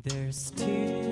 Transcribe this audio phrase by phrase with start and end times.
[0.00, 1.11] There's tears.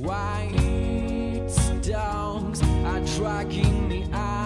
[0.00, 1.50] White
[1.82, 4.39] dogs are dragging me out.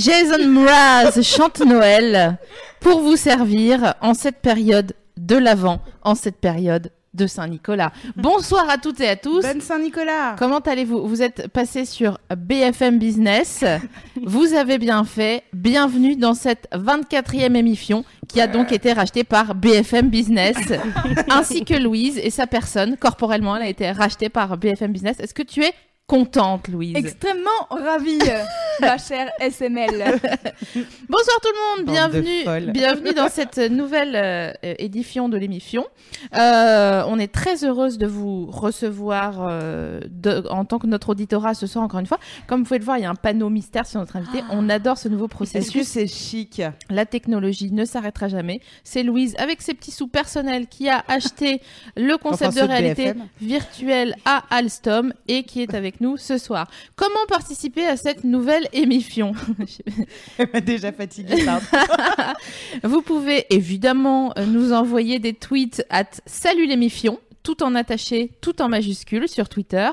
[0.00, 2.38] Jason Mraz chante Noël
[2.80, 7.92] pour vous servir en cette période de l'Avent, en cette période de Saint-Nicolas.
[8.16, 9.42] Bonsoir à toutes et à tous.
[9.42, 10.36] Bonne Saint-Nicolas.
[10.38, 11.06] Comment allez-vous?
[11.06, 13.62] Vous êtes passé sur BFM Business.
[14.24, 15.42] vous avez bien fait.
[15.52, 20.56] Bienvenue dans cette 24e émission qui a donc été rachetée par BFM Business
[21.28, 22.96] ainsi que Louise et sa personne.
[22.96, 25.20] Corporellement, elle a été rachetée par BFM Business.
[25.20, 25.74] Est-ce que tu es
[26.14, 28.18] contente, Louise Extrêmement ravie,
[28.80, 29.92] ma chère SML.
[31.08, 35.86] Bonsoir tout le monde, bienvenue, bienvenue dans cette nouvelle euh, édition de l'émission.
[36.36, 41.54] Euh, on est très heureuse de vous recevoir euh, de- en tant que notre auditorat
[41.54, 42.18] ce soir encore une fois.
[42.48, 44.42] Comme vous pouvez le voir, il y a un panneau mystère sur notre invité.
[44.50, 45.86] On adore ce nouveau Est-ce que processus.
[45.86, 46.60] c'est chic?
[46.90, 48.60] La technologie ne s'arrêtera jamais.
[48.82, 51.62] C'est Louise avec ses petits sous personnels qui a acheté
[51.96, 53.26] le concept Enfin, de de réalité BFM.
[53.40, 56.70] virtuelle à Alstom et qui est avec nous ce soir.
[56.96, 59.32] Comment participer à cette nouvelle émission?
[60.38, 61.66] Elle m'a déjà fatiguée, pardon.
[62.84, 68.60] Vous pouvez évidemment euh, nous envoyer des tweets à Salut l'émission tout en attaché, tout
[68.62, 69.88] en majuscule sur Twitter,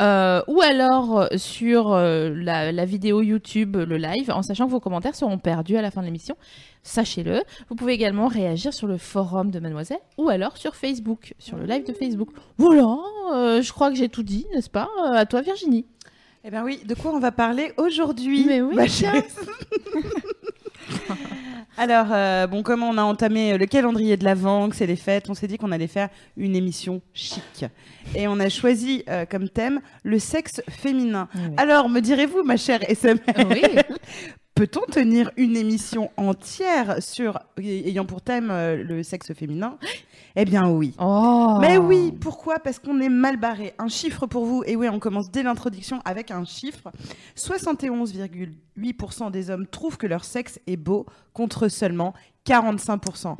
[0.00, 4.70] euh, ou alors euh, sur euh, la, la vidéo YouTube, le live, en sachant que
[4.70, 6.36] vos commentaires seront perdus à la fin de l'émission.
[6.82, 7.42] Sachez-le.
[7.68, 11.64] Vous pouvez également réagir sur le forum de Mademoiselle, ou alors sur Facebook, sur le
[11.66, 12.30] live de Facebook.
[12.58, 12.96] Voilà,
[13.34, 15.84] euh, je crois que j'ai tout dit, n'est-ce pas À toi Virginie?
[16.44, 19.12] Eh bien oui, de quoi on va parler aujourd'hui Mais oui, ma tiens.
[19.12, 19.22] chère
[21.78, 25.28] Alors, euh, bon, comme on a entamé le calendrier de l'Avent, que c'est les fêtes,
[25.28, 27.66] on s'est dit qu'on allait faire une émission chic.
[28.14, 31.28] Et on a choisi euh, comme thème le sexe féminin.
[31.56, 33.20] Alors, me direz-vous, ma chère SML,
[33.50, 33.62] Oui.
[34.56, 39.78] peut-on tenir une émission entière sur ayant pour thème euh, le sexe féminin?
[40.38, 40.94] Eh bien oui.
[41.00, 41.56] Oh.
[41.62, 42.58] Mais oui, pourquoi?
[42.58, 43.74] Parce qu'on est mal barré.
[43.78, 46.92] Un chiffre pour vous, et oui, on commence dès l'introduction avec un chiffre.
[47.36, 52.12] 71,8% des hommes trouvent que leur sexe est beau, contre seulement
[52.46, 53.36] 45%.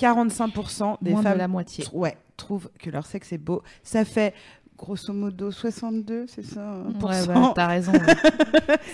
[0.00, 1.84] 45% des Moins de femmes la moitié.
[1.92, 3.62] ouais, trouvent que leur sexe est beau.
[3.82, 4.32] Ça fait
[4.78, 7.92] grosso modo 62, c'est ça Ouais, pour bah, t'as raison.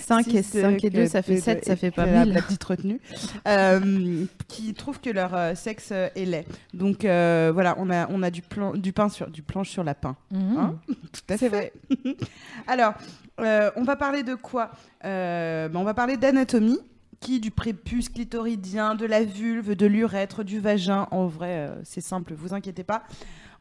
[0.01, 2.25] 5 et, Six, 5 et 2, que- ça fait de- 7, ça fait pas la,
[2.25, 2.35] 1000.
[2.35, 3.01] la petite retenue.
[3.47, 6.47] Euh, qui trouvent que leur euh, sexe euh, est laid.
[6.73, 9.85] Donc euh, voilà, on a, on a du, plan, du, pain sur, du planche sur
[9.85, 10.17] la pain.
[10.33, 10.57] Mhm.
[10.57, 11.73] Hein Tout à fait.
[12.67, 12.95] Alors,
[13.41, 14.71] euh, on va parler de quoi?
[15.05, 16.79] Euh, ben, On va parler d'anatomie.
[17.21, 21.07] Qui du prépuce clitoridien, de la vulve, de l'urètre, du vagin.
[21.11, 23.03] En vrai, euh, c'est simple, vous inquiétez pas.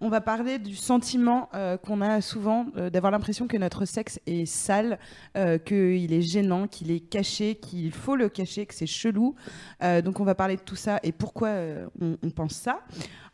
[0.01, 4.19] On va parler du sentiment euh, qu'on a souvent euh, d'avoir l'impression que notre sexe
[4.27, 4.99] est sale,
[5.37, 9.35] euh, qu'il est gênant, qu'il est caché, qu'il faut le cacher, que c'est chelou.
[10.03, 11.49] Donc on va parler de tout ça et pourquoi
[12.01, 12.79] on, on pense ça.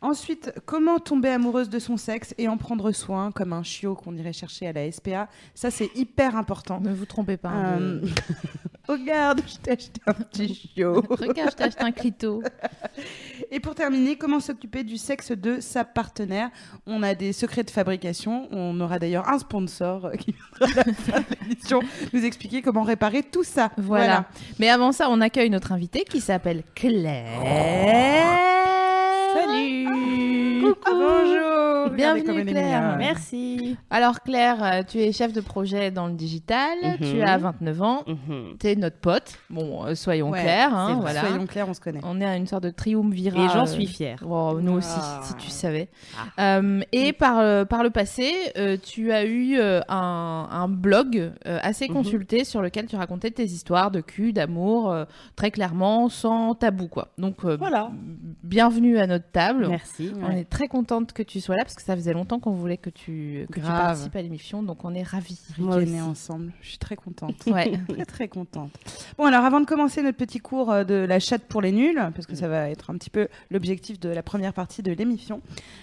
[0.02, 4.16] Ensuite, comment tomber amoureuse de son sexe et en prendre soin comme un chiot qu'on
[4.16, 5.28] irait chercher à la SPA.
[5.54, 6.80] Ça c'est hyper important.
[6.80, 7.50] Ne vous trompez pas.
[7.50, 8.02] hein, de-
[8.90, 11.04] Regarde, je t'ai acheté un petit chiot.
[11.10, 12.42] Regarde, je t'ai acheté un clito.
[13.52, 16.50] Et pour terminer, comment s'occuper du sexe de sa partenaire?
[16.86, 18.48] On a des secrets de fabrication.
[18.50, 21.80] On aura d'ailleurs un sponsor euh, qui viendra à la fin de l'émission
[22.12, 23.70] nous expliquer comment réparer tout ça.
[23.76, 24.24] Voilà.
[24.58, 28.79] Mais avant ça, on accueille notre invitée qui s'appelle Claire.
[30.74, 30.90] Coucou.
[30.92, 31.90] Bonjour.
[31.96, 32.96] Bienvenue, Claire.
[32.98, 33.76] Merci.
[33.90, 38.04] Alors Claire, euh, tu es chef de projet dans le digital, tu as 29 ans,
[38.60, 39.34] tu es notre pote.
[39.48, 41.22] Bon, euh, soyons Ouais, clairs, hein, voilà.
[41.22, 42.00] Soyons clairs, on se connaît.
[42.04, 43.44] On est à une sorte de triumvirat.
[43.44, 44.22] Et j'en suis fière.
[44.28, 45.20] Oh, nous aussi, Ah.
[45.24, 45.88] si tu savais.
[46.38, 51.58] Euh, et par, euh, par le passé, euh, tu as eu un, un blog euh,
[51.62, 51.94] assez Mhm.
[51.94, 55.04] consulté sur lequel tu racontais tes histoires de cul, d'amour, euh,
[55.36, 57.08] très clairement, sans tabou, quoi.
[57.18, 57.90] Donc, euh, Voilà.
[58.44, 59.66] bienvenue à notre table.
[59.68, 60.12] Merci.
[60.22, 62.76] On est très contente que tu sois là parce que ça faisait longtemps qu'on voulait
[62.76, 65.40] que tu, que tu participes à l'émission, donc on est ravis.
[65.58, 66.10] Moi Ricaner aussi.
[66.10, 66.52] ensemble.
[66.60, 67.34] Je suis très contente.
[67.46, 67.72] Ouais.
[67.88, 68.70] très très contente.
[69.18, 72.00] Bon alors avant de commencer notre petit cours euh, de la chatte pour les nuls,
[72.14, 75.40] parce que ça va être un petit peu l'objectif de la première partie de l'émission,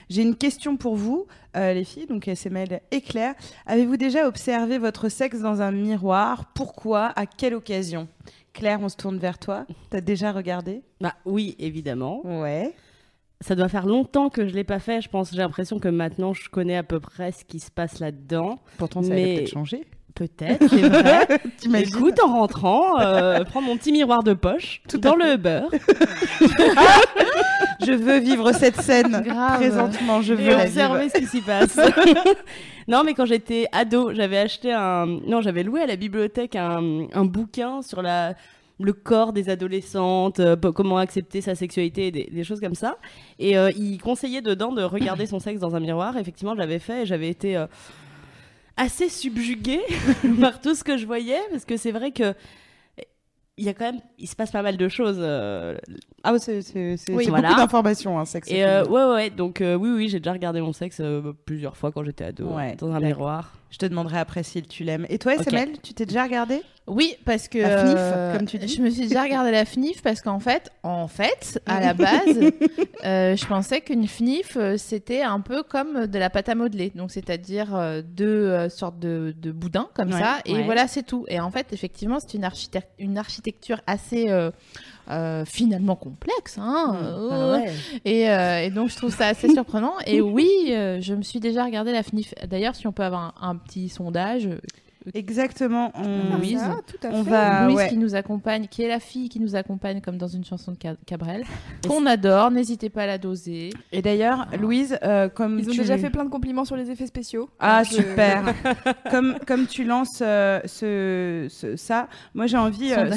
[0.09, 3.35] j'ai une question pour vous, euh, les filles, donc SML et Claire.
[3.65, 6.45] Avez-vous déjà observé votre sexe dans un miroir?
[6.53, 7.07] Pourquoi?
[7.15, 8.07] À quelle occasion?
[8.53, 9.65] Claire, on se tourne vers toi.
[9.91, 10.81] T'as déjà regardé?
[10.99, 12.21] Bah oui, évidemment.
[12.23, 12.73] Ouais.
[13.41, 15.01] Ça doit faire longtemps que je l'ai pas fait.
[15.01, 17.99] Je pense, j'ai l'impression que maintenant je connais à peu près ce qui se passe
[17.99, 18.59] là-dedans.
[18.77, 19.81] Pourtant, ça Mais- a peut-être changé.
[20.15, 21.27] Peut-être, c'est vrai.
[21.83, 25.69] Écoute, en rentrant, euh, prendre mon petit miroir de poche, Tout dans le beurre,
[27.85, 29.57] Je veux vivre cette scène Grave.
[29.57, 30.21] présentement.
[30.23, 30.65] Je veux et la vivre.
[30.65, 31.79] observer ce qui s'y passe.
[32.87, 35.05] non, mais quand j'étais ado, j'avais acheté un.
[35.05, 38.33] Non, j'avais loué à la bibliothèque un, un bouquin sur la
[38.79, 42.97] le corps des adolescentes, euh, comment accepter sa sexualité, des, des choses comme ça.
[43.39, 46.15] Et euh, il conseillait dedans de regarder son sexe dans un miroir.
[46.17, 47.65] Effectivement, je l'avais fait et j'avais été euh,
[48.75, 49.81] assez subjuguée
[50.41, 52.33] par tout ce que je voyais, parce que c'est vrai que
[53.59, 55.17] il y a quand même, il se passe pas mal de choses.
[55.19, 55.75] euh,
[56.23, 56.61] Ah, ouais, c'est
[57.09, 57.47] Oui, voilà.
[57.49, 58.51] beaucoup d'informations, hein, sexe.
[58.51, 61.01] et euh, ouais, ouais, donc euh, oui, oui, j'ai déjà regardé mon sexe
[61.45, 63.56] plusieurs fois quand j'étais ado, Ouais, dans un miroir.
[63.69, 65.05] Je te demanderai après si tu l'aimes.
[65.09, 65.35] Et toi.
[65.35, 66.61] SML, tu t'es déjà regardé?
[66.87, 68.69] Oui, parce que La FNIF, euh, comme tu dis.
[68.69, 72.39] Je me suis déjà regardé la FNIF parce qu'en fait, en fait, à la base,
[73.03, 76.93] euh, je pensais qu'une FNIF euh, c'était un peu comme de la pâte à modeler,
[76.95, 80.63] donc c'est-à-dire euh, deux euh, sortes de, de boudins comme Ouais, ça, et ouais.
[80.63, 81.25] voilà, c'est tout.
[81.27, 84.51] Et en fait, effectivement, c'est une, architect- une architecture assez euh,
[85.09, 86.95] euh, finalement complexe, hein.
[87.01, 87.71] euh, Ah ouais.
[88.05, 89.93] et, euh, et donc je trouve ça assez surprenant.
[90.05, 92.33] Et oui, euh, je me suis déjà regardé la FNIF.
[92.49, 94.49] D'ailleurs, si on peut avoir un, un petit sondage,
[95.13, 95.91] Exactement.
[95.95, 96.35] On...
[96.37, 96.59] Louise.
[96.59, 97.29] Ça, tout à On fait.
[97.29, 97.87] va- Ah, Louise ouais.
[97.87, 100.77] qui nous accompagne, qui est la fille qui nous accompagne comme dans une chanson de
[100.81, 101.45] Ca- Cabrel,
[101.87, 103.69] qu'on adore, n'hésitez pas à la doser.
[103.93, 105.77] Et d'ailleurs, Louise, euh, comme Ils ont tu...
[105.79, 107.49] déjà fait plein de compliments sur les effets spéciaux.
[107.59, 108.53] Ah euh, super.
[109.11, 112.91] comme comme tu lances euh, ce, ce- ça, moi j'ai envie.
[112.91, 113.09] euh,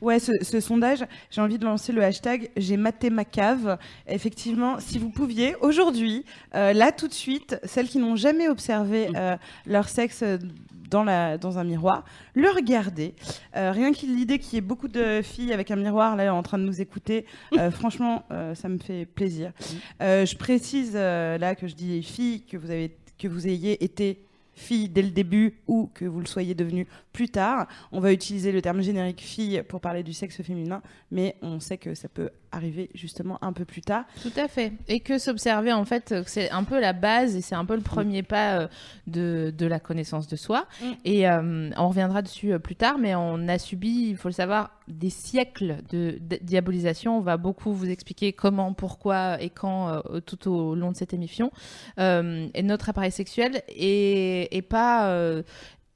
[0.00, 3.78] ouais, ce, ce sondage, j'ai envie de lancer le hashtag J'ai maté ma cave.
[4.06, 6.24] Effectivement, si vous pouviez aujourd'hui,
[6.54, 9.36] euh, là tout de suite, celles qui n'ont jamais observé euh,
[9.66, 10.38] leur sexe euh,
[10.90, 13.14] dans la dans un miroir, le regarder.
[13.56, 16.42] Euh, rien que l'idée qu'il y ait beaucoup de filles avec un miroir là en
[16.42, 17.26] train de nous écouter,
[17.72, 18.24] franchement,
[18.54, 19.52] ça me fait plaisir.
[20.00, 24.24] Je précise là que je dis filles que vous avez que vous ayez été
[24.58, 26.86] fille dès le début ou que vous le soyez devenu
[27.18, 27.66] plus tard.
[27.90, 31.76] On va utiliser le terme générique fille pour parler du sexe féminin, mais on sait
[31.76, 34.04] que ça peut arriver justement un peu plus tard.
[34.22, 34.72] Tout à fait.
[34.86, 37.74] Et que s'observer, en fait, euh, c'est un peu la base et c'est un peu
[37.74, 38.68] le premier pas euh,
[39.08, 40.68] de, de la connaissance de soi.
[40.80, 40.86] Mm.
[41.04, 44.70] Et euh, on reviendra dessus plus tard, mais on a subi, il faut le savoir,
[44.86, 47.18] des siècles de, de diabolisation.
[47.18, 51.12] On va beaucoup vous expliquer comment, pourquoi et quand euh, tout au long de cette
[51.12, 51.50] émission.
[51.98, 55.12] Euh, et notre appareil sexuel est, est pas.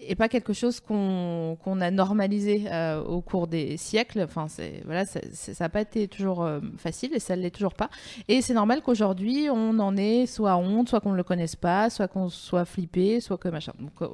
[0.06, 4.22] Et pas quelque chose qu'on a normalisé euh, au cours des siècles.
[4.22, 4.46] Enfin,
[4.84, 5.20] voilà, ça
[5.60, 7.90] n'a pas été toujours euh, facile et ça ne l'est toujours pas.
[8.28, 11.90] Et c'est normal qu'aujourd'hui, on en ait soit honte, soit qu'on ne le connaisse pas,
[11.90, 13.72] soit qu'on soit flippé, soit que machin.
[13.78, 14.10] Donc,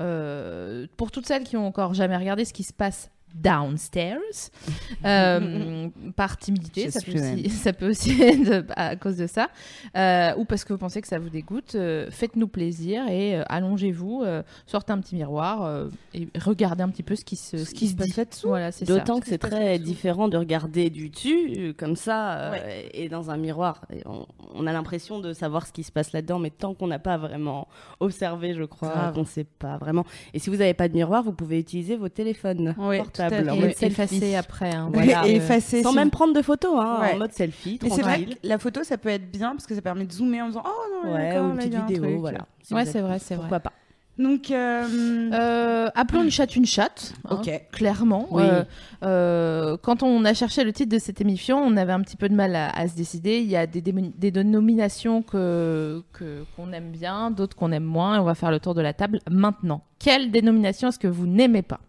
[0.00, 4.18] euh, pour toutes celles qui ont encore jamais regardé ce qui se passe downstairs,
[5.04, 9.48] euh, par timidité, ça peut, aussi, ça peut aussi être à cause de ça,
[9.96, 13.42] euh, ou parce que vous pensez que ça vous dégoûte, euh, faites-nous plaisir et euh,
[13.48, 17.64] allongez-vous, euh, sortez un petit miroir euh, et regardez un petit peu ce qui se,
[17.64, 18.12] ce qui se dit.
[18.44, 18.70] Voilà.
[18.86, 23.36] D'autant que c'est très différent de regarder du dessus, comme ça, euh, et dans un
[23.36, 23.80] miroir.
[23.92, 26.86] Et on, on a l'impression de savoir ce qui se passe là-dedans, mais tant qu'on
[26.86, 27.66] n'a pas vraiment
[28.00, 30.04] observé, je crois, qu'on ne sait pas vraiment.
[30.32, 33.52] Et si vous n'avez pas de miroir, vous pouvez utiliser vos téléphones Oui, portables à
[33.52, 34.74] en Et mode après.
[34.74, 35.26] hein, Voilà.
[35.26, 37.12] Et effacer Sans si même vous- prendre de photos, hein, Ouais.
[37.14, 39.74] en mode selfie, Mais c'est vrai que la photo, ça peut être bien parce que
[39.74, 42.02] ça permet de zoomer en disant Oh non, Ouais, ou une là, petite un vidéo,
[42.04, 42.16] truc.
[42.18, 42.46] voilà.
[42.62, 43.42] Si Ouais, c'est vrai, c'est vrai.
[43.44, 43.72] Pourquoi pas
[44.16, 44.84] Donc, euh,
[45.32, 47.14] Euh, appelons une chatte une chatte.
[47.28, 47.50] hein, ok.
[47.72, 48.28] Clairement.
[48.30, 48.44] Oui.
[48.44, 48.62] Euh,
[49.02, 52.28] euh, quand on a cherché le titre de cette émission, on avait un petit peu
[52.28, 53.38] de mal à, à se décider.
[53.40, 58.14] Il y a des, des dénominations que que- qu'on aime bien, d'autres qu'on aime moins.
[58.16, 59.82] Et on va faire le tour de la table maintenant.
[59.98, 61.80] Quelle dénomination est-ce que vous n'aimez pas?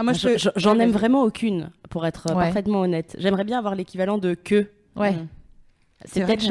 [0.00, 2.44] Ah, moi, Je- je- J'en aime vraiment aucune, pour être euh, Ouais.
[2.44, 3.14] parfaitement honnête.
[3.18, 4.68] J'aimerais bien avoir l'équivalent de que.
[4.96, 5.12] Ouais.
[5.12, 5.28] Mm.
[6.06, 6.48] C'est peut-être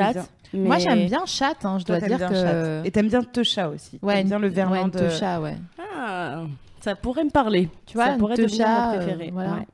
[0.53, 1.65] mais- Moi, j'aime bien chatte.
[1.65, 2.35] hein, je dois t'aimes dire bien que.
[2.35, 2.85] chatte.
[2.85, 3.97] Et t'aimes bien Techa aussi.
[4.03, 4.99] Ouais, T'aimes bien le ouais, verlan une de.
[4.99, 5.55] techa, ouais.
[5.97, 6.43] Ah,
[6.81, 7.69] ça pourrait me parler.
[7.87, 9.29] Tu vois, ça pourrait devenir techa, mon euh, préféré.
[9.33, 9.53] voilà.
[9.53, 9.67] Ouais.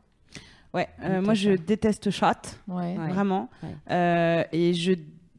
[0.74, 2.98] Ouais, euh, moi je déteste chatte, Ouais.
[2.98, 3.08] Ouais.
[3.10, 3.50] vraiment.
[3.64, 3.70] Ouais.
[3.92, 4.94] Euh, et je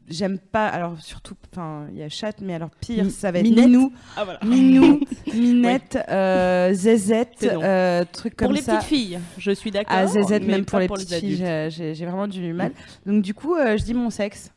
[0.08, 0.66] j'aime pas.
[0.68, 3.66] Alors surtout, enfin, il y a chatte, mais alors pire, ça va être Minette.
[3.66, 4.38] Minou, Ah, voilà.
[4.44, 5.00] Minou,
[5.34, 7.60] Minette, euh, non.
[7.62, 8.76] euh, trucs comme Pour les ça.
[8.76, 9.96] petites filles, je suis d'accord.
[9.98, 12.72] Ah, Zézette, mais même pour les petites filles, j'ai- j'ai j'ai vraiment du mal.
[13.04, 14.52] Donc du coup, euh, je dis mon sexe.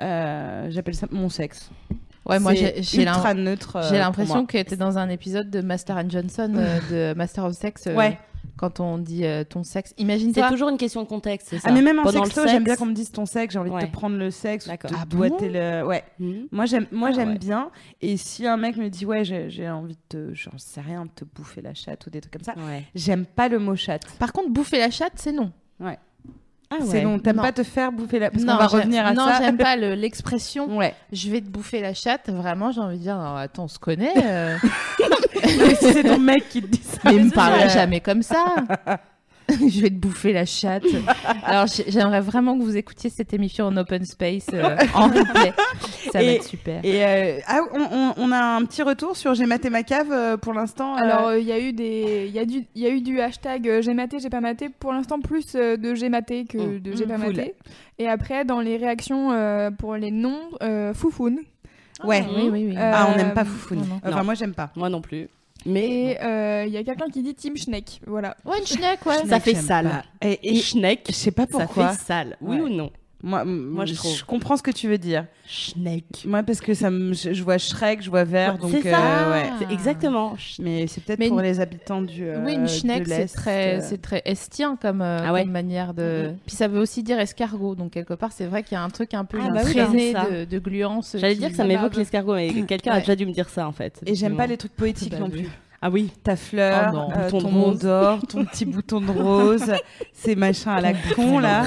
[0.00, 1.70] Euh, J'appelle ça mon sexe.
[2.24, 3.76] Ouais, moi, C'est j'ai j'ai l'im- ultra neutre.
[3.76, 7.54] euh, l'impression que t'es dans un épisode de Master and Johnson, euh, de Master of
[7.54, 7.86] Sex.
[7.86, 8.18] euh, Ouais.
[8.58, 9.94] Quand on dit euh, ton sexe.
[9.96, 10.48] C'est Imagine-toi.
[10.50, 11.68] toujours une question de contexte, c'est ça.
[11.70, 13.52] Ah mais même en Pendant le sexto, j'aime bien sexe- qu'on me dise ton sexe.
[13.54, 13.86] J'ai envie de Ouais.
[13.86, 15.86] te prendre le sexe, ou de Ah bon doigter le.
[15.86, 16.04] Ouais.
[16.18, 16.48] Mhm.
[16.52, 17.38] Moi j'aime moi Ah j'aime ouais.
[17.38, 17.70] bien
[18.02, 21.10] et si un mec me dit ouais j'ai envie de te j'en sais rien de
[21.10, 22.84] te bouffer la chatte ou des trucs comme ça Ouais.
[22.94, 25.52] j'aime pas le mot chatte Par contre, bouffer la chatte, c'est non.
[26.70, 27.42] Ah c'est non t'aimes Non.
[27.42, 29.56] pas te faire bouffer la parce qu'on non, va j'aime- revenir à non, ça j'aime
[29.56, 32.28] pas le- l'expression ouais je vais te bouffer la chatte.
[32.28, 34.12] Vraiment, j'ai envie de dire non, attends, on se connaît.
[34.22, 34.56] euh,
[35.80, 37.68] c'est ton mec qui te dit ça mais il me vrai.
[37.70, 38.54] jamais comme ça.
[39.68, 40.84] je vais te bouffer la chatte.
[41.44, 45.52] Alors, j'ai- j'aimerais vraiment que vous écoutiez cette émission en open space, euh, en replay.
[46.12, 46.80] Ça va être super.
[46.84, 47.60] et euh, ah,
[48.18, 51.44] on, a un petit retour sur j'ai maté ma cave euh, pour l'instant Alors, il
[51.46, 53.94] y a eu des, il y a du, il y a eu du hashtag j'ai
[53.94, 54.68] maté, j'ai pas maté.
[54.68, 56.80] Pour l'instant, plus de j'ai maté que Mm.
[56.80, 57.36] de j'ai Mm, pas cool.
[57.36, 57.54] maté.
[57.98, 61.38] Et après, dans les réactions euh, pour les noms, euh, foufoune.
[62.04, 62.74] ouais oui, oui, oui.
[62.76, 65.28] Euh, ah on n'aime pas foufoune enfin moi j'aime pas Moi non plus.
[65.66, 68.00] Mais Et euh, il y a quelqu'un qui dit Team Schneck.
[68.06, 68.36] Voilà.
[68.44, 69.26] Ouais, une schneck, ouais.
[69.26, 70.02] ça fait sale.
[70.22, 71.88] Et, Et et Schneck, je sais pas ça pourquoi.
[71.90, 72.36] fait sale.
[72.40, 72.62] Oui Ouais.
[72.62, 72.90] ou non?
[73.20, 75.24] Moi, moi, je comprends ce que tu veux dire.
[75.46, 76.04] Schneck.
[76.24, 78.98] Moi, parce que ça me, je, vois Shrek, je vois vert, donc c'est ça.
[79.00, 79.50] euh, ouais.
[79.58, 80.36] C'est exactement.
[80.60, 82.22] Mais c'est peut-être Mais pour une- les habitants du.
[82.24, 83.80] euh, oui, une schneck, c'est très, euh.
[83.82, 85.42] c'est très estien comme, euh, Ah ouais.
[85.42, 86.30] comme manière de.
[86.46, 88.90] Puis ça veut aussi dire escargot, donc quelque part, c'est vrai qu'il y a un
[88.90, 90.26] truc un peu Ah bah oui, ça.
[90.30, 91.16] de, de gluance.
[91.18, 93.00] J'allais dire que ça m'évoque l'escargot, mais quelqu'un a Ouais.
[93.00, 94.00] déjà dû me dire ça en fait.
[94.06, 95.42] Et j'aime pas les trucs poétiques à non vu.
[95.42, 95.48] plus.
[95.80, 96.10] Ah oui.
[96.24, 97.08] Ta fleur, Oh non.
[97.12, 97.52] euh, Bouton de ton rose.
[97.52, 99.72] mont d'or, ton petit bouton de rose,
[100.12, 101.64] ces machins à la con là,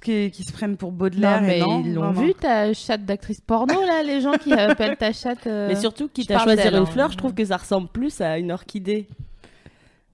[0.00, 1.42] que- qui se prennent pour Baudelaire.
[1.42, 4.52] Non, et mais non, ils l'ont vu ta chatte d'actrice porno là, les gens qui
[4.54, 5.46] appellent ta chatte.
[5.46, 6.86] euh, Mais surtout, quitte à choisir une hein.
[6.86, 9.06] fleur, je trouve que ça ressemble plus à une orchidée.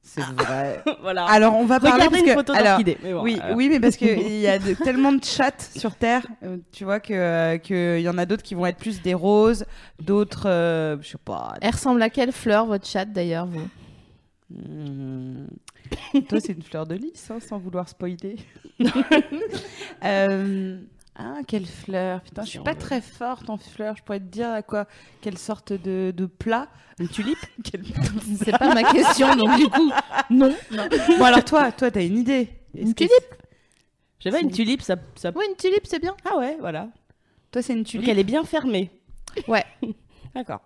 [0.05, 0.83] C'est vrai.
[1.01, 1.25] voilà.
[1.27, 2.99] Alors on va parler Regardez parce une que photo alors, d'orchidée.
[3.03, 6.27] Mais bon, oui, oui, mais parce qu'il y a de- tellement de chattes sur Terre,
[6.43, 9.01] euh, tu vois que euh, que il y en a d'autres qui vont être plus
[9.01, 9.65] des roses,
[10.01, 11.55] d'autres, euh, je sais pas.
[11.61, 13.69] Elle ressemble à quelle fleur votre chatte d'ailleurs, vous?
[14.51, 15.47] Hmm.
[16.29, 18.37] Toi, c'est une fleur de lys, hein, sans vouloir spoiler.
[20.05, 20.79] Euh,
[21.15, 23.97] Ah, quelle fleur Putain, je suis pas très forte en fleurs.
[23.97, 24.87] Je pourrais te dire à quoi
[25.21, 27.85] Quelle sorte de, de plat Une tulipe Quelle-
[28.43, 29.91] C'est pas ma question, donc du coup,
[30.31, 30.55] non.
[31.19, 33.35] Bon, alors toi, toi, t'as une idée Est-ce Une que tulipe
[34.21, 34.97] Je sais pas, une tulipe, ça.
[35.17, 35.33] ça...
[35.35, 36.17] Oui, une tulipe, c'est bien.
[36.25, 36.89] Ah ouais, voilà.
[37.51, 38.09] Toi, c'est une Donc tulipe.
[38.09, 38.91] elle est bien fermée.
[39.49, 39.65] Ouais.
[40.35, 40.61] D'accord.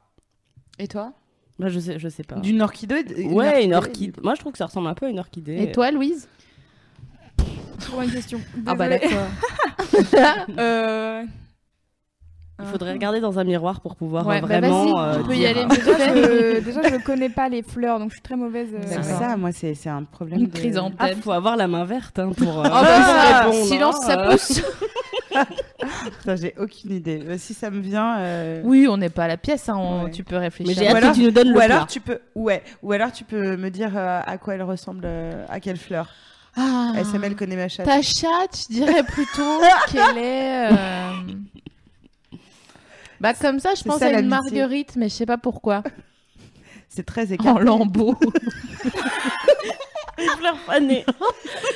[0.78, 1.12] Et toi?
[1.58, 2.36] Bah, je sais, je sais pas.
[2.36, 4.12] D'une orchidée Ouais, une orchidée.
[4.22, 5.56] Moi, je trouve que ça ressemble un peu à une orchidée.
[5.62, 6.28] Et toi, Louise?
[8.02, 8.40] Une question.
[8.66, 9.26] Ah bah d'accord.
[10.58, 11.22] Euh,
[12.58, 14.94] Il faudrait regarder dans un miroir pour pouvoir Ouais, euh, bah vraiment.
[14.94, 15.66] vas-y, euh, tu peux y dire- aller.
[15.76, 18.68] Déjà, je, déjà, je connais pas les fleurs, donc je suis très mauvaise.
[18.74, 20.40] euh, C'est ça, moi, c'est c'est un problème.
[20.40, 20.96] Une de- chrysanthème.
[20.98, 22.60] Ah, faut avoir la main verte hein, pour.
[22.60, 24.30] euh, Oh bah répondre, silence, hein, ça euh.
[24.30, 24.62] pousse.
[26.40, 27.22] J'ai aucune idée.
[27.26, 28.18] Euh, Si ça me vient.
[28.18, 30.10] euh, Oui, on n'est pas à la pièce, hein, on- Ouais.
[30.10, 30.74] tu peux réfléchir.
[30.74, 31.86] Mais j'ai Ou hâte alors- que tu nous donnes Ou le alors plat.
[31.90, 32.62] tu peux, ouais.
[32.82, 36.08] Ou alors tu peux me dire euh, à quoi elle ressemble, euh, à quelle fleur.
[36.56, 37.86] Ah, SML connaît ma chatte.
[37.86, 39.60] Ta chatte, je dirais plutôt
[39.92, 40.72] qu'elle est.
[40.72, 41.10] euh,
[43.20, 45.82] Bah comme ça, je pense ça, à une marguerite, mais je sais pas pourquoi.
[46.88, 47.64] C'est très En écarté.
[47.64, 48.14] lambeau.
[50.18, 51.04] Les fleurs fanées.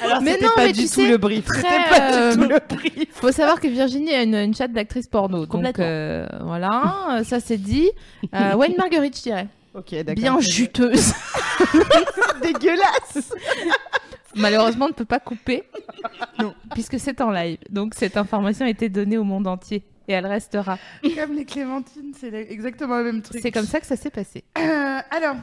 [0.00, 1.44] Alors Mais non, pas mais du tu tout sais, le brief.
[1.44, 1.60] très,
[1.90, 3.08] pas euh, du tout le brief.
[3.12, 5.44] Faut savoir que Virginie a une, une chatte d'actrice porno.
[5.44, 7.90] Donc euh, voilà, euh, ça c'est dit.
[8.34, 9.46] Euh, ouais, une marguerite, je dirais.
[9.74, 10.14] Ok, d'accord.
[10.14, 11.12] Bien juteuse.
[12.42, 13.30] dégueulasse.
[14.40, 15.64] Malheureusement, on ne peut pas couper.
[16.38, 17.58] Non, puisque c'est en live.
[17.70, 19.84] Donc cette information a été donnée au monde entier.
[20.08, 20.76] Et elle restera.
[21.16, 23.40] Comme les clémentines, c'est exactement le même truc.
[23.40, 24.42] C'est comme ça que ça s'est passé.
[24.58, 25.36] Euh, alors,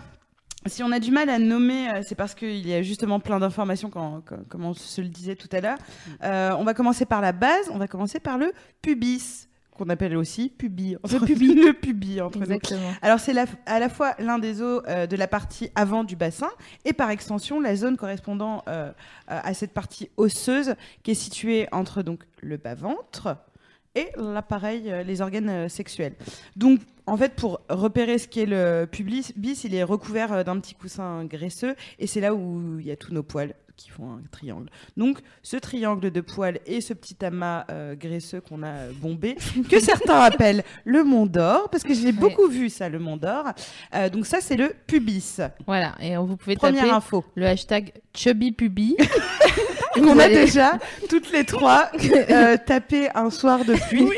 [0.66, 3.40] si on a du mal à nommer, euh, c'est parce qu'il y a justement plein
[3.40, 5.78] d'informations, comme on se le disait tout à l'heure.
[6.24, 10.18] Euh, on va commencer par la base, on va commencer par le pubis, qu'on appelle
[10.18, 10.98] aussi pubi.
[11.04, 11.54] Le pubi.
[11.56, 12.58] le pubi, entre nous.
[13.02, 13.36] Alors, c'est
[13.66, 16.50] à la fois l'un des os euh, de la partie avant du bassin
[16.86, 18.92] et par extension la zone correspondant euh,
[19.32, 23.38] euh, à cette partie osseuse qui est située entre donc, le bas-ventre
[23.96, 26.14] et l'appareil, euh, les organes sexuels.
[26.56, 30.76] Donc, en fait, pour repérer ce qu'est le pubis, bis, il est recouvert d'un petit
[30.76, 34.22] coussin graisseux et c'est là où il y a tous nos poils qui font un
[34.32, 34.70] triangle.
[34.98, 39.38] Donc, ce triangle de poils et ce petit amas euh, graisseux qu'on a euh, bombé,
[39.70, 43.46] que certains appellent le mont d'or, parce que j'ai beaucoup vu ça, le mont d'or.
[43.94, 45.40] Euh, donc ça, c'est le pubis.
[45.68, 45.94] Voilà.
[46.02, 47.24] Et on- vous pouvez Première taper info.
[47.36, 48.98] le hashtag chubbypubi.
[49.94, 50.78] qu'on a déjà
[51.10, 51.90] toutes les trois
[52.30, 54.12] euh, tapé un soir de pluie où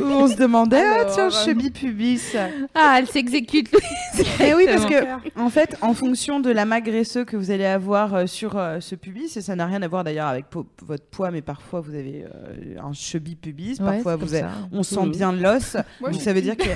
[0.00, 2.34] on se demandait ah tiens euh, chubby pubis
[2.74, 3.68] Ah, elle s'exécute.
[4.40, 4.94] et oui parce que
[5.40, 8.94] en fait en fonction de l'amas graisseux que vous allez avoir euh, sur euh, ce
[8.94, 11.94] pubis et ça n'a rien à voir d'ailleurs avec po- votre poids mais parfois vous
[11.94, 15.10] avez euh, un chubby pubis parfois vous avez- on sent Mhm.
[15.10, 16.68] bien l'os Moi, donc ça veut dire que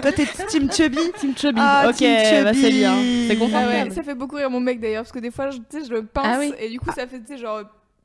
[0.00, 1.60] toi t'es team chubby Team Chubby.
[1.62, 2.78] Ah, ok, Team bah, c'est Chubby.
[2.78, 2.94] bien.
[3.28, 3.72] C'est Ah confortable.
[3.88, 5.84] ouais, ça fait beaucoup rire mon mec d'ailleurs, parce que des fois, je, tu sais,
[5.86, 6.52] je le pince Ah oui.
[6.60, 7.62] et du coup, ça fait, tu sais, genre.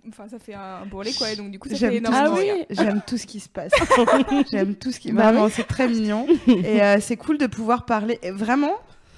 [0.10, 2.36] Enfin, ça fait un bourrelet quoi, et donc du coup, ça J'aime fait tout, énormément
[2.38, 2.66] ce qui- rire.
[2.70, 3.72] j'aime tout ce qui se passe.
[4.52, 5.12] j'aime tout ce qui.
[5.12, 6.26] Bah Vraiment, c'est très mignon.
[6.48, 8.20] Et euh, c'est cool de pouvoir parler.
[8.24, 8.74] et Vraiment,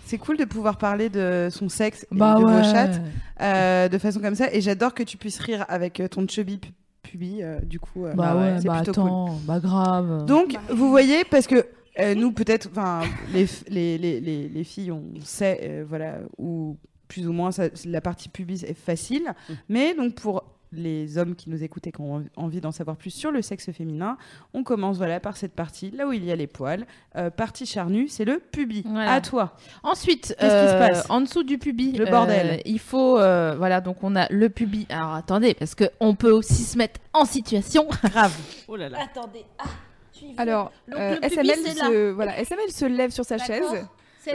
[0.05, 2.51] c'est cool de pouvoir parler de son sexe et Bah de ouais.
[2.51, 3.01] vos chattes
[3.41, 4.51] euh, de façon comme ça.
[4.53, 6.71] Et j'adore que tu puisses rire avec euh, ton chubby pu-
[7.03, 7.39] pubi.
[7.43, 9.09] euh, du coup, euh, Bah ouais, c'est bah plutôt cool.
[9.09, 10.25] attends, bah grave.
[10.25, 11.65] Donc, vous voyez, parce que
[11.99, 13.01] euh, nous, peut-être, enfin,
[13.33, 17.69] les, les, les, les, les filles, on sait, euh, voilà, où plus ou moins ça-
[17.85, 19.33] la partie pubis est facile.
[19.67, 23.09] Mais donc, pour les hommes qui nous écoutent et qui ont envie d'en savoir plus
[23.09, 24.17] sur le sexe féminin,
[24.53, 26.85] on commence voilà par cette partie, là où il y a les poils.
[27.15, 28.83] Euh, partie charnue, c'est le pubis.
[28.85, 29.13] Voilà.
[29.13, 29.55] À toi.
[29.83, 31.09] Ensuite, Qu'est-ce qui se euh, passe?
[31.09, 32.61] en dessous du pubis, Le euh, bordel.
[32.65, 34.85] il faut, euh, voilà, donc on a le pubis.
[34.89, 37.87] Alors attendez, parce que on peut aussi se mettre en situation.
[38.03, 38.35] Grave.
[38.67, 38.99] Oh là là.
[39.01, 39.45] Attendez.
[39.57, 39.63] Ah,
[40.37, 43.63] Alors, euh, SML, se, voilà, SML se lève sur sa chaise.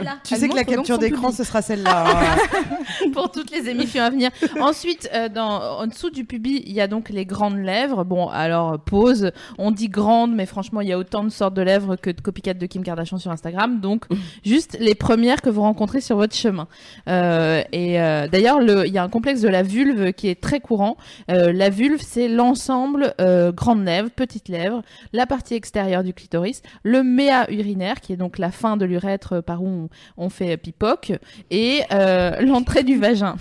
[0.01, 0.17] Là.
[0.25, 2.05] Tu Elle sais que la capture d'écran, ce sera celle-là.
[2.07, 2.37] hein.
[3.13, 4.29] pour toutes les émissions à venir.
[4.59, 8.03] Ensuite, euh, dans, en dessous du pubis, il y a donc les grandes lèvres.
[8.03, 9.31] Bon, alors pause.
[9.57, 12.19] On dit grandes, mais franchement, il y a autant de sortes de lèvres que de
[12.19, 13.79] copycat de Kim Kardashian sur Instagram.
[13.79, 14.05] Donc,
[14.45, 16.67] juste les premières que vous rencontrez sur votre chemin.
[17.07, 20.41] Euh, et euh, d'ailleurs, le- il y a un complexe de la vulve qui est
[20.41, 20.97] très courant.
[21.31, 24.81] Euh, la vulve, c'est l'ensemble euh, grandes lèvres, petites lèvres,
[25.13, 29.41] la partie extérieure du clitoris, le méa urinaire, qui est donc la fin de l'urètre
[29.41, 29.74] par où on,
[30.17, 31.13] on fait pipoque,
[31.51, 33.35] et euh, l'entrée du vagin.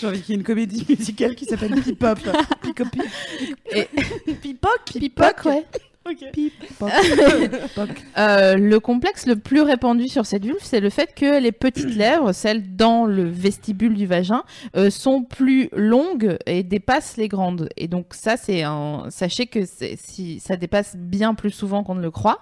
[0.00, 2.18] J'ai envie qu'il y ait une comédie musicale qui s'appelle Pipop.
[2.62, 3.00] Picopi.
[4.40, 5.64] Pipoc Pipoc, ouais.
[6.32, 6.90] Pipop.
[8.16, 11.94] Euh, le complexe le plus répandu sur cette vulve, c'est le fait que les petites
[11.96, 14.42] lèvres, celles dans le vestibule du vagin,
[14.76, 17.68] euh, sont plus longues et dépassent les grandes.
[17.76, 19.04] Et donc ça, c'est un...
[19.10, 19.60] Sachez que
[19.96, 22.40] si ça dépasse bien plus souvent qu'on ne le croit.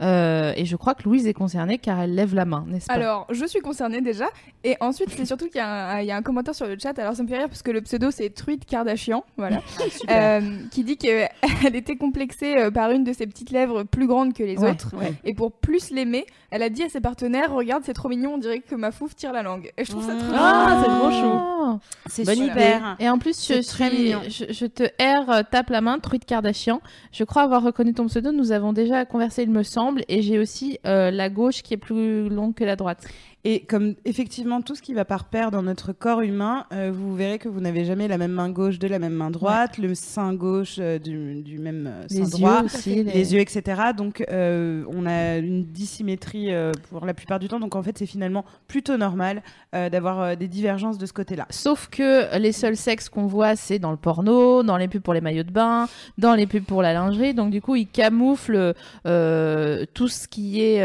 [0.00, 2.94] Euh, et je crois que Louise est concernée car elle lève la main, n'est-ce pas
[2.94, 4.26] Alors, je suis concernée déjà.
[4.64, 6.76] Et ensuite, c'est surtout qu'il y, a un- il y a un commentaire sur le
[6.80, 6.96] chat.
[6.98, 9.24] Alors, ça me fait rire parce que le pseudo, c'est Truite Kardashian.
[9.36, 9.60] Voilà.
[10.10, 11.28] Euh, qui dit qu'elle
[11.74, 14.94] était complexée euh, par une de ses petites lèvres plus grandes que les Ouais, autres.
[14.96, 15.12] ouais.
[15.24, 18.38] Et pour plus l'aimer, elle a dit à ses partenaires Regarde, c'est trop mignon, on
[18.38, 19.70] dirait que ma fouf tire la langue.
[19.76, 21.78] Et je trouve ça trop Ah, c'est trop chou.
[22.06, 22.96] C'est Bonne super.
[23.00, 24.20] Et en plus, je, C'est très suis- mignon.
[24.28, 26.80] je, je te erre, tape la main, Truite Kardashian.
[27.12, 28.32] Je crois avoir reconnu ton pseudo.
[28.32, 29.87] Nous avons déjà conversé, il me semble.
[30.08, 33.06] Et j'ai aussi euh, la gauche qui est plus longue que la droite.
[33.44, 37.14] Et comme effectivement tout ce qui va par paire dans notre corps humain, euh, vous
[37.14, 39.94] verrez que vous n'avez jamais la même main gauche de la même main droite, le
[39.94, 43.04] sein gauche euh, du, du même euh, sein Les droit, yeux aussi.
[43.04, 43.34] les...
[43.34, 43.92] yeux, etc.
[43.96, 46.50] Donc euh, on a une dissymétrie
[46.90, 47.60] pour la plupart du temps.
[47.60, 51.46] Donc en fait c'est finalement plutôt normal d'avoir des divergences de ce côté-là.
[51.50, 55.14] Sauf que les seuls sexes qu'on voit, c'est dans le porno, dans les pubs pour
[55.14, 57.34] les maillots de bain, dans les pubs pour la lingerie.
[57.34, 58.74] Donc du coup, ils camouflent
[59.04, 60.82] tout ce qui est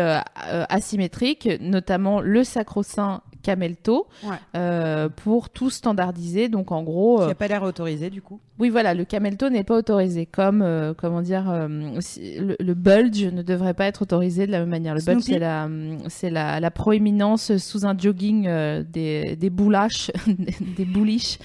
[0.70, 4.36] asymétrique, notamment le sacro-saint camelto, Ouais.
[4.56, 6.48] euh, pour tout standardiser.
[6.48, 8.40] Donc en gros, Qui euh, n'a pas l'air autorisé du coup.
[8.58, 10.26] oui voilà, le camelto n'est pas autorisé.
[10.26, 11.68] Comme euh, comment dire, euh,
[12.00, 14.96] si- le, le bulge ne devrait pas être autorisé de la même manière.
[14.96, 15.68] Le bulge, c'est la,
[16.08, 20.10] c'est la, la proéminence sous un jogging euh, des, des boulaches,
[20.78, 21.38] des bouliches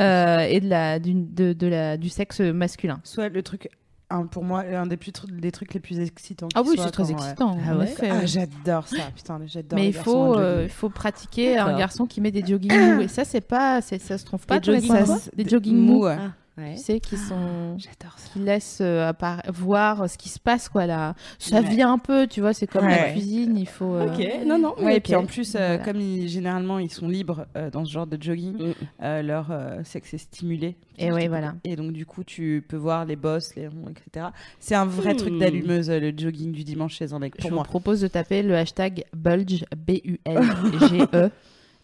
[0.00, 3.00] euh, et de la, du, de, de la, du sexe masculin.
[3.02, 3.68] Soit le truc,
[4.10, 6.48] un, pour moi, un des, plus, des trucs les plus excitants.
[6.54, 7.56] Ah oui, c'est très excitant.
[7.68, 9.78] Ah ouais Ah, j'adore ça, putain, j'adore.
[9.78, 10.68] Mais il faut, euh, jogging.
[10.70, 13.00] faut pratiquer un garçon qui met des joggings mous.
[13.02, 15.04] Et ça, c'est pas, ça se trouve pas Des coins.
[15.04, 16.06] quoi Des joggings mous.
[16.06, 16.18] Ah,
[16.60, 16.74] ouais.
[16.76, 18.30] Tu sais, qui sont J'adore ça.
[18.32, 19.12] qui laisse euh,
[19.52, 21.68] voir ce qui se passe quoi là ça Ouais.
[21.68, 23.12] vient un peu tu vois c'est comme la Ouais.
[23.12, 24.74] cuisine il faut euh, Ok, non, non.
[24.78, 25.78] Ouais, et puis en plus, euh, Voilà.
[25.84, 28.72] comme ils, généralement ils sont libres euh, dans ce genre de jogging, Mm.
[29.02, 30.76] euh, leur euh, sexe est stimulé.
[30.98, 31.54] Et ouais, voilà.
[31.64, 34.26] Et donc du coup, tu peux voir les bosses, les ronds, etc.
[34.58, 35.16] C'est un vrai Hmm.
[35.16, 37.64] truc d'allumeuse, euh, le jogging du dimanche chez un mec, je pour vous moi.
[37.64, 40.42] propose de taper le hashtag bulge b u l
[40.88, 41.30] g e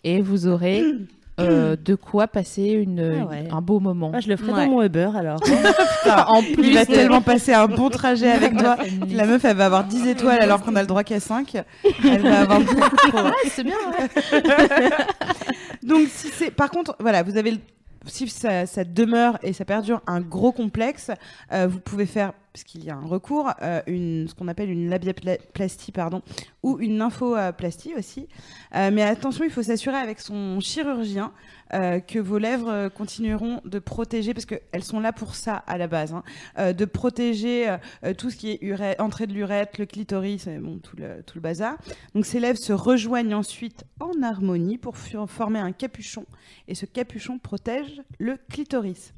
[0.05, 0.85] et vous aurez
[1.39, 3.49] euh, de quoi passer une, Ah ouais.
[3.51, 4.65] un beau moment Ah, je le ferai Ouais.
[4.67, 5.39] dans mon Uber alors.
[6.29, 8.77] en Il va tellement passer un bon trajet avec toi.
[9.11, 11.57] La meuf, elle va avoir 10 étoiles alors qu'on a le droit qu'à 5.
[12.05, 13.19] Elle va avoir beaucoup trop.
[13.19, 14.91] Ah, c'est bien ouais.
[15.83, 17.59] Donc, si c'est, par contre, voilà, vous avez, le-
[18.07, 21.11] si ça, ça demeure et ça perdure un gros complexe,
[21.53, 24.89] euh, vous pouvez faire, parce qu'il y a un recours, euh, ce qu'on appelle une
[24.89, 26.23] labiaplastie, pardon,
[26.63, 28.29] ou une nymphoplastie aussi.
[28.75, 31.33] Euh, mais attention, il faut s'assurer avec son chirurgien
[31.75, 35.87] euh, que vos lèvres continueront de protéger, parce qu'elles sont là pour ça à la
[35.87, 37.77] base, hein, de protéger
[38.17, 41.77] tout ce qui est entrée de l'urètre, le clitoris, bon, tout le, bazar.
[42.15, 46.25] Donc ces lèvres se rejoignent ensuite en harmonie pour former un capuchon
[46.69, 49.13] et ce capuchon protège le clitoris.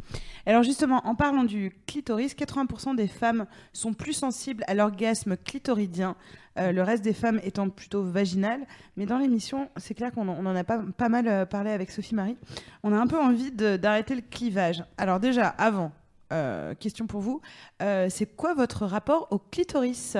[0.45, 3.28] Alors justement, en parlant du clitoris, 80% des femmes
[3.73, 6.17] sont plus sensibles à l'orgasme clitoridien,
[6.59, 8.67] euh, le reste des femmes étant plutôt vaginales.
[8.97, 12.15] Mais dans l'émission, c'est clair qu'on en, a pas, pas mal euh, parlé avec Sophie
[12.15, 12.37] Marie.
[12.83, 14.85] On a un peu envie d'arrêter le clivage.
[14.97, 15.93] Alors déjà, avant,
[16.31, 17.41] euh, question pour vous,
[17.83, 20.17] euh, c'est quoi votre rapport au clitoris?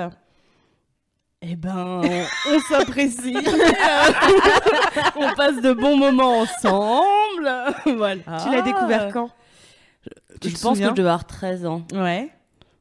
[1.41, 3.37] Eh ben, on, s'apprécie.
[5.15, 7.49] on passe de bons moments ensemble.
[7.97, 8.39] voilà.
[8.43, 9.29] Tu l'as découvert quand?
[10.41, 11.83] Tu Je te pense que je devais avoir 13 ans.
[11.93, 12.29] Ouais.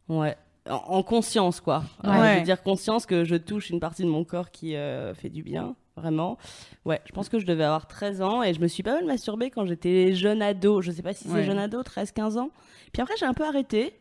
[0.09, 0.37] Ouais.
[0.69, 1.83] En, en conscience, quoi.
[2.05, 5.15] Euh, je veux dire conscience que je touche une partie de mon corps qui euh,
[5.15, 6.37] fait du bien, vraiment.
[6.85, 9.07] Ouais, je pense que je devais avoir 13 ans et je me suis pas mal
[9.07, 10.83] masturbée quand j'étais jeune ado.
[10.83, 12.51] Je sais pas si c'est jeune ado, 13-15 ans.
[12.93, 13.95] Puis après, j'ai un peu arrêté.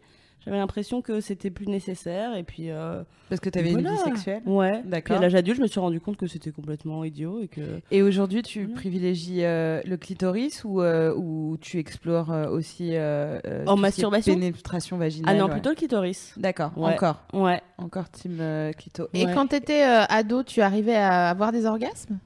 [0.45, 2.35] J'avais l'impression que c'était plus nécessaire.
[2.35, 3.91] Et puis, euh, Parce que tu avais une Voilà.
[3.97, 4.41] vie sexuelle.
[4.45, 4.79] ouais.
[4.79, 5.19] Puis à D'accord.
[5.19, 7.81] l'âge adulte, je me suis rendu compte que c'était complètement idiot et que.
[7.91, 8.75] Et aujourd'hui, tu Voilà.
[8.75, 12.93] privilégies euh, le clitoris ou, euh, ou tu explores euh, aussi
[13.67, 15.51] En masturbation pénétration vaginale Ah non, ouais.
[15.51, 16.33] plutôt le clitoris.
[16.37, 16.93] D'accord, Ouais.
[16.93, 17.23] encore.
[17.33, 17.61] Ouais.
[17.77, 19.07] Encore team euh, clito.
[19.13, 19.33] Et Ouais.
[19.33, 22.19] quand t'étais euh, ado, tu arrivais à avoir des orgasmes?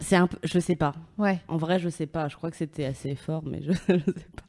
[0.00, 0.38] C'est un peu.
[0.44, 0.94] Je sais pas.
[1.16, 1.40] Ouais.
[1.48, 2.28] En vrai, je sais pas.
[2.28, 4.44] Je crois que c'était assez fort, mais je, je sais pas.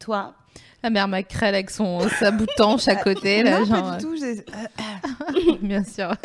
[0.00, 0.34] Toi?
[0.82, 4.16] La mère Macrel avec son sa boutanche à côté, là, Non, genre, pas du tout.
[4.16, 6.12] j'ai- euh, bien sûr.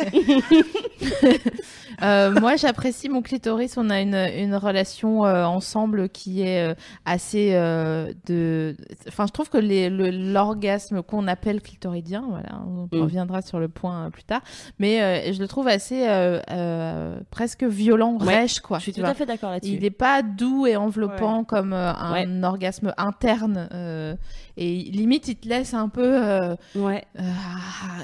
[2.02, 3.78] Euh, moi, j'apprécie mon clitoris.
[3.78, 6.74] On a une, une relation euh, ensemble qui est euh,
[7.06, 8.76] assez euh, de.
[9.08, 13.00] Enfin, je trouve que le- l'orgasme qu'on appelle clitoridien, voilà, on Mm.
[13.00, 14.42] reviendra sur le point euh, plus tard,
[14.78, 18.76] mais euh, je le trouve assez euh, euh, presque violent, Ouais, rêche, quoi.
[18.78, 19.08] je suis tout vois.
[19.10, 19.72] à fait d'accord là-dessus.
[19.72, 23.68] Il n'est pas doux et enveloppant comme euh, un orgasme interne.
[24.16, 27.04] Euh, et limite, il te laisse un peu, euh, Ouais.
[27.18, 27.22] euh,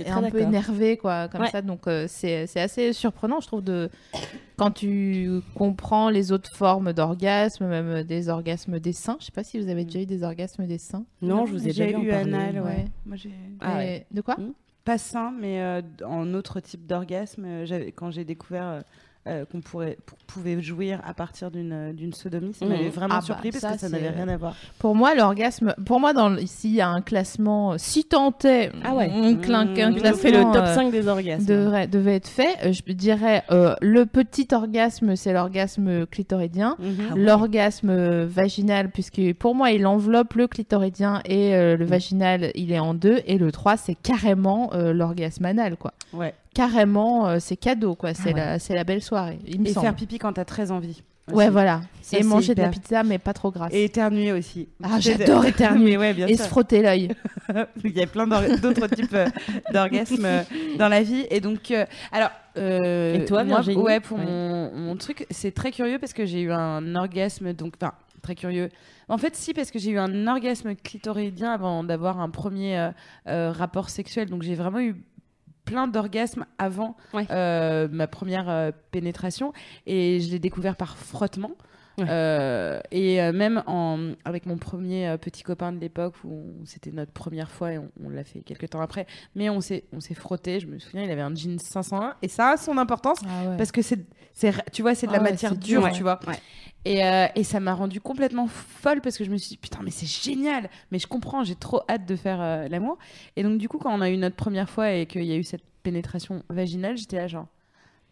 [0.07, 1.51] un peu énervé, quoi, comme Ouais.
[1.51, 1.63] ça.
[1.63, 3.91] Donc, euh, c'est assez surprenant, je trouve, de
[4.57, 9.17] quand tu comprends les autres formes d'orgasme, même des orgasmes des seins.
[9.21, 11.05] Je sais pas si vous avez déjà eu des orgasmes des seins.
[11.21, 12.13] Non, je vous ai déjà eu parler.
[12.13, 12.61] anal, ouais.
[12.63, 12.85] ouais.
[13.07, 14.07] Moi, j'ai Ah ouais.
[14.11, 14.37] De quoi?
[14.85, 17.47] Pas sain, mais euh, en autre type d'orgasme.
[17.95, 18.83] Quand j'ai découvert
[19.29, 22.73] euh, qu'on pourrait, pour- pouvait jouir à partir d'une euh, d'une sodomie, ça Mhm.
[22.73, 24.55] m'avait vraiment Ah bah, surpris parce ça, que ça n'avait rien à voir.
[24.79, 28.05] Pour moi, l'orgasme, pour moi, dans, le- ici, il y a un classement, euh, si
[28.05, 29.11] tant est, Ah ouais.
[29.15, 29.95] on clinque un Mmh.
[29.95, 30.19] On classement.
[30.19, 31.45] fait le top euh, 5 des orgasmes.
[31.45, 32.73] devrait, devait être fait.
[32.73, 36.77] Je dirais euh, le petit orgasme, c'est l'orgasme clitoridien.
[36.81, 36.95] Mhm.
[37.11, 37.21] Ah ouais.
[37.21, 42.79] L'orgasme vaginal, puisque pour moi, il enveloppe le clitoridien et euh, le vaginal, il est
[42.81, 43.21] en deux.
[43.27, 45.93] Et le 3, c'est carrément euh, l'orgasme anal, quoi.
[46.13, 46.35] Ouais.
[46.55, 48.15] Carrément, euh, c'est cadeau, quoi.
[48.15, 48.41] C'est Ah ouais.
[48.41, 49.87] la, c'est la belle soirée, il me Et semble.
[49.87, 51.03] faire pipi quand t'as très envie.
[51.33, 51.83] Ouais, voilà.
[52.03, 53.73] Ça, et manger de la hyper- pizza, mais pas trop grasse.
[53.73, 54.69] Et éternuer aussi.
[54.83, 55.93] Ah, j'adore éternuer.
[55.93, 56.45] Mais ouais, bien Et sûr.
[56.45, 57.11] se frotter l'œil.
[57.85, 59.29] Il y a plein d'autres types euh,
[59.73, 60.43] d'orgasmes euh,
[60.79, 61.25] dans la vie.
[61.31, 62.31] Et donc, euh, alors.
[62.59, 64.25] euh, Et toi, moi, Virginie Ouais, pour Ouais.
[64.27, 68.35] Mon, mon truc, c'est très curieux parce que j'ai eu un orgasme, donc, enfin, très
[68.35, 68.69] curieux.
[69.09, 72.91] En fait, si, parce que j'ai eu un orgasme clitoridien avant d'avoir un premier euh,
[73.29, 74.29] euh, rapport sexuel.
[74.29, 74.97] Donc, j'ai vraiment eu
[75.65, 77.27] plein d'orgasmes avant Ouais.
[77.31, 79.53] euh, ma première euh, pénétration
[79.87, 81.53] et je l'ai découvert par frottement.
[81.99, 82.07] Ouais.
[82.09, 87.51] Euh, et même en, avec mon premier petit copain de l'époque où c'était notre première
[87.51, 90.59] fois et on, on l'a fait quelques temps après, mais on s'est on s'est frotté.
[90.59, 93.19] Je me souviens, il avait un jean 501 et ça a son importance
[93.59, 93.99] parce que c'est
[94.73, 96.19] tu vois c'est de la Ah matière dure, dur, tu vois.
[96.85, 99.79] Et, euh, et ça m'a rendu complètement folle parce que je me suis dit putain
[99.85, 102.99] mais c'est génial, mais je comprends, j'ai trop hâte de faire euh, l'amour.
[103.37, 105.37] Et donc du coup quand on a eu notre première fois et qu'il y a
[105.37, 107.47] eu cette pénétration vaginale, j'étais là genre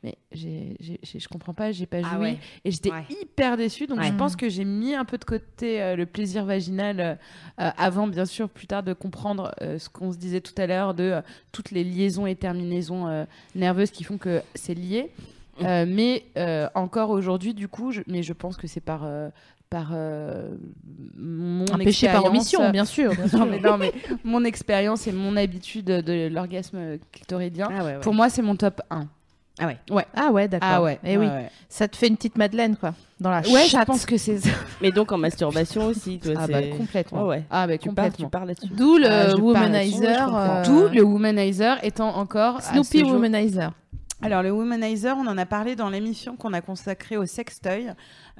[0.02, 2.38] mais j'ai, j'ai- j'ai- je comprends pas, j'ai pas Ah joui ouais.
[2.64, 3.04] et j'étais Ouais.
[3.10, 3.86] hyper déçue.
[3.86, 4.06] Donc Ouais.
[4.06, 7.14] je pense que j'ai mis un peu de côté euh, le plaisir vaginal euh,
[7.76, 10.94] avant bien sûr plus tard de comprendre euh, ce qu'on se disait tout à l'heure
[10.94, 11.20] de euh,
[11.52, 15.10] toutes les liaisons et terminaisons euh, nerveuses qui font que c'est lié.
[15.64, 19.28] Euh, mais euh, encore aujourd'hui du coup, je, mais je pense que c'est par euh,
[19.68, 20.50] par euh,
[21.16, 23.10] mon Un péché par expérience, omission, euh, bien sûr.
[23.14, 23.46] bien non, sûr.
[23.46, 23.92] mais, non, mais
[24.24, 28.00] mon expérience et mon habitude de l'orgasme clitoridien, Ah ouais, ouais.
[28.00, 29.06] pour moi, c'est mon top 1.
[29.62, 30.06] Ah ouais.
[30.16, 30.68] Ah ouais, d'accord.
[30.72, 30.98] Ah ouais.
[31.04, 31.50] Et oui, ouais, ouais.
[31.68, 33.86] ça te fait une petite madeleine, quoi, dans la Ouais, je chatte.
[33.86, 34.48] pense que c'est ça.
[34.80, 37.22] Mais donc en masturbation aussi, toi, Ah bah complètement.
[37.24, 37.44] Ouais, ouais.
[37.50, 38.26] Ah bah Tu parles, complètement.
[38.26, 38.68] tu parles là-dessus.
[38.74, 40.28] D'où le Ah, je womanizer.
[40.28, 43.72] je euh, D'où le womanizer étant encore Snoopy womanizer.
[44.22, 47.88] Alors le womanizer, on en a parlé dans l'émission qu'on a consacrée au sextoy.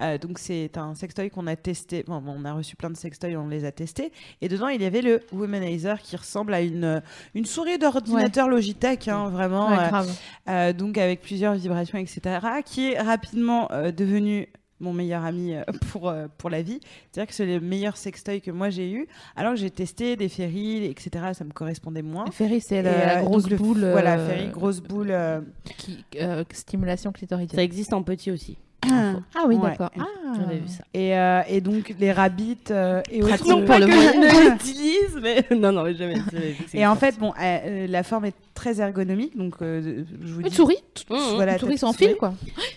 [0.01, 2.05] Euh, donc c'est un sextoy qu'on a testé.
[2.07, 4.12] Bon, on a reçu plein de sextoys, on les a testés.
[4.40, 7.03] Et dedans, il y avait le womanizer qui ressemble à une
[7.35, 9.71] une souris d'ordinateur Logitech, hein, vraiment.
[9.71, 10.19] Ouais, euh, grave.
[10.49, 14.49] Euh, donc avec plusieurs vibrations, etc., qui est rapidement euh, devenu
[14.81, 15.62] mon meilleur ami euh,
[15.93, 16.81] pour, euh, pour la vie.
[17.12, 19.07] C'est-à-dire que c'est le meilleur sextoy que moi j'ai eu.
[19.37, 22.25] Alors que j'ai testé des ferries, etc., ça me correspondait moins.
[22.33, 23.88] Ferry, c'est la, la euh, grosse donc le- boule.
[23.93, 25.11] Voilà, ferry, grosse boule.
[25.11, 25.40] euh,
[25.77, 27.61] qui- euh, stimulation Ça clitoridienne.
[27.61, 28.59] existe en petit aussi.
[28.88, 29.71] Ah oui, Ouais.
[29.71, 29.90] d'accord.
[29.99, 30.05] Ah.
[30.38, 30.85] J'avais vu ça.
[30.95, 35.19] Et, euh, et donc les rabbits euh, et autres- pour pas le que je l'utilise,
[35.23, 36.14] mais non, non, mais jamais.
[36.14, 40.33] vu Et en fait, bon, euh, euh, la forme est très ergonomique, donc euh, je
[40.33, 40.55] vous Une dis.
[40.55, 40.79] souris
[41.11, 41.35] Mmh, mmh.
[41.35, 42.09] Voilà, Une souris sans souris.
[42.09, 42.35] fil, quoi.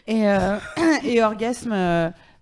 [0.08, 0.58] Et, euh,
[1.06, 1.74] et orgasme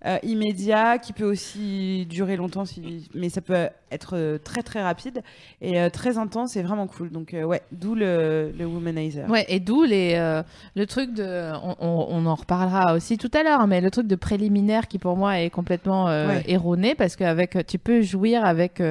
[0.05, 3.07] euh, immédiat qui peut aussi durer longtemps, si...
[3.13, 5.21] mais ça peut être euh, très très rapide
[5.61, 7.11] et euh, très intense et vraiment cool.
[7.11, 9.29] Donc euh, ouais, d'où le, le womanizer.
[9.29, 10.41] Ouais, et d'où les, euh,
[10.75, 11.51] le truc de.
[11.63, 14.97] On, on- on en reparlera aussi tout à l'heure, mais le truc de préliminaire qui
[14.99, 16.43] pour moi est complètement Ouais.
[16.47, 18.81] erroné parce qu'avec tu peux jouir avec,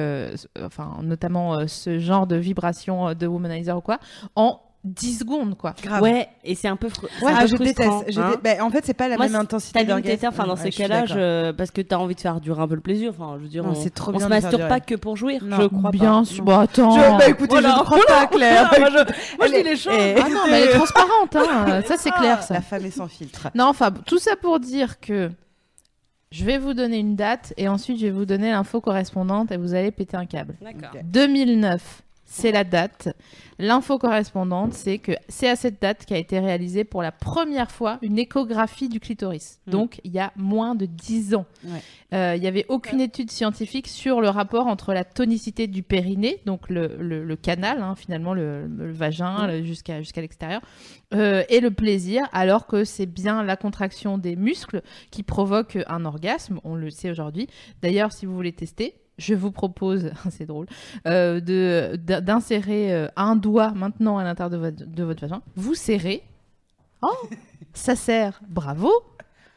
[0.63, 3.99] enfin, notamment ce genre de vibration de womanizer ou quoi,
[4.35, 5.75] en 10 secondes, quoi.
[5.83, 6.01] Grave.
[6.01, 6.89] Ouais, et c'est un peu, un
[7.27, 8.13] Ah, peu je frustrant, déteste.
[8.15, 8.31] Je hein.
[8.31, 10.25] dé- bah, en fait, c'est pas la Moi, même intensité d'orgasme.
[10.27, 12.73] enfin dans Ouais, ces cas-là, je- parce que t'as envie de faire durer un peu
[12.75, 13.11] le plaisir.
[13.15, 15.17] Enfin, je veux dire, Non, on, c'est trop on bien se masturbe pas que pour
[15.17, 15.43] jouir.
[15.43, 15.61] Non.
[15.61, 16.25] Je crois Bien pas.
[16.25, 16.43] sûr.
[16.43, 16.91] Bon, attends.
[16.91, 17.73] Je, bah écoutez, Voilà.
[17.75, 18.71] je ne crois pas, Claire.
[18.79, 19.93] moi, je, moi, je dis les choses.
[19.93, 21.81] Et- Ah non, mais elle est transparente, hein.
[21.85, 22.55] ça c'est clair, ça.
[22.55, 23.49] La femme est sans filtre.
[23.53, 25.29] Non, enfin, tout ça pour dire que
[26.31, 29.57] je vais vous donner une date et ensuite je vais vous donner l'info correspondante et
[29.57, 30.55] vous allez péter un câble.
[30.61, 30.89] D'accord.
[30.95, 31.01] Ok.
[31.03, 32.01] 2009,
[32.33, 33.09] c'est la date.
[33.59, 37.99] L'info correspondante, c'est que c'est à cette date qu'a été réalisée pour la première fois
[38.01, 39.59] une échographie du clitoris.
[39.67, 39.71] Mm.
[39.71, 41.45] Donc, il y a moins de 10 ans.
[41.65, 41.81] Ouais.
[42.13, 46.39] Euh, Il n'y avait aucune étude scientifique sur le rapport entre la tonicité du périnée,
[46.45, 50.61] donc le, le- le canal, hein, finalement, le, le vagin jusqu'à jusqu'à l'extérieur,
[51.13, 56.05] euh, et le plaisir, alors que c'est bien la contraction des muscles qui provoque un
[56.05, 57.47] orgasme, on le sait aujourd'hui.
[57.81, 60.65] D'ailleurs, si vous voulez tester, je vous propose, c'est drôle,
[61.07, 65.41] euh, de- d'insérer euh, un doigt maintenant à l'intérieur de votre, de votre vagin.
[65.55, 66.23] Vous serrez.
[67.01, 67.09] Oh,
[67.73, 68.41] ça sert.
[68.49, 68.91] Bravo.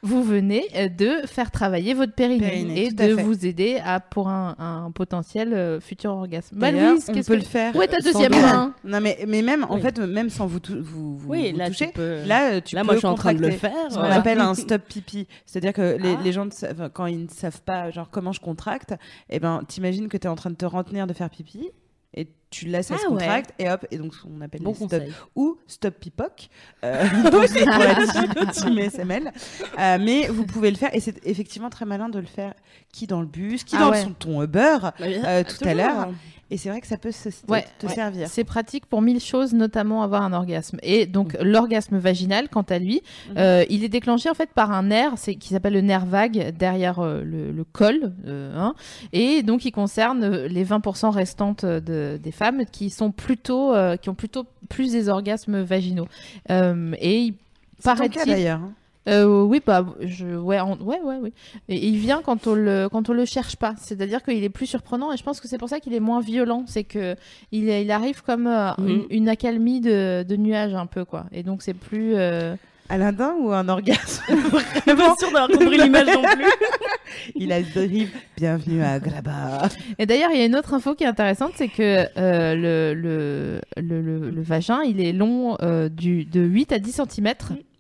[0.05, 3.23] Vous venez euh, de faire travailler votre périnée, Périnée, et de fait.
[3.23, 6.57] vous aider à pour un, un potentiel euh, futur orgasme.
[6.59, 7.75] Bah, Louise, on peut que- le faire.
[7.75, 9.81] Où est ta deuxième main Non, mais, mais même, en Oui.
[9.81, 12.19] fait, même sans vous, vous, vous, Oui, vous là, toucher, tu peux.
[12.27, 13.73] là, euh, tu là, peux moi, je suis en train de le faire.
[13.89, 14.17] Ce qu'on voilà.
[14.17, 15.27] appelle un stop pipi.
[15.47, 16.21] C'est-à-dire que les, Ah.
[16.23, 16.47] les gens,
[16.93, 18.95] quand ils ne savent pas genre, comment je contracte,
[19.31, 21.71] eh ben, t'imagines que tu es en train de te retenir de faire pipi
[22.17, 23.19] et tu laisses elle Ah se ouais.
[23.19, 25.03] contracte et hop, et donc on appelle Bon stop
[25.35, 26.49] ou stop pipoc.
[26.85, 27.05] Euh,
[28.53, 29.33] team- SML.
[29.79, 32.55] Euh, mais vous pouvez le faire et c'est effectivement très malin de le faire
[32.93, 34.03] qui dans le bus, qui Ah dans ouais.
[34.03, 34.79] son ton Uber.
[35.01, 36.09] Euh, tout à l'heure.
[36.51, 37.95] Et c'est vrai que ça peut se, te- Ouais, te ouais.
[37.95, 38.29] servir.
[38.29, 40.77] C'est pratique pour mille choses, notamment avoir un orgasme.
[40.83, 43.35] Et donc l'orgasme vaginal, quant à lui, Mhm.
[43.39, 46.55] euh, il est déclenché en fait par un nerf, c'est qui s'appelle le nerf vague
[46.57, 48.75] derrière euh, le, le col, euh, hein.
[49.15, 54.09] et donc il concerne les 20% restantes de, des femmes qui sont plutôt, euh, qui
[54.11, 56.09] ont plutôt plus des orgasmes vaginaux.
[56.51, 57.35] Euh, et il
[57.79, 58.61] C'est ton cas paraît-il, d'ailleurs.
[58.61, 58.73] hein.
[59.09, 61.33] euh, oui, bah, je, ouais, en- ouais, ouais, oui.
[61.69, 63.75] Et il vient quand on le, quand on le cherche pas.
[63.79, 66.21] C'est-à-dire qu'il est plus surprenant et je pense que c'est pour ça qu'il est moins
[66.21, 66.65] violent.
[66.67, 67.15] C'est que
[67.53, 68.89] il, il arrive comme euh, Mhm.
[68.89, 71.27] une, une accalmie de, de nuages un peu, quoi.
[71.33, 72.15] Et donc c'est plus.
[72.17, 72.57] euh,
[72.89, 76.45] Aladdin ou un orgasme suis pas sûre d'avoir compris l'image non plus.
[77.35, 78.11] Il a drive.
[78.37, 79.69] Bienvenue à Graba.
[79.99, 82.93] Et d'ailleurs, il y a une autre info qui est intéressante, c'est que euh, le,
[82.95, 87.33] le, le, le- le vagin, il est long euh, du, de 8 à 10 cm.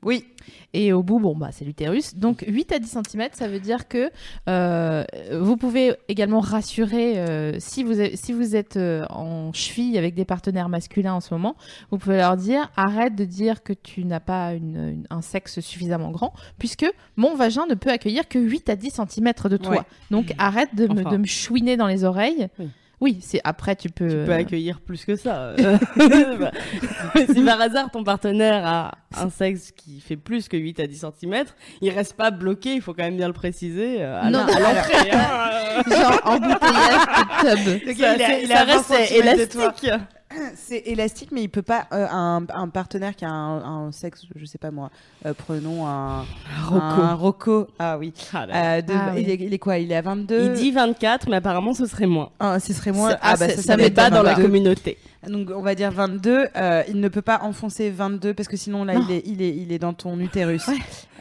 [0.02, 0.24] Oui.
[0.72, 2.14] Et au bout, bon, bah, c'est l'utérus.
[2.16, 4.10] Donc 8 à 10 cm, ça veut dire que
[4.48, 5.04] euh,
[5.40, 10.14] vous pouvez également rassurer euh, si, vous êtes, si vous êtes euh, en cheville avec
[10.14, 11.56] des partenaires masculins en ce moment,
[11.90, 15.60] vous pouvez leur dire arrête de dire que tu n'as pas une- une- un sexe
[15.60, 19.70] suffisamment grand, puisque mon vagin ne peut accueillir que 8 à 10 cm de toi.
[19.76, 19.80] Ouais.
[20.10, 21.10] Donc arrête de, me, Enfin.
[21.12, 22.48] de me chouiner dans les oreilles.
[22.58, 22.68] Oui.
[23.00, 24.08] Oui, c'est après tu peux.
[24.08, 25.54] Tu peux euh, accueillir plus que ça.
[25.58, 25.78] euh.
[26.38, 26.50] Bah,
[27.32, 31.04] si par hasard ton partenaire a un sexe qui fait plus que 8 à 10
[31.20, 31.44] cm,
[31.80, 34.56] il reste pas bloqué, il faut quand même bien le préciser euh, à Non, la-
[34.56, 35.10] à l'entrée.
[35.12, 35.82] hein.
[35.90, 37.86] genre embouteillage de tub.
[37.86, 39.90] Il il 20 reste élastique.
[40.56, 41.86] C'est élastique, mais il peut pas.
[41.92, 44.90] euh, un, un partenaire qui a un, un sexe, je sais pas moi.
[45.26, 46.24] euh, prenons un
[46.66, 46.80] Rocco.
[47.02, 47.66] Un Rocco.
[47.78, 48.12] Ah oui.
[48.32, 48.76] Ah là.
[48.76, 49.22] Euh, de- Ah oui.
[49.22, 51.86] il, est, il est quoi Il est à 22 Il dit 24, mais apparemment ce
[51.86, 52.30] serait moins.
[52.40, 53.10] Ah, ce serait moins.
[53.10, 54.42] Ça- ah, bah, ça, ça, ça m'étonne met pas dans la pas.
[54.42, 54.98] communauté.
[55.28, 56.46] Donc on va dire 22.
[56.56, 59.54] euh, il ne peut pas enfoncer 22 parce que sinon là il est, il est,
[59.56, 60.68] il est dans ton utérus.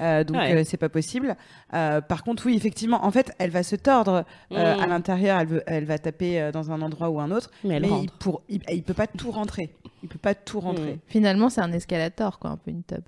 [0.02, 0.56] Euh, donc Ouais.
[0.56, 1.36] euh, c'est pas possible.
[1.74, 4.80] Euh, par contre oui effectivement en fait elle va se tordre euh, Mm.
[4.82, 5.40] à l'intérieur.
[5.40, 7.52] Elle, veut- elle va taper dans un endroit ou un autre.
[7.64, 8.14] Mais elle mais il, rentre.
[8.18, 9.70] pour, il, il peut pas tout rentrer.
[10.02, 11.00] Il peut pas tout rentrer.
[11.08, 13.00] Finalement, c'est un escalator, quoi, un peu une tub.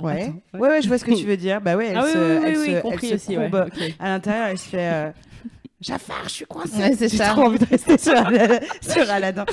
[0.00, 0.22] Ouais.
[0.22, 0.60] Attends, ouais.
[0.60, 0.68] ouais.
[0.68, 1.60] ouais je vois ce que tu veux dire.
[1.60, 3.36] Bah ouais elle ah oui, se, oui, elle oui, se, oui, elle compris se aussi.
[3.36, 3.50] ouais.
[3.50, 3.94] courbe Ok.
[3.98, 4.46] à l'intérieur.
[4.48, 5.12] Elle se fait.
[5.80, 6.76] Jafar, je suis coincée.
[6.78, 7.28] Ouais, c'est J'ai ça.
[7.28, 9.44] trop envie de rester sur, Ala- sur Aladdin.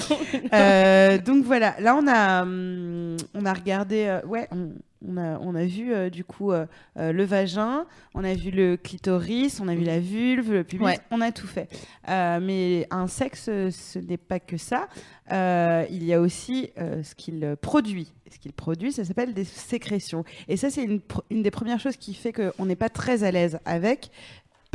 [0.54, 4.70] Euh, donc voilà, là on a, hum, on a regardé, euh, ouais, on,
[5.08, 6.66] on a, on a vu euh, du coup euh,
[6.98, 7.86] euh, le vagin,
[8.16, 11.00] on a vu le clitoris, on a vu la vulve, le pubis, Ouais.
[11.12, 11.70] on a tout fait.
[12.10, 14.88] Euh, mais un sexe, ce n'est pas que ça.
[15.32, 18.12] Euh, il y a aussi euh, ce qu'il produit.
[18.32, 20.24] Ce qu'il produit, ça s'appelle des sécrétions.
[20.48, 23.24] Et ça, c'est une, pr- une des premières choses qui fait qu'on n'est pas très
[23.24, 24.10] à l'aise avec.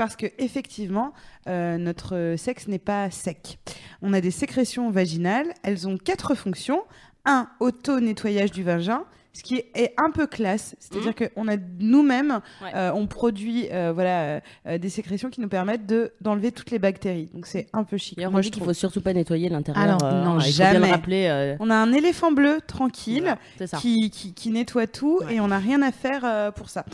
[0.01, 1.13] Parce que effectivement,
[1.47, 3.59] euh, notre sexe n'est pas sec.
[4.01, 5.53] On a des sécrétions vaginales.
[5.63, 6.85] Elles ont quatre fonctions.
[7.27, 10.75] Un, auto-nettoyage du vagin, ce qui est un peu classe.
[10.81, 12.71] C'est-à-dire qu'on a nous-mêmes, Ouais.
[12.75, 16.79] euh, on produit euh, voilà, euh, des sécrétions qui nous permettent de, d'enlever toutes les
[16.79, 17.29] bactéries.
[17.35, 18.19] Donc c'est un peu chic.
[18.19, 18.69] Moi, on je dit qu'il trouve.
[18.69, 19.99] faut surtout pas nettoyer l'intérieur.
[20.03, 20.79] Ah non, non, jamais.
[20.79, 21.57] le rappeler.
[21.61, 25.35] On a un éléphant bleu tranquille voilà, qui, qui, qui nettoie tout Ouais.
[25.35, 26.87] et on n'a rien à faire pour ça.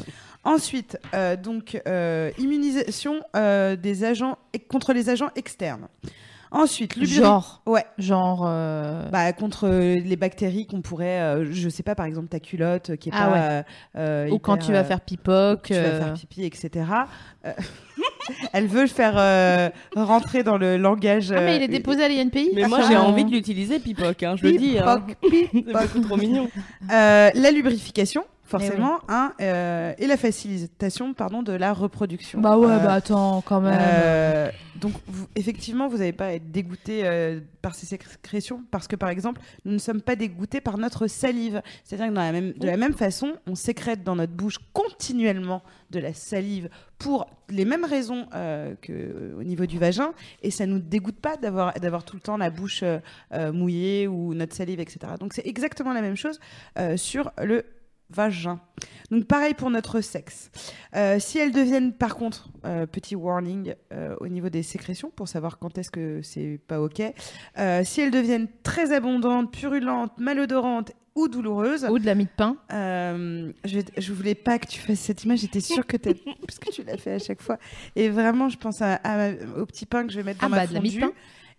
[0.47, 5.89] Ensuite, euh, donc euh, immunisation euh, des agents contre les agents externes.
[6.53, 7.85] Ensuite, lubri- Genre, Ouais.
[7.99, 8.45] genre.
[8.47, 12.39] euh, Bah, contre euh, les bactéries qu'on pourrait, euh, je sais pas, par exemple ta
[12.39, 13.33] culotte euh, qui est Ah pas.
[13.33, 13.39] ouais.
[13.41, 13.63] euh,
[14.29, 15.63] euh, ou quand tu vas euh, faire pipoc.
[15.65, 16.87] tu vas euh, faire pipi, etc.
[17.45, 17.53] Euh,
[18.53, 21.33] Elle veut le faire euh, rentrer dans le langage.
[21.33, 24.23] Ah, mais il est euh, déposé à l'INPI Mais moi, j'ai envie de l'utiliser, Pipoc,
[24.23, 24.79] hein, je le dis.
[24.79, 25.05] hein.
[25.53, 26.49] C'est beaucoup trop mignon.
[26.93, 32.41] Euh, la lubrification, forcément, hein, euh, et la facilitation, pardon, de la reproduction.
[32.41, 33.77] Bah ouais, Euh, bah attends, quand même.
[33.79, 38.87] euh, donc, vous- effectivement, vous n'avez pas à être dégoûté euh, par ces sécrétions parce
[38.89, 41.61] que, par exemple, nous ne sommes pas dégoûtés par notre salive.
[41.85, 45.63] C'est-à-dire que dans la même, de la même façon, on sécrète dans notre bouche continuellement
[45.91, 46.69] de la salive
[46.99, 51.73] pour les mêmes raisons euh, qu'au niveau du vagin et ça nous dégoûte pas d'avoir
[51.75, 52.99] d'avoir tout le temps la bouche euh,
[53.33, 54.99] euh, mouillée ou notre salive, etc.
[55.21, 56.39] Donc, c'est exactement la même chose
[56.79, 57.65] euh, sur le
[58.11, 58.61] vagin.
[59.11, 60.51] Donc pareil pour notre sexe.
[60.95, 65.29] Euh, si elles deviennent par contre, euh, petit warning euh, au niveau des sécrétions pour
[65.29, 67.03] savoir quand est-ce que c'est pas ok,
[67.85, 72.57] si elles deviennent très abondantes, purulentes, malodorantes ou douloureuses, Ou de la mie de pain.
[72.71, 76.11] je, je voulais pas que tu fasses cette image, j'étais sûre que tu
[76.47, 77.59] parce que tu l'as fait à chaque fois.
[77.95, 80.47] Et vraiment, je pense à, à ma- au petit pain que je vais mettre dans
[80.47, 81.13] Ah ma bah, de la mie de pain.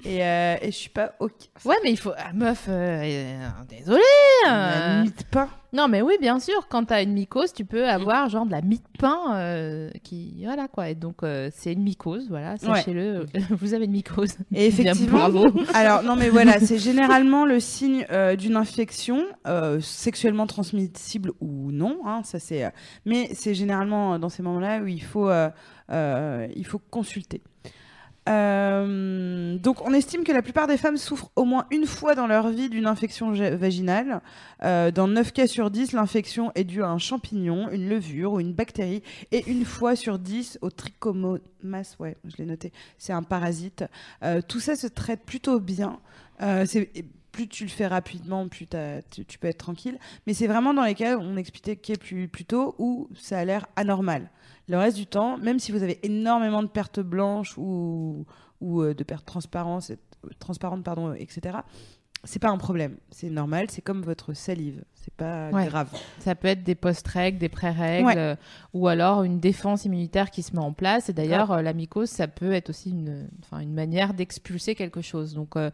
[0.05, 1.31] Et, euh, et je suis pas ok.
[1.65, 2.11] Ouais, mais il faut.
[2.17, 3.99] Ah, meuf, euh, euh, désolé.
[4.47, 5.03] Euh.
[5.03, 5.49] de pain.
[5.73, 6.67] Non, mais oui, bien sûr.
[6.69, 10.43] Quand t'as une mycose, tu peux avoir genre de la de pain euh, qui.
[10.45, 10.89] Voilà quoi.
[10.89, 12.27] Et donc, euh, c'est une mycose.
[12.29, 13.25] Voilà, sachez-le.
[13.49, 14.33] Vous avez une mycose.
[14.53, 15.47] Et Bien, effectivement, bravo.
[15.73, 21.71] alors non mais voilà, c'est généralement le signe euh, d'une infection euh, sexuellement transmissible ou
[21.71, 21.99] non.
[22.05, 22.69] hein, ça c'est, euh,
[23.05, 25.49] mais c'est généralement euh, dans ces moments-là où il faut, euh,
[25.91, 27.41] euh, il faut consulter.
[28.27, 32.27] Euh, donc, on estime que la plupart des femmes souffrent au moins une fois dans
[32.27, 34.21] leur vie d'une infection vaginale.
[34.63, 38.39] Euh, dans 9 cas sur 10, l'infection est due à un champignon, une levure ou
[38.39, 39.01] une bactérie.
[39.31, 43.85] Et une fois sur 10, au trichomonas, ouais, je l'ai noté, c'est un parasite.
[44.23, 45.99] Euh, tout ça se traite plutôt bien.
[47.31, 48.67] Plus tu le fais rapidement, plus
[49.11, 49.99] tu, peux être tranquille.
[50.25, 53.67] Mais c'est vraiment dans les cas on expliquait plus, plus tôt où ça a l'air
[53.75, 54.31] anormal.
[54.67, 58.25] Le reste du temps, même si vous avez énormément de pertes blanches ou,
[58.61, 59.91] euh, de pertes transparentes,
[60.39, 61.59] transparentes pardon, etc.,
[62.27, 62.97] c'est pas un problème.
[63.09, 64.83] C'est normal, c'est comme votre salive.
[64.93, 65.65] C'est pas Ouais.
[65.67, 65.89] grave.
[66.19, 68.17] Ça peut être des post-règles, des pré-règles, Ouais.
[68.17, 68.35] euh,
[68.73, 71.07] ou alors une défense immunitaire qui se met en place.
[71.07, 75.33] Et d'ailleurs, euh, la mycose, ça peut être aussi une, une manière d'expulser quelque chose.
[75.33, 75.69] Donc, euh,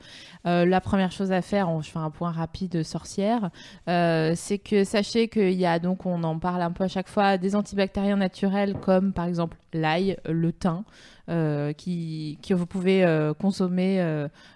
[0.45, 3.49] la première chose à faire, on- je fais un point rapide sorcière,
[3.87, 7.37] c'est que sachez qu'il y a, donc on en parle un peu à chaque fois,
[7.39, 10.83] des antibactériens naturels comme par exemple l'ail, le thym,
[11.30, 14.01] euh, qui, que vous pouvez euh, consommer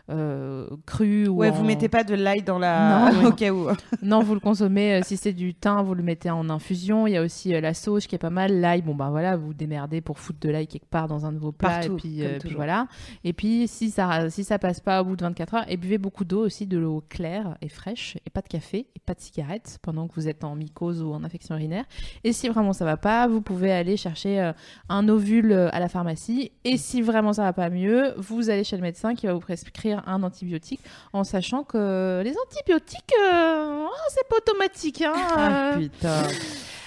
[0.09, 3.11] euh, cru ou Ouais, en- vous mettez pas de l'ail dans la.
[3.11, 3.25] Non.
[3.29, 3.67] au cas où.
[4.01, 5.01] non, vous le consommez.
[5.03, 7.07] si c'est du thym, vous le mettez en infusion.
[7.07, 8.59] Il y a aussi la sauge qui est pas mal.
[8.59, 11.31] L'ail, bon ben voilà, vous vous démerdez pour foutre de l'ail quelque part dans un
[11.31, 11.69] de vos plats.
[11.79, 12.87] Partout, et puis, voilà.
[13.23, 15.97] Et puis si ça si ça passe pas au bout de 24 heures, et buvez
[15.97, 19.19] beaucoup d'eau aussi, de l'eau claire et fraîche, et pas de café et pas de
[19.21, 21.85] cigarette pendant que vous êtes en mycose ou en infection urinaire.
[22.23, 24.51] Et si vraiment ça va pas, vous pouvez aller chercher
[24.89, 26.51] un ovule à la pharmacie.
[26.63, 29.39] Et si vraiment ça va pas mieux, vous allez chez le médecin qui va vous
[29.39, 30.81] prescrire un antibiotique
[31.13, 35.01] en sachant que les antibiotiques, euh, oh, c'est pas automatique.
[35.01, 36.23] Hein, Ah, euh, putain.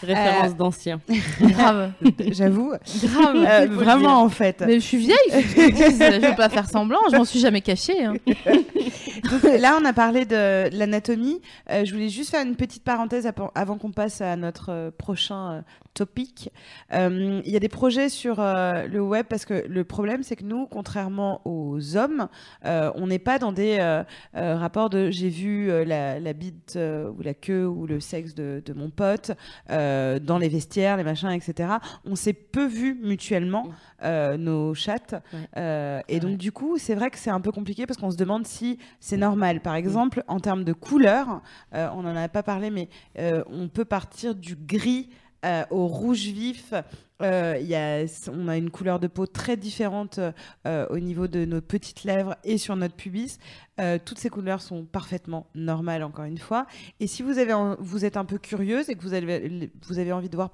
[0.02, 1.00] Référence d'ancien.
[1.40, 1.92] grave,
[2.30, 2.72] J'avoue.
[3.02, 3.36] grave.
[3.46, 4.62] Euh, vraiment, en fait.
[4.66, 8.04] Mais je suis vieille, je vais pas faire semblant, je m'en suis jamais cachée.
[8.04, 8.14] hein.
[9.30, 11.40] Donc, là, on a parlé de l'anatomie.
[11.70, 15.50] Euh, je voulais juste faire une petite parenthèse avant qu'on passe à notre euh, prochain
[15.52, 15.60] euh,
[15.94, 16.50] topic.
[16.92, 20.36] Euh, Il y a des projets sur euh, le web parce que le problème, c'est
[20.36, 22.28] que nous, contrairement aux hommes,
[22.64, 24.02] euh, on n'est pas dans des euh,
[24.36, 28.00] euh, rapports de j'ai vu euh, la, la bite euh, ou la queue ou le
[28.00, 29.32] sexe de, de mon pote
[29.70, 29.89] euh,
[30.20, 31.74] dans les vestiaires, les machins, etc.
[32.04, 33.68] On s'est peu vu mutuellement
[34.02, 35.14] euh, nos chattes.
[35.32, 35.48] Ouais.
[35.56, 36.38] Euh, et donc, vrai.
[36.38, 39.16] du coup, c'est vrai que c'est un peu compliqué parce qu'on se demande si c'est
[39.16, 39.60] normal.
[39.60, 41.42] Par exemple, en termes de couleur,
[41.74, 42.88] euh, on n'en a pas parlé, mais
[43.18, 45.10] euh, on peut partir du gris
[45.44, 46.74] euh, au rouge vif.
[47.22, 50.20] Euh, on a une couleur de peau très différente
[50.66, 53.38] euh, au niveau de nos petites lèvres et sur notre pubis.
[53.80, 56.66] Euh, toutes ces couleurs sont parfaitement normales, encore une fois.
[56.98, 60.50] Et si vous, êtes un peu curieuse et que vous avez, envie de voir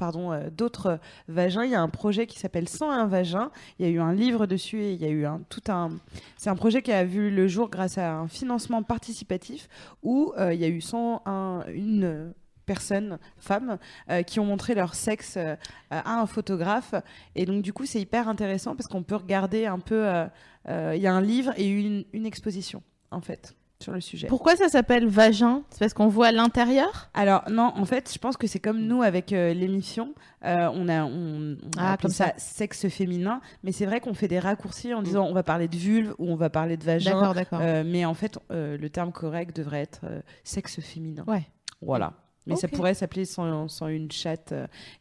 [0.53, 3.51] d'autres vagins, il y a un projet qui s'appelle 101 vagins.
[3.79, 5.91] Il y a eu un livre dessus et il y a eu un, tout un.
[6.37, 9.69] C'est un projet qui a vu le jour grâce à un financement participatif
[10.03, 12.33] où il y a eu 101, une
[12.67, 13.79] personnes, femmes,
[14.11, 15.57] euh, qui ont montré leur sexe euh,
[15.91, 16.95] à un photographe.
[17.35, 20.07] Et donc, du coup, c'est hyper intéressant parce qu'on peut regarder un peu.
[20.07, 20.27] euh,
[20.69, 23.55] euh, Il y a un livre et une, une exposition, en fait.
[23.81, 24.27] sur le sujet.
[24.27, 25.63] Pourquoi ça s'appelle vagin?
[25.71, 27.09] C'est parce qu'on voit l'intérieur?
[27.15, 31.57] Alors non, en fait, je pense que c'est comme nous avec l'émission, on a, on,
[31.63, 32.33] on a Ah, comme ça, ça.
[32.39, 35.77] sexe féminin, mais c'est vrai qu'on fait des raccourcis en disant on va parler de
[35.77, 37.61] vulve ou on va parler de vagin, D'accord, d'accord.
[37.85, 40.01] mais en fait, le terme correct devrait être
[40.43, 41.25] sexe féminin.
[41.29, 41.47] Ouais.
[41.83, 42.15] Voilà.
[42.47, 44.55] Mais ça pourrait s'appeler sans, sans une chatte.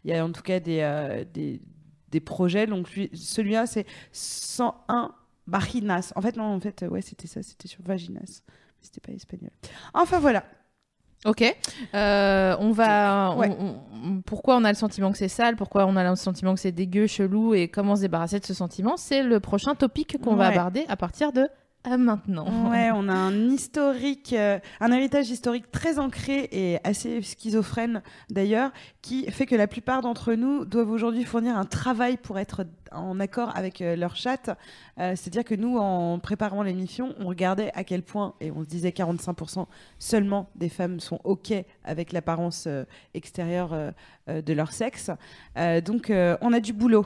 [0.04, 1.62] Il y a en tout cas des, euh, des,
[2.10, 2.66] des projets.
[2.68, 5.14] Donc lui- celui-là, c'est 101
[5.48, 6.12] Bajinas.
[6.16, 8.42] En fait, non, en fait, ouais, c'était ça, c'était sur Vaginas.
[8.48, 9.52] Mais C'était pas espagnol.
[9.94, 10.44] Enfin voilà.
[11.26, 11.44] Ok.
[11.96, 13.32] Euh, on va.
[13.36, 13.56] on- Ouais.
[13.60, 15.56] on- on- pourquoi on a le sentiment que c'est sale?
[15.56, 18.54] Pourquoi on a le sentiment que c'est dégueu, chelou Et comment se débarrasser de ce
[18.54, 18.96] sentiment?
[18.98, 21.48] C'est le prochain topic qu'on va aborder à partir de
[21.88, 22.70] euh, maintenant.
[22.70, 28.72] Ouais, on a un historique, euh, un héritage historique très ancré et assez schizophrène d'ailleurs,
[29.02, 33.20] qui fait que la plupart d'entre nous doivent aujourd'hui fournir un travail pour être en
[33.20, 34.50] accord avec euh, leur chatte.
[35.00, 38.68] Euh, C'est-à-dire que nous, en préparant l'émission, on regardait à quel point, et on se
[38.68, 39.66] disait 45%
[40.00, 42.68] seulement des femmes sont OK avec l'apparence
[43.14, 43.94] extérieure
[44.28, 45.12] de leur sexe.
[45.84, 46.12] Donc,
[46.42, 47.06] on a du boulot.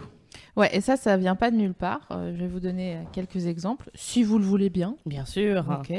[0.56, 2.02] Ouais, et ça, ça vient pas de nulle part.
[2.12, 4.96] Euh, je vais vous donner euh, quelques exemples, si vous le voulez bien.
[5.06, 5.66] Bien sûr.
[5.80, 5.94] Ok.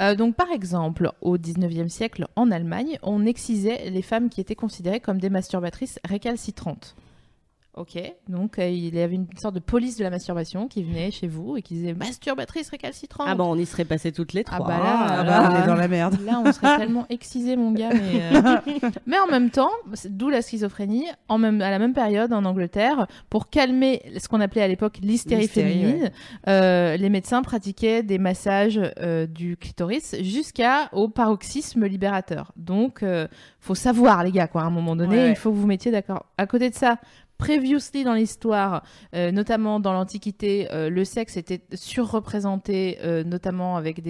[0.00, 4.54] Euh, donc, par exemple, au 19e siècle, en Allemagne, on excisait les femmes qui étaient
[4.54, 6.96] considérées comme des masturbatrices récalcitrantes.
[7.74, 7.98] Ok.
[8.28, 11.26] Donc, euh, il y avait une sorte de police de la masturbation qui venait chez
[11.26, 13.26] vous et qui disait masturbatrice récalcitrante.
[13.30, 14.66] Ah bon, on y serait passé toutes les Ah trois.
[14.68, 15.06] bah là.
[15.08, 16.18] Ah là, bah, on est dans la merde.
[16.22, 17.88] Là, on serait tellement excisé, mon gars.
[17.94, 19.70] Mais, euh, mais en même temps,
[20.10, 24.42] d'où la schizophrénie, en même, à la même période en Angleterre, pour calmer ce qu'on
[24.42, 26.10] appelait à l'époque l'hystérie féminine,
[26.48, 32.52] euh, les médecins pratiquaient des massages euh, du clitoris jusqu'à au paroxysme libérateur.
[32.56, 33.28] Donc, euh,
[33.60, 34.60] faut savoir, les gars, quoi.
[34.60, 35.30] À un moment donné, Ouais.
[35.30, 36.26] il faut que vous mettiez d'accord.
[36.36, 36.98] À côté de ça.
[37.42, 38.84] Previously dans l'histoire,
[39.16, 44.00] euh, notamment dans l'Antiquité, euh, le sexe était surreprésenté, euh, notamment avec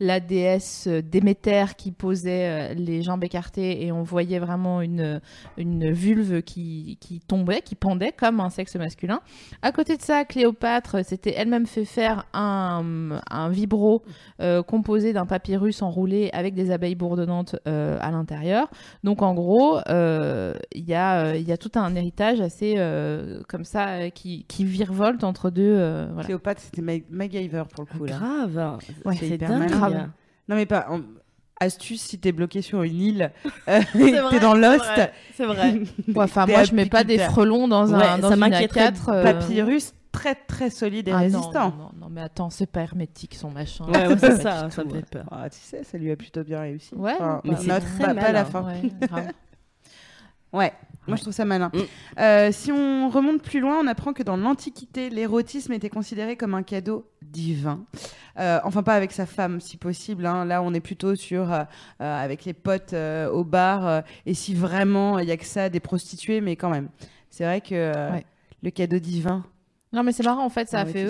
[0.00, 5.20] la déesse Déméter qui posait les jambes écartées et on voyait vraiment une,
[5.58, 6.98] vulve qui,
[7.28, 9.20] tombait, qui pendait comme un sexe masculin.
[9.60, 13.12] À côté de ça, Cléopâtre s'était elle-même fait faire un,
[13.50, 14.02] vibro
[14.66, 18.70] composé d'un papyrus enroulé avec des abeilles bourdonnantes à l'intérieur.
[19.02, 24.10] Donc en gros, il y, y a tout un héritage assez euh, comme ça euh,
[24.10, 25.62] qui, qui virevolte entre deux.
[25.64, 26.24] euh, voilà.
[26.26, 28.04] Cléopâtre, c'était Ma- MacGyver pour le coup.
[28.04, 28.16] Là.
[28.18, 28.78] Grave.
[29.04, 29.68] Ouais, c'est hyper dingue.
[29.70, 30.08] Grave.
[30.48, 30.86] Non, mais pas.
[30.90, 31.00] en-
[31.60, 33.32] Astuce, si t'es bloqué sur une île,
[33.68, 34.84] euh, t'es dans Lost,
[35.34, 35.80] C'est vrai.
[36.16, 39.12] Enfin, moi, je mets pas des frelons dans, un, Ouais, dans ça une m'inquiéterait A4.
[39.12, 41.70] euh, papyrus très très solide et ah, résistant.
[41.70, 43.84] Non, non, non, mais attends, c'est pas hermétique son machin.
[43.86, 45.24] Ouais, ouais, pas c'est ça, ça me fait peur.
[45.30, 46.92] Ah, tu sais, ça lui a plutôt bien réussi.
[46.96, 48.64] Ouais, Enfin, mais c'est pas, pas à la fin.
[48.64, 49.28] Ouais, grave.
[50.52, 50.72] Ouais,
[51.06, 51.70] moi je trouve ça malin.
[51.74, 51.78] Mm.
[52.20, 56.54] Euh, si on remonte plus loin, on apprend que dans l'Antiquité, l'érotisme était considéré comme
[56.54, 57.84] un cadeau divin.
[58.38, 60.26] Euh, enfin, pas avec sa femme, si possible.
[60.26, 60.44] hein.
[60.44, 61.62] Là, on est plutôt sur euh,
[61.98, 63.86] avec les potes euh, au bar.
[63.86, 66.88] euh, et si vraiment il y a que ça, des prostituées, mais quand même.
[67.30, 68.24] C'est vrai que euh, Ouais.
[68.62, 69.44] le cadeau divin.
[69.92, 71.06] Non, mais c'est marrant, en fait, ça a fait.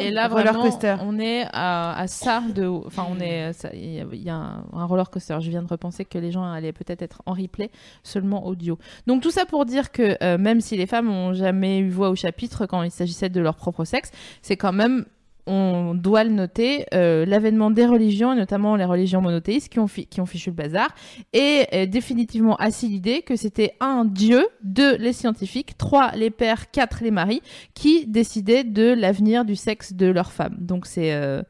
[0.00, 0.96] Et là, Roller vraiment, coaster.
[1.00, 2.66] on est à, à ça de.
[2.66, 3.52] Enfin, on est.
[3.72, 5.36] Il y a, il y a un, un roller coaster.
[5.40, 7.70] Je viens de repenser que les gens allaient peut-être être en replay,
[8.02, 8.78] seulement audio.
[9.06, 12.10] Donc, tout ça pour dire que euh, même si les femmes ont jamais eu voix
[12.10, 14.10] au chapitre quand il s'agissait de leur propre sexe,
[14.42, 15.04] c'est quand même.
[15.52, 19.88] On doit le noter, euh, l'avènement des religions, et notamment les religions monothéistes, qui ont,
[19.88, 20.94] fichu le bazar,
[21.32, 26.70] et euh, définitivement assis l'idée que c'était un dieu, deux les scientifiques, trois les pères,
[26.70, 27.42] quatre les maris,
[27.74, 30.56] qui décidaient de l'avenir du sexe de leurs femmes.
[30.60, 31.42] Donc c'est euh,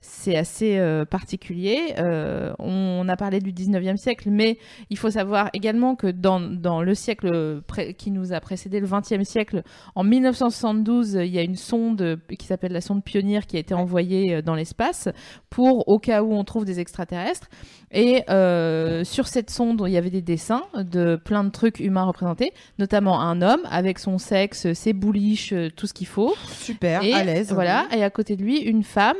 [0.00, 1.94] c'est assez euh, particulier.
[1.98, 4.58] Euh, on, a parlé du 19e siècle, mais
[4.90, 7.62] il faut savoir également que dans, dans le siècle
[7.96, 9.62] qui nous a précédé, le 20e siècle,
[9.94, 13.74] en 1972, il y a une sonde qui s'appelle la sonde Pionnier qui a été
[13.74, 15.08] envoyée euh, dans l'espace
[15.50, 17.48] pour, au cas où on trouve des extraterrestres.
[17.90, 22.04] Et euh, sur cette sonde, il y avait des dessins de plein de trucs humains
[22.04, 26.34] représentés, notamment un homme avec son sexe, ses bouliches, tout ce qu'il faut.
[26.60, 27.52] Super, Et à l'aise.
[27.52, 29.16] Voilà, et à côté de lui, une femme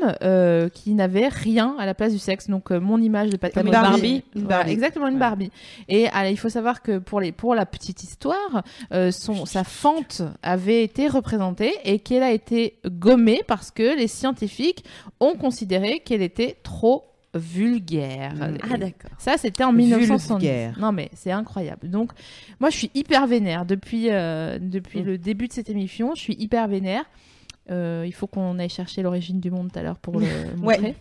[0.68, 2.48] euh, qui n'avait rien à la place du sexe.
[2.48, 4.22] Donc, euh, mon image de Pat une Barbie.
[4.34, 5.20] Voilà, exactement, une Ouais.
[5.20, 5.50] Barbie.
[5.88, 8.62] Et alors, il faut savoir que pour, les, pour la petite histoire,
[8.92, 14.06] euh, son, sa fente avait été représentée et qu'elle a été gommée parce que les
[14.08, 14.84] scientifiques
[15.20, 17.04] ont considéré qu'elle était trop
[17.34, 18.32] vulgaire.
[18.70, 19.10] Ah d'accord.
[19.18, 20.44] Ça, c'était en 1970.
[20.46, 20.78] Vulgaire.
[20.80, 21.88] Non, mais c'est incroyable.
[21.90, 22.12] Donc,
[22.60, 23.64] moi, je suis hyper vénère.
[23.66, 25.06] Depuis, euh, depuis Mm.
[25.06, 27.04] le début de cette émission, je suis hyper vénère.
[27.70, 30.94] Euh, il faut qu'on aille chercher l'origine du monde tout à l'heure pour le montrer.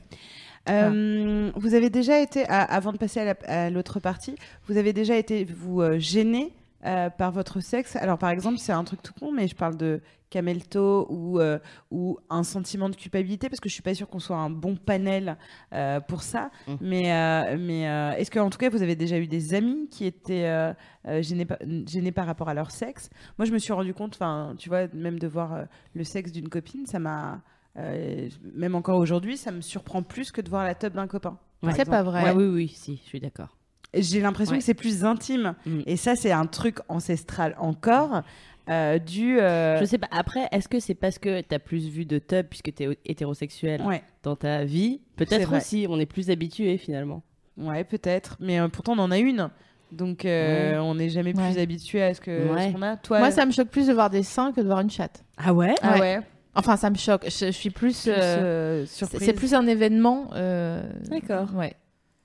[0.70, 4.36] Euh, Vous avez déjà été, à- avant de passer à la- à l'autre partie,
[4.68, 6.51] vous avez déjà été vous euh, gêné
[6.86, 7.95] euh, par votre sexe.
[7.95, 11.57] Alors, par exemple, c'est un truc tout con, mais je parle de camelto ou, euh,
[11.91, 14.75] ou un sentiment de culpabilité, parce que je suis pas sûre qu'on soit un bon
[14.75, 15.38] panel
[15.73, 16.51] euh, pour ça.
[16.67, 16.73] Mm.
[16.82, 20.05] Mais, euh, mais euh, est-ce qu'en tout cas, vous avez déjà eu des amis qui
[20.05, 20.73] étaient
[21.21, 23.09] gênés, par, gênés par rapport à leur sexe?
[23.38, 25.63] Moi, je me suis rendu compte, enfin, tu vois, même de voir euh,
[25.93, 27.41] le sexe d'une copine, ça m'a.
[27.78, 31.38] euh, même encore aujourd'hui, ça me surprend plus que de voir la teub d'un copain.
[31.61, 32.23] par C'est pas vrai.
[32.23, 33.55] Ouais, oui, oui, si, je suis d'accord.
[33.93, 34.59] J'ai l'impression Ouais.
[34.59, 35.55] que c'est plus intime.
[35.65, 35.80] Mm.
[35.86, 38.21] Et ça, c'est un truc ancestral encore,
[38.70, 39.39] euh, du.
[39.39, 40.07] euh, Je sais pas.
[40.11, 44.01] Après, est-ce que c'est parce que t'as plus vu de tub puisque t'es hétérosexuel Ouais,
[44.24, 45.01] dans ta vie?
[45.15, 47.24] Peut-être aussi, on est plus habitué finalement.
[47.57, 48.38] ouais peut-être.
[48.39, 49.49] Mais euh, pourtant, on en a une.
[49.91, 50.78] Donc, euh, Ouais.
[50.80, 51.59] on n'est jamais plus Ouais.
[51.61, 52.97] habitué à ce que ce qu'on a.
[52.97, 55.24] Toi, Moi, ça me choque plus de voir des seins que de voir une chatte.
[55.38, 55.76] Ah ouais?
[55.82, 55.99] Ah Ouais.
[56.01, 56.20] ouais.
[56.55, 57.24] Enfin, ça me choque.
[57.26, 58.01] Je, je suis plus.
[58.03, 59.22] Plus, euh, c'est surprise.
[59.24, 60.30] c'est plus un événement.
[60.34, 61.53] euh, D'accord.
[61.55, 61.74] Ouais.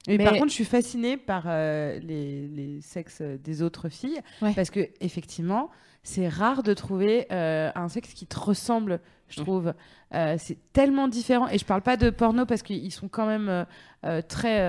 [0.09, 4.19] Mais, Mais- par contre, je suis fascinée par euh, les, les sexes des autres filles.
[4.41, 4.53] Ouais.
[4.57, 5.71] Parce que, effectivement,
[6.03, 9.45] c'est rare de trouver euh, un sexe qui te ressemble, je Mm.
[9.45, 9.75] trouve.
[10.15, 11.49] Euh, c'est tellement différent.
[11.49, 13.65] Et je parle pas de porno parce qu'ils sont quand même euh,
[14.05, 14.61] euh, très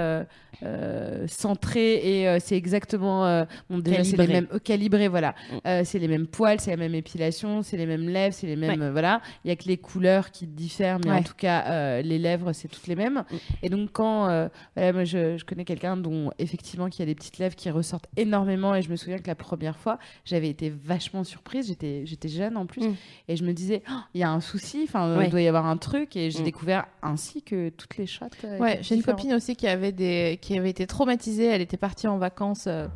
[0.64, 3.46] euh, centrés et c'est exactement.
[3.70, 4.48] bon, déjà, c'est les mêmes.
[4.64, 5.32] calibrés, voilà.
[5.52, 5.56] Mm.
[5.68, 8.56] Euh, c'est les mêmes poils, c'est la même épilation, c'est les mêmes lèvres, c'est les
[8.56, 8.80] mêmes.
[8.82, 8.92] Ouais.
[8.92, 9.22] voilà.
[9.44, 12.68] Il y a que les couleurs qui diffèrent, mais en tout cas, les lèvres, c'est
[12.68, 13.24] toutes les mêmes.
[13.30, 13.36] Mm.
[13.64, 14.50] Et donc, quand.
[14.76, 18.08] voilà, moi, je, je connais quelqu'un dont, effectivement, qui a des petites lèvres qui ressortent
[18.18, 18.76] énormément.
[18.76, 21.68] Et je me souviens que la première fois, j'avais été vachement surprise.
[21.68, 22.88] J'étais, jeune en plus.
[22.88, 22.96] Mm.
[23.28, 24.53] Et je me disais, Oh, il y a un souci,
[24.84, 25.26] enfin, Ouais.
[25.26, 26.16] il doit y avoir un truc.
[26.16, 26.46] Et j'ai Mm.
[26.46, 28.34] découvert ainsi que toutes les chattes.
[28.46, 31.46] euh, Ouais, j'ai une copine aussi qui avait des, qui avait été traumatisée.
[31.46, 32.88] Elle était partie en vacances euh,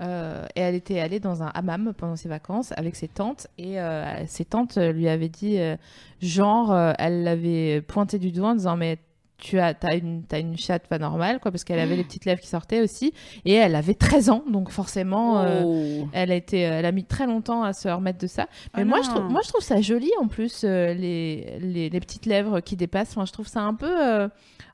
[0.00, 3.80] euh, et elle était allée dans un hammam pendant ses vacances avec ses tantes et
[3.80, 5.76] euh, ses tantes lui avaient dit euh,
[6.20, 8.98] genre, euh, elle l'avait pointé du doigt en disant mais
[9.38, 12.24] tu as t'as une t'as une chatte pas normale quoi parce qu'elle avait les petites
[12.24, 13.12] lèvres qui sortaient aussi
[13.44, 16.08] et elle avait 13 ans donc forcément euh, Oh.
[16.12, 18.84] elle a été elle a mis très longtemps à se remettre de ça mais Ah
[18.86, 19.04] moi non.
[19.04, 22.60] je trouve moi je trouve ça joli en plus euh, les, les les petites lèvres
[22.60, 24.28] qui dépassent enfin je trouve ça un peu euh,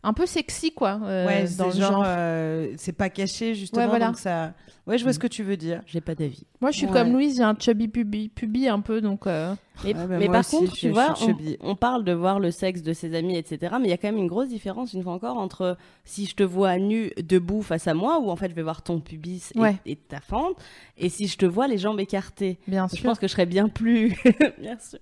[0.04, 2.04] un peu sexy quoi euh, Ouais, dans c'est le genre, genre.
[2.06, 4.06] euh, c'est pas caché justement, Ouais, voilà.
[4.08, 4.52] donc ça.
[4.86, 5.14] Ouais, je vois Mm.
[5.14, 5.80] ce que tu veux dire.
[5.86, 6.42] J'ai pas d'avis.
[6.60, 6.92] moi je suis Ouais.
[6.92, 10.26] comme Louise j'ai un chubby pubi, pubi un peu donc euh, Mais, Ouais, bah, mais
[10.26, 11.14] par aussi, contre, tu vois,
[11.60, 13.74] on, parle de voir le sexe de ses amis, etc.
[13.80, 16.34] Mais il y a quand même une grosse différence, une fois encore, entre si je
[16.34, 19.50] te vois nu, debout face à moi, où en fait je vais voir ton pubis
[19.54, 19.76] et, Ouais.
[19.86, 20.56] et ta fente,
[20.98, 22.58] et si je te vois les jambes écartées.
[22.68, 24.16] bien Je sûr pense que je serais bien plus.
[24.58, 24.98] bien sûr.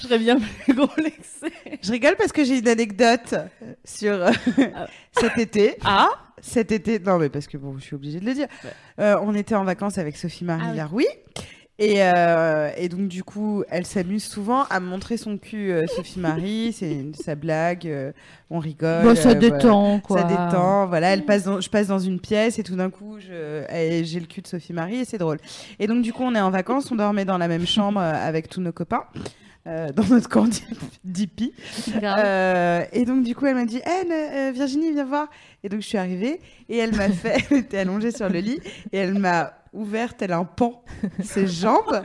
[0.00, 1.52] Je serais bien plus complexée.
[1.82, 3.34] Je rigole parce que j'ai une anecdote
[3.84, 4.32] sur Ah.
[5.12, 5.76] cet été.
[5.84, 6.08] Ah
[6.40, 8.48] Cet été, non mais parce que bon, je suis obligée de le dire.
[8.64, 8.70] Ouais.
[9.00, 10.76] Euh, on était en vacances avec Sophie Marie Ah oui.
[10.76, 11.06] Laroui.
[11.80, 16.18] Et, euh, et donc du coup, elle s'amuse souvent à montrer son cul, euh, Sophie
[16.18, 16.72] Marie.
[16.76, 18.10] C'est sa blague, euh,
[18.50, 19.04] on rigole.
[19.04, 19.58] Bon, ça euh, voilà.
[19.58, 21.12] détend quoi Ça détend, voilà.
[21.12, 23.30] Elle passe dans, je passe dans une pièce et tout d'un coup, j'ai
[23.68, 25.38] le cul de Sophie Marie et c'est drôle.
[25.78, 28.48] Et donc du coup, on est en vacances, on dormait dans la même chambre avec
[28.48, 29.04] tous nos copains.
[29.68, 30.48] Euh, dans notre camp
[31.04, 31.52] d'hippie.
[32.02, 35.28] Euh, et donc, du coup, elle m'a dit ne- euh, Virginie, viens voir.
[35.62, 37.36] Et donc, je suis arrivée et elle m'a fait.
[37.50, 38.60] Elle était allongée sur le lit
[38.92, 40.82] et elle m'a ouvert tel un pan
[41.22, 42.02] ses jambes,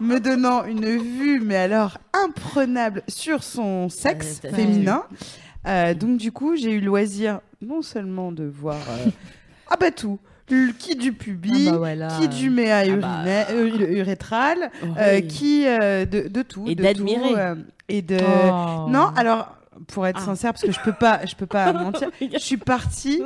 [0.00, 5.04] me donnant une vue, mais alors imprenable, sur son sexe Ouais, t'as- féminin.
[5.98, 8.76] Donc, du coup, j'ai eu le loisir non seulement de voir.
[9.70, 10.18] ah, bah tout
[10.78, 13.22] qui du pubis, Ah bah qui du méa Ah bah.
[13.50, 13.68] euh,
[14.00, 15.26] urétral, euh, Oui.
[15.26, 16.64] qui euh, de, de tout.
[16.66, 17.54] Et de d'admirer.
[17.88, 18.18] et de.
[18.20, 18.86] Oh.
[18.88, 19.54] Non, alors
[19.86, 20.26] pour être Ah.
[20.26, 23.22] sincère, parce que je peux pas, je peux pas mentir, je suis partie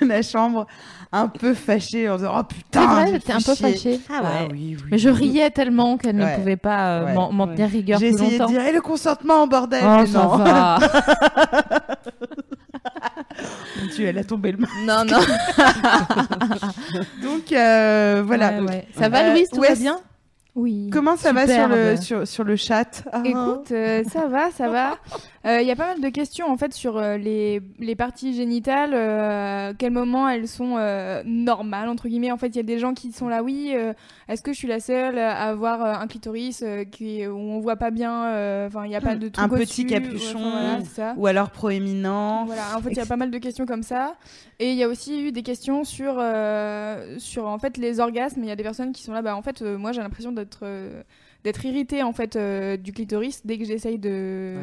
[0.00, 0.66] de la chambre
[1.12, 4.20] un peu fâchée en disant oh c'est putain, vrai j'ai t'es un peu fâchée Ah
[4.22, 4.48] ouais.
[4.50, 4.82] oui, oui.
[4.90, 6.32] mais je riais tellement qu'elle Ouais.
[6.32, 7.14] ne pouvait pas euh, Ouais.
[7.32, 9.84] m'en tenir rigueur J'ai essayé de dire et le consentement bordel.
[9.84, 10.40] oh mais non.
[13.80, 14.72] Mon Dieu, elle a tombé le masque.
[14.84, 15.18] non non
[17.22, 18.52] Donc euh, voilà.
[18.52, 18.88] Ouais, ouais.
[18.98, 20.00] ça va Euh, Louise tout ouais, va bien?
[20.54, 20.88] Oui.
[20.90, 23.02] Comment ça va sur le sur, sur le chat?
[23.12, 23.20] Ah.
[23.24, 24.96] Écoute, euh, ça va, ça va.
[25.60, 28.94] Il y a pas mal de questions en fait sur euh, les, les parties génitales,
[28.94, 32.32] euh, à quel moment elles sont euh, normales entre guillemets.
[32.32, 33.72] En fait, il y a des gens qui sont là, oui.
[33.74, 33.92] euh,
[34.28, 37.60] Est-ce que je suis la seule à avoir euh, un clitoris euh, qui où on
[37.60, 40.38] voit pas bien euh, Enfin, il n'y a pas de truc Un petit capuchon.
[40.38, 41.14] enfin, voilà, c'est ça.
[41.16, 42.44] Ou alors proéminent.
[42.46, 44.16] Voilà, en fait, il y a pas mal de questions comme ça.
[44.58, 48.42] Et il y a aussi eu des questions sur, euh, sur en fait, les orgasmes.
[48.42, 50.32] Il y a des personnes qui sont là, bah, en fait, euh, moi, j'ai l'impression
[50.32, 51.02] d'être euh,
[51.44, 54.56] d'être irritée en fait, euh, du clitoris dès que j'essaye de,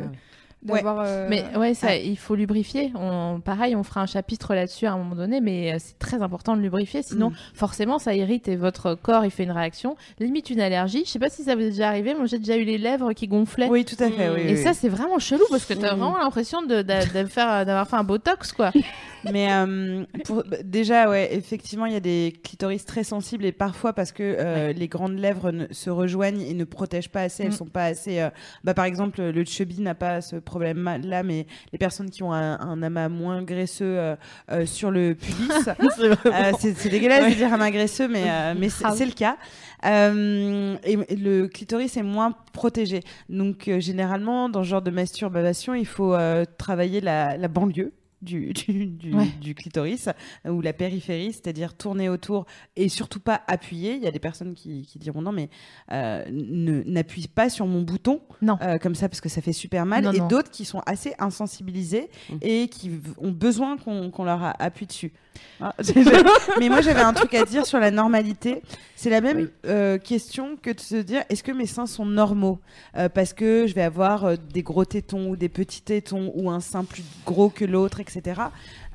[0.64, 1.04] d'avoir.
[1.06, 2.92] euh, Mais ouais, ça, il faut lubrifier.
[2.96, 6.22] On, pareil, on fera un chapitre là-dessus à un moment donné, mais euh, c'est très
[6.22, 7.02] important de lubrifier.
[7.04, 7.36] Sinon, Mm.
[7.54, 9.96] forcément, ça irrite et votre corps, il fait une réaction.
[10.20, 11.04] Limite une allergie.
[11.06, 12.14] Je sais pas si ça vous est déjà arrivé.
[12.14, 13.68] Moi, j'ai déjà eu les lèvres qui gonflaient.
[13.70, 14.30] Oui, tout à fait.
[14.30, 16.00] Oui, Et oui, ça, c'est vraiment chelou parce que t'as Mm.
[16.00, 18.72] vraiment l'impression de, de- de faire, d'avoir fait un botox, quoi.
[19.32, 23.52] Mais euh, pour- bah, déjà, ouais, effectivement, il y a des clitoris très sensibles et
[23.54, 27.44] parfois parce que euh, les grandes lèvres ne- se rejoignent et ne protègent pas assez,
[27.44, 27.54] elles Mm.
[27.54, 28.20] sont pas assez.
[28.20, 28.30] euh,
[28.66, 32.60] bah, par exemple, le chubby n'a pas ce problème-là, mais les personnes qui ont un,
[32.60, 34.16] un amas moins graisseux euh,
[34.52, 35.50] euh, sur le pubis,
[36.26, 39.38] euh, c'est dégueulasse de dire amas graisseux, mais, mais c'est le cas.
[39.86, 43.02] Euh, et, et le clitoris est moins protégé.
[43.30, 47.92] Donc, euh, généralement, dans ce genre de masturbation, il faut euh, travailler la, la banlieue.
[48.24, 49.28] Du, du, du- Ouais.
[49.42, 50.10] du clitoris
[50.48, 52.46] ou la périphérie, c'est-à-dire tourner autour
[52.76, 53.96] et surtout pas appuyer.
[53.96, 55.50] Il y a des personnes qui, qui diront non, mais
[55.92, 58.58] euh, ne- n'appuie pas sur mon bouton Non.
[58.62, 60.04] euh, comme ça parce que ça fait super mal.
[60.06, 62.36] Non, et d'autres qui sont assez insensibilisés Mm.
[62.42, 65.12] et qui ont besoin qu'on qu'on leur appuie dessus.
[65.60, 65.74] Ah,
[66.60, 68.62] mais moi j'avais un truc à dire sur la normalité.
[68.96, 69.48] C'est la même Oui.
[69.66, 72.60] euh, question que de se dire est-ce que mes seins sont normaux?
[72.96, 76.50] Euh, Parce que je vais avoir euh, des gros tétons ou des petits tétons ou
[76.52, 78.13] un sein plus gros que l'autre, etc.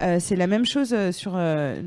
[0.02, 1.80] Euh, c'est la même chose euh, sur euh,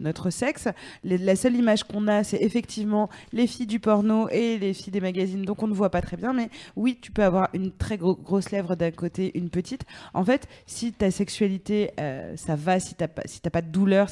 [0.00, 0.68] notre sexe.
[1.04, 5.00] La seule image qu'on a, c'est effectivement les filles du porno et les filles des
[5.00, 6.32] magazines, donc on ne voit pas très bien.
[6.32, 9.84] Mais oui, tu peux avoir une très gro- grosse lèvre d'un côté, une petite.
[10.14, 11.90] En fait, si ta sexualité,
[12.36, 14.08] ça va, si t'as pas, si pas de douleur,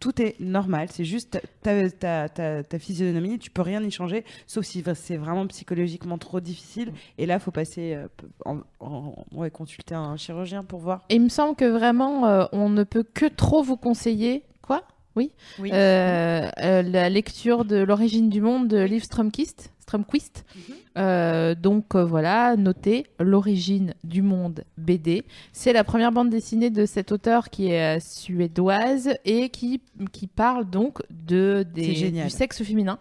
[0.00, 0.88] tout est normal.
[0.90, 6.18] C'est juste ta, ta, physionomie, tu peux rien y changer, sauf si c'est vraiment psychologiquement
[6.18, 6.92] trop difficile.
[7.18, 8.08] Et là, faut passer, euh,
[8.44, 11.04] en, consulter un chirurgien pour voir.
[11.08, 14.44] Et il me semble que vraiment, euh, on ne peut que trop vous conseiller.
[14.62, 14.82] Quoi?
[15.16, 15.32] Oui.
[15.58, 15.70] Oui.
[15.72, 19.72] Euh, euh, la lecture de L'origine du monde de Liv Stromquist.
[19.80, 20.44] Stromquist.
[20.54, 20.74] Mhm.
[20.98, 25.24] Euh, donc voilà, notez L'origine du monde BD.
[25.52, 29.80] C'est la première bande dessinée de cette auteure qui est suédoise et qui,
[30.12, 32.98] qui parle donc de, des, du sexe féminin.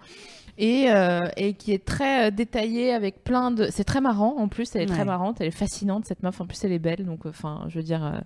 [0.57, 3.67] Et, euh, et qui est très euh, détaillée avec plein de.
[3.71, 6.39] C'est très marrant en plus, elle est très marrante, elle est fascinante cette meuf.
[6.39, 8.19] En plus, elle est belle, donc enfin, je veux dire, euh,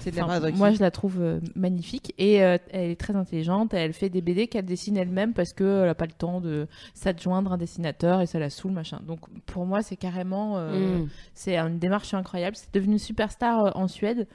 [0.00, 3.74] C'est de la moi, je la trouve magnifique et elle est très intelligente.
[3.74, 7.52] Elle fait des BD qu'elle dessine elle-même parce qu'elle n'a pas le temps de s'adjoindre
[7.52, 9.00] un dessinateur et ça la saoule, machin.
[9.06, 10.58] Donc, pour moi, c'est carrément.
[10.58, 11.08] Mm.
[11.34, 12.56] C'est une démarche incroyable.
[12.56, 14.26] C'est devenu une superstar en Suède.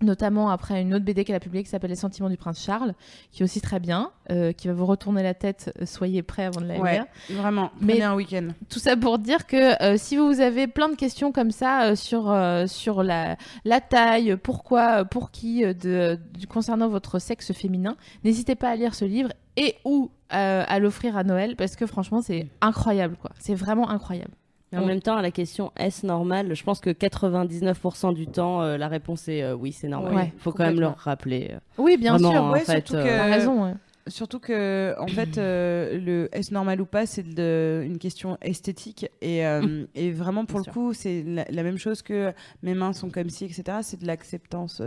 [0.00, 2.94] Notamment après une autre BD qu'elle a publiée qui s'appelle Les Sentiments du Prince Charles,
[3.32, 5.72] qui est aussi très bien, euh, qui va vous retourner la tête.
[5.80, 7.04] euh, Soyez prêts avant de la Ouais, lire.
[7.30, 7.72] vraiment.
[7.80, 8.48] Mais- un week-end.
[8.68, 11.96] Tout ça pour dire que euh, si vous avez plein de questions comme ça euh,
[11.96, 12.32] sur,
[12.68, 16.16] sur la, la taille, pourquoi, pour qui, de,
[16.48, 21.24] concernant votre sexe féminin, n'hésitez pas à lire ce livre et ou à l'offrir à
[21.24, 23.30] Noël parce que franchement c'est incroyable quoi.
[23.40, 24.30] C'est vraiment incroyable.
[24.72, 28.62] Mais en même temps, à la question est-ce normal, je pense que 99% du temps,
[28.62, 30.12] euh, la réponse est euh, oui, c'est normal.
[30.12, 31.50] Il Ouais, faut quand même leur rappeler.
[31.52, 31.58] euh.
[31.78, 32.42] Oui bien Vraiment, sûr.
[32.42, 33.64] en Ouais, fait, surtout euh, que- T'as raison.
[33.64, 33.72] ouais.
[34.06, 39.06] Surtout que, en fait, euh, le est-ce normal ou pas, c'est une question esthétique.
[39.20, 42.72] Et, euh, et vraiment, pour Bien le coup, c'est la, la même chose que mes
[42.72, 43.64] mains sont comme ci, etc.
[43.82, 44.80] C'est de l'acceptance.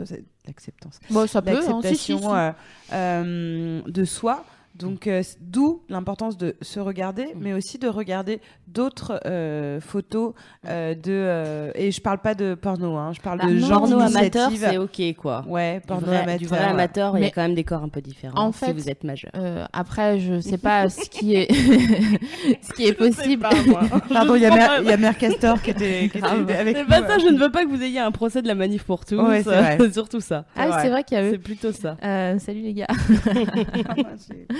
[0.47, 0.99] l'acceptance.
[1.11, 1.51] Bon ça peut.
[1.51, 2.36] hein, si, si, L'acceptation si.
[2.36, 2.51] euh,
[2.93, 4.43] euh, de soi.
[4.76, 10.34] Donc, euh, d'où l'importance de se regarder, mais aussi de regarder d'autres euh, photos
[10.67, 11.01] euh, de.
[11.07, 13.99] euh, et je parle pas de porno, hein, je parle Bah, de non, genre Porno
[13.99, 15.43] amateur, c'est ok quoi.
[15.47, 16.38] Ouais, Du porno vrai, amateur.
[16.39, 16.65] du vrai ouais.
[16.65, 18.89] amateur, il y a quand même des corps un peu différents En si fait, vous
[18.89, 19.32] êtes majeur.
[19.36, 21.51] Euh, après je sais pas ce qui est
[22.61, 23.45] ce qui est possible.
[24.13, 26.78] Pardon, il y a Mère- il y a Mère Castor qui était, qui était avec
[26.78, 28.84] C'est pas ça, je ne veux pas que vous ayez un procès de la manif
[28.84, 29.15] pour tous.
[29.22, 30.45] Ouais, c'est surtout ça.
[30.55, 30.82] Ah oui, vrai.
[30.82, 31.97] c'est vrai qu'il y a C'est plutôt ça.
[32.03, 32.88] Euh, salut les gars.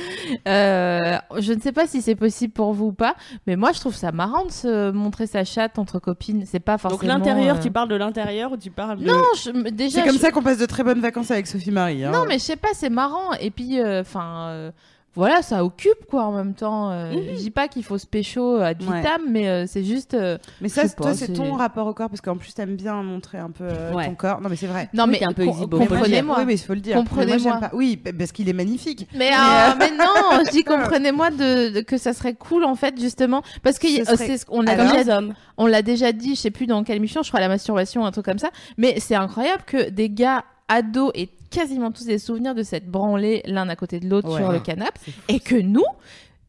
[0.48, 3.16] Euh, je ne sais pas si c'est possible pour vous ou pas,
[3.48, 6.46] mais moi je trouve ça marrant de se montrer sa chatte entre copines.
[6.46, 7.02] C'est pas forcément.
[7.02, 9.06] Donc l'intérieur, euh, tu parles de l'intérieur ou tu parles de...
[9.06, 10.00] Non, je- déjà.
[10.02, 12.04] C'est comme je- ça qu'on passe de très bonnes vacances avec Sophie Marie.
[12.06, 12.12] hein.
[12.12, 13.34] Non, mais je sais pas, c'est marrant.
[13.42, 14.72] Et puis, enfin.
[15.14, 16.90] Voilà, ça occupe quoi en même temps.
[16.92, 18.98] Euh, Je dis pas qu'il faut se pécho ad Ouais.
[19.02, 20.14] vitam, mais euh, c'est juste.
[20.14, 23.38] euh, Mais ça, toi, c'est ton rapport au corps parce qu'en plus, t'aimes bien montrer
[23.38, 24.06] un peu euh, Ouais.
[24.06, 24.40] ton corps.
[24.42, 24.90] Non, mais c'est vrai.
[24.94, 26.38] Non, Oui, mais un peu comprenez-moi.
[26.40, 26.96] Oui, mais il faut le dire.
[26.96, 27.60] Comprenez-moi.
[27.74, 29.08] Oui, parce qu'il est magnifique.
[29.14, 32.64] Mais, Mais, euh, euh, mais non, je dis comprenez-moi de, de- que ça serait cool
[32.64, 35.20] en fait justement parce que Ce y- euh, serait- c'est ce qu'on a Comme déjà
[35.58, 38.12] on l'a déjà dit, je sais plus dans quelle émission, je crois la masturbation, un
[38.12, 38.50] truc comme ça.
[38.78, 43.44] Mais c'est incroyable que des gars ados aient quasiment tous des souvenirs de cette branlée
[43.46, 44.42] l'un à côté de l'autre Ouais.
[44.42, 45.22] sur le canapé, C'est fou.
[45.28, 45.84] et que nous,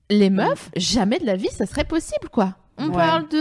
[0.08, 2.54] les meufs, jamais de la vie, ça serait possible, quoi.
[2.78, 2.92] On Ouais.
[2.94, 3.36] parle de,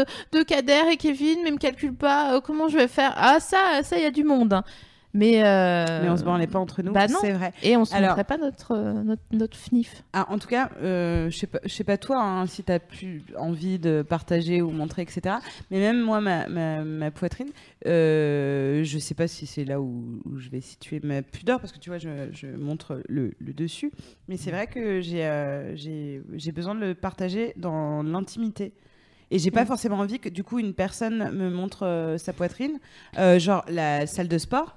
[0.00, 3.12] euh, de Kader et Kevin, mais me calcule pas euh, comment je vais faire?
[3.16, 4.52] Ah ça, ça, il y a du monde.
[4.54, 4.64] hein.
[5.12, 7.52] Mais, euh, Mais on se branlait pas entre nous, bah c'est vrai.
[7.64, 10.04] Et on se Alors- montrait pas notre, euh, notre, notre fnif.
[10.12, 13.22] Ah, en tout cas, euh, je sais pas, pas toi, hein, si tu as plus
[13.36, 15.36] envie de partager ou montrer, etc.
[15.72, 17.48] Mais même moi, ma, ma, ma poitrine,
[17.86, 21.72] euh, je sais pas si c'est là où, où je vais situer ma pudeur, parce
[21.72, 23.90] que tu vois, je, je montre le, le dessus.
[24.28, 28.72] Mais c'est vrai que j'ai euh, j'ai j'ai besoin de le partager dans l'intimité.
[29.32, 32.78] Et j'ai pas forcément envie que du coup une personne me montre euh, sa poitrine,
[33.18, 34.76] Euh, genre la salle de sport.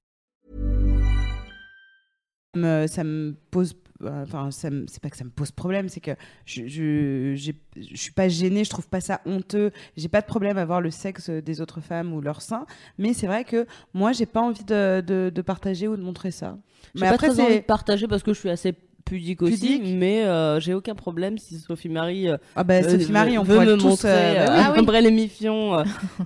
[2.55, 6.11] Me- ça me pose euh, enfin c'est pas que ça me pose problème c'est que
[6.45, 7.51] je je
[7.95, 10.89] suis pas gênée je trouve pas ça honteux j'ai pas de problème à voir le
[10.89, 12.65] sexe des autres femmes ou leur sein
[12.97, 16.31] mais c'est vrai que moi j'ai pas envie de, de, de partager ou de montrer
[16.31, 16.57] ça
[16.95, 18.73] J'ai pas après très envie de partager parce que je suis assez
[19.05, 22.97] pudique aussi, Pudique mais euh, j'ai aucun problème si Sophie Marie euh, ah bah, euh,
[22.99, 24.63] Sophie Marie on veut me tous montrer euh, euh, bah.
[24.65, 24.77] Ah oui.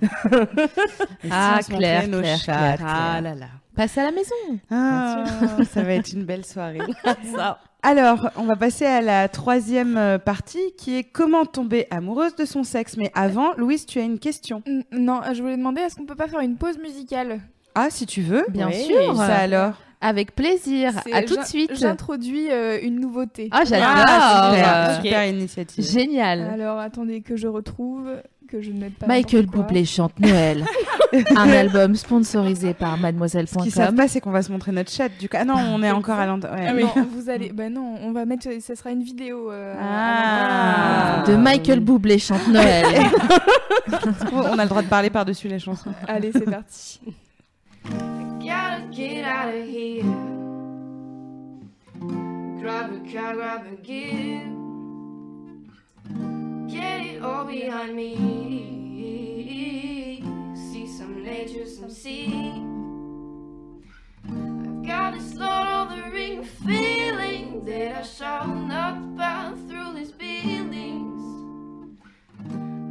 [1.24, 2.78] Et si Ah, montrait Claire, nos Claire, chattes, Claire.
[2.82, 3.48] ah Ah là là.
[3.76, 4.34] Passe à la maison.
[4.70, 5.24] Ah,
[5.72, 6.78] ça va être une belle soirée
[7.36, 7.58] Ça.
[7.82, 12.44] Alors, on va passer à la troisième euh, partie qui est comment tomber amoureuse de
[12.44, 12.96] son sexe.
[12.96, 14.62] Mais avant, Louise, tu as une question.
[14.66, 17.40] N- Non, je voulais demander est-ce qu'on peut pas faire une pause musicale?
[17.74, 18.44] Ah, si tu veux.
[18.48, 19.14] Bien Oui, sûr.
[19.16, 20.92] Ça alors Avec plaisir.
[21.04, 21.72] C'est- À tout de suite.
[21.76, 23.50] J'introduis euh, une nouveauté.
[23.52, 23.86] Ah, j'adore.
[23.88, 25.84] Ah, super, super initiative.
[25.84, 26.40] Génial.
[26.40, 28.08] Alors attendez que je retrouve,
[28.46, 29.06] que je ne mette pas.
[29.06, 29.46] Michael.
[29.46, 30.64] Bublé chante Noël.
[31.36, 33.96] un album sponsorisé par Ce qu'ils savent mademoiselle.com.
[33.96, 35.08] pas, c'est qu'on va se montrer notre chat.
[35.08, 36.50] Du coup, ah non, on est encore à l'antenne.
[36.52, 36.66] Ouais.
[36.68, 37.50] Ah non, vous allez.
[37.52, 38.48] Bah non, on va mettre.
[38.60, 39.50] Ça sera une vidéo.
[39.50, 41.24] euh, Ah.
[41.26, 42.86] De Michael Bublé chante Noël.
[44.32, 45.92] on a le droit de parler par-dessus les chansons.
[46.08, 47.00] Allez, c'est parti.
[48.40, 50.04] Gotta get out of here.
[52.60, 54.40] Grab a car, grab a gear.
[56.76, 58.12] Get it all behind me.
[60.54, 62.52] See some nature, some sea.
[64.28, 71.22] I've got this all the ring feeling that I shall not pass through these buildings.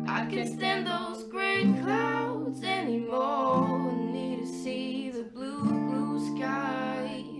[0.09, 3.91] I can't stand those gray clouds anymore.
[3.93, 7.34] Need to see the blue, blue sky.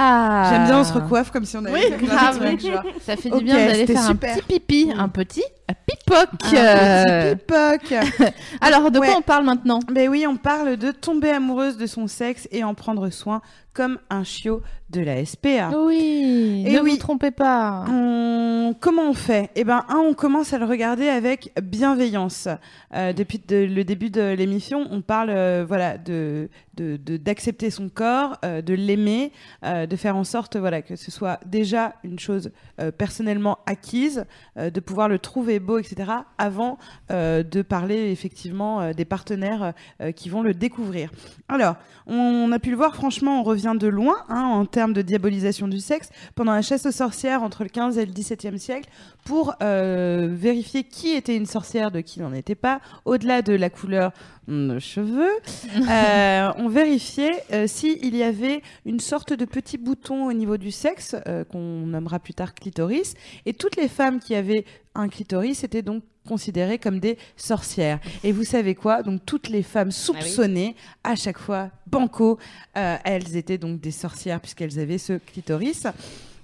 [0.00, 0.48] Ah.
[0.52, 2.38] J'aime bien, on se recoiffe comme si on avait Oui, grave.
[2.38, 2.82] trucs, genre.
[3.04, 4.30] Ça fait du bien d'aller faire super.
[4.32, 5.42] un petit pipi, un petit
[5.86, 6.28] pipoc.
[6.52, 8.32] Un Euh, petit pipoc.
[8.60, 9.08] Alors, de Ouais.
[9.08, 9.80] quoi on parle maintenant?
[9.90, 13.42] Ben oui, on parle de tomber amoureuse de son sexe et en prendre soin
[13.74, 15.70] comme un chiot de la SPA.
[15.86, 16.92] Oui, Et ne oui.
[16.92, 17.84] vous trompez pas.
[17.90, 19.50] On- Comment on fait?
[19.56, 22.48] Eh ben, un, on commence à le regarder avec bienveillance.
[22.94, 27.70] Euh, depuis de- le début de l'émission, on parle, euh, voilà, de de- de- d'accepter
[27.70, 29.32] son corps, euh, de l'aimer,
[29.64, 32.52] de faire en sorte, voilà, que ce soit déjà une chose
[32.98, 34.24] personnellement acquise,
[34.56, 36.08] de pouvoir le trouver beau, etc.
[36.38, 36.78] Avant
[37.10, 39.72] de parler effectivement des partenaires
[40.14, 41.10] qui vont le découvrir.
[41.48, 41.74] Alors,
[42.06, 45.66] on a pu le voir, franchement, on revient de loin hein, en termes de diabolisation
[45.66, 48.88] du sexe pendant la chasse aux sorcières entre le 15 et le 17e siècle
[49.24, 53.70] pour euh, vérifier qui était une sorcière de qui n'en était pas, au-delà de la
[53.70, 54.12] couleur
[54.46, 55.32] hum, de cheveux,
[55.90, 60.70] euh, on vérifiait euh, s'il y avait une sorte de petit bouton au niveau du
[60.70, 63.14] sexe, euh, qu'on nommera plus tard clitoris,
[63.46, 64.64] et toutes les femmes qui avaient
[64.94, 67.98] un clitoris étaient donc considérées comme des sorcières.
[68.22, 69.02] Et vous savez quoi?
[69.02, 72.38] Donc toutes les femmes soupçonnées, à chaque fois, banco,
[72.76, 75.86] euh, elles étaient donc des sorcières puisqu'elles avaient ce clitoris.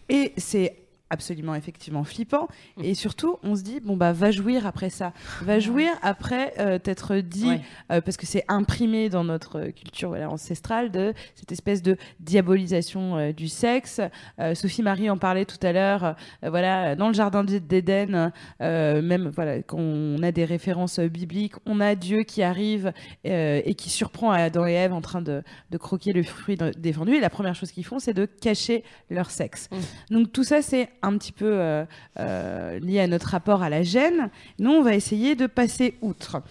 [0.09, 0.84] Et c'est
[1.15, 2.47] absolument effectivement flippant.
[2.83, 5.13] Et surtout on se dit bon bah va jouir après ça.
[5.43, 7.61] Va jouir après euh, t'être dit Ouais.
[7.93, 13.17] euh, parce que c'est imprimé dans notre culture voilà, ancestrale de cette espèce de diabolisation
[13.17, 14.01] euh, du sexe.
[14.41, 16.15] Euh, Sophie Marie en parlait tout à l'heure euh,
[16.51, 21.09] voilà dans le jardin d'É- d'Éden euh, même voilà quand on a des références euh,
[21.09, 22.93] bibliques on a Dieu qui arrive
[23.27, 27.15] euh, et qui surprend Adam et Ève en train de, de croquer le fruit défendu
[27.15, 29.69] et la première chose qu'ils font c'est de cacher leur sexe.
[30.11, 31.85] Donc tout ça c'est un petit peu euh,
[32.19, 36.43] euh, lié à notre rapport à la gêne nous on va essayer de passer outre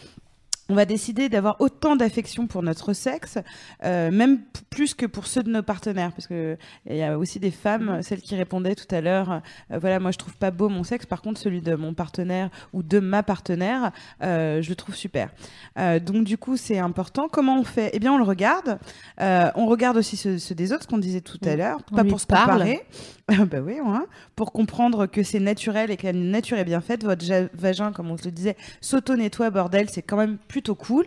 [0.73, 3.37] on va décider d'avoir autant d'affection pour notre sexe,
[3.83, 4.39] euh, même
[4.71, 6.57] plus que pour ceux de nos partenaires, parce que
[6.89, 10.09] il y a aussi des femmes, celles qui répondaient tout à l'heure, euh, voilà, moi
[10.09, 13.21] je trouve pas beau mon sexe, par contre celui de mon partenaire ou de ma
[13.21, 13.91] partenaire,
[14.23, 15.29] euh, je le trouve super.
[15.77, 17.27] Donc du coup c'est important.
[17.31, 17.91] Comment on fait?
[17.93, 18.79] Eh bien on le regarde,
[19.19, 22.19] on regarde aussi ceux, ceux des autres, ce qu'on disait tout à l'heure, pas pour
[22.19, 22.83] se comparer,
[23.27, 24.05] bah oui, hein,
[24.35, 27.03] pour comprendre que c'est naturel et que la nature est bien faite.
[27.03, 31.05] Votre vagin, comme on se le disait, s'auto-nettoie, bordel, c'est quand même plutôt cool.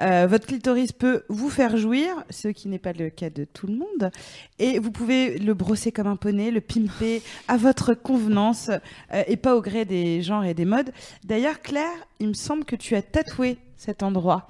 [0.00, 3.66] Euh, votre clitoris peut vous faire jouir, ce qui n'est pas le cas de tout
[3.66, 4.12] le monde.
[4.60, 8.70] Et vous pouvez le brosser comme un poney, le pimper à votre convenance
[9.12, 10.92] euh, et pas au gré des genres et des modes.
[11.24, 11.90] D'ailleurs, Claire,
[12.20, 14.46] il me semble que tu as tatoué cet endroit.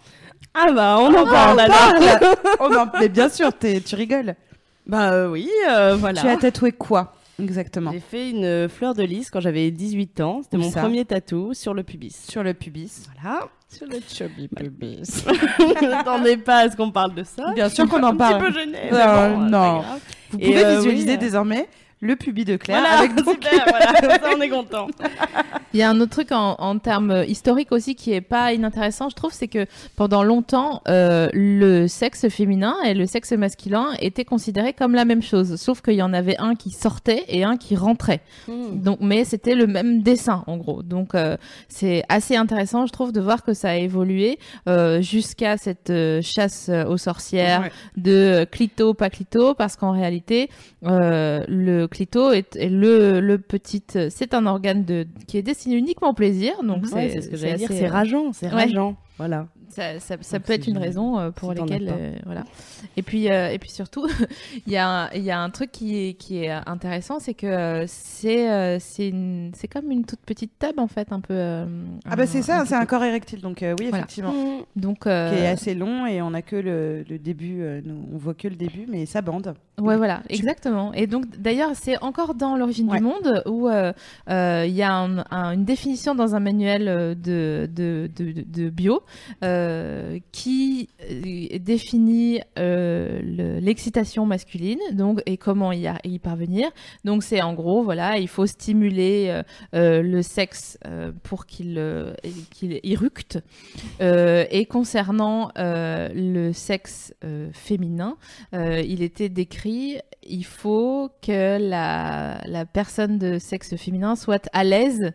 [0.53, 2.90] Ah bah on en parle alors.
[3.01, 4.34] mais bien sûr, tu rigoles.
[4.86, 5.49] Bah euh, oui,
[5.97, 6.20] voilà.
[6.20, 7.90] Tu as tatoué quoi exactement?
[7.92, 10.42] J'ai fait une fleur de lys quand j'avais 18 ans.
[10.42, 10.82] C'était mon ça?
[10.82, 12.26] premier tatou sur le pubis.
[12.28, 13.09] Sur le pubis.
[13.14, 13.49] Voilà.
[13.77, 15.25] Sur le chubby pubis.
[15.81, 17.53] Je m'attendais pas à ce qu'on parle de ça?
[17.55, 18.39] Bien sûr qu'on en Un parle.
[18.45, 18.79] petit peu gênée.
[18.91, 19.83] mais Euh, bon, non.
[20.31, 21.68] Vous Et, pouvez euh, visualiser oui, désormais
[22.01, 24.86] le pubis de Claire Voilà, avec donc super, voilà, comme ça on est content.
[25.72, 29.09] Il y a un autre truc en, en termes historiques aussi qui est pas inintéressant,
[29.09, 29.66] je trouve, c'est que
[29.97, 35.22] pendant longtemps, euh, le sexe féminin et le sexe masculin étaient considérés comme la même
[35.22, 38.20] chose, sauf qu'il y en avait un qui sortait et un qui rentrait.
[38.49, 40.82] Donc, mais c'était le même dessin en gros.
[40.84, 41.36] Donc, euh,
[41.68, 44.38] c'est assez intéressant, je trouve, de voir que ça a évolué
[44.68, 45.92] euh, jusqu'à cette
[46.22, 47.72] chasse aux sorcières Ouais.
[47.97, 50.49] de clito pas clito, parce qu'en réalité,
[50.84, 51.45] euh,
[51.85, 56.11] le clito est, est le, le petit, c'est un organe de qui est destiné uniquement
[56.11, 56.62] au plaisir.
[56.62, 58.53] Donc, Ouais, c'est ce que j'allais dire, c'est euh, rageant, c'est ouais.
[58.53, 58.97] rageant.
[59.18, 59.47] Voilà.
[59.71, 62.45] Ça, ça, ça Donc, peut être une raison euh, pour si lesquelles euh, voilà
[62.97, 64.07] et puis euh, et puis surtout
[64.67, 67.35] il y a un, il y a un truc qui est qui est intéressant c'est
[67.35, 71.67] que euh, c'est comme une toute petite table en fait un peu euh,
[72.09, 73.99] Ah bah c'est ça, c'est un corps érectile, donc euh, oui, Voilà.
[73.99, 74.35] effectivement.
[74.77, 77.97] donc euh, Qui est assez long et on a que le, le début, euh, nous,
[78.12, 79.55] on voit que le début, mais ça bande.
[79.81, 80.93] Ouais, voilà, exactement.
[80.95, 82.99] Et donc, d'ailleurs, c'est encore dans l'origine Ouais.
[82.99, 83.93] du monde où euh,
[84.31, 86.85] euh, il y a un- un- une définition dans un manuel
[87.21, 89.03] de, de, de, de- de bio
[89.43, 89.54] euh,
[90.33, 96.69] qui euh, définit euh, le- l'excitation masculine donc, et comment y, parvenir.
[97.05, 99.43] Donc, c'est en gros, voilà, il faut stimuler euh,
[99.75, 102.15] euh, le sexe euh, pour qu'il euh,
[102.51, 103.39] qu'il éructe.
[104.01, 108.17] Euh, et concernant euh, le sexe euh, féminin,
[108.55, 114.65] euh, il était décrit, il faut que la, la personne de sexe féminin soit à
[114.65, 115.13] l'aise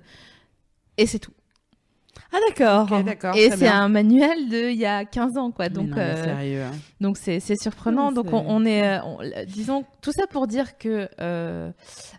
[0.97, 1.33] et c'est tout.
[2.31, 2.37] Ah
[3.03, 3.35] d'accord.
[3.35, 3.81] Et c'est bien.
[3.81, 5.69] un manuel de il y a 15 ans quoi.
[5.69, 6.61] Donc non, euh, sérieux.
[6.63, 6.71] hein.
[7.01, 8.11] donc c'est c'est surprenant.
[8.11, 9.17] Donc on, on est, on-
[9.47, 11.71] disons tout ça pour dire que euh,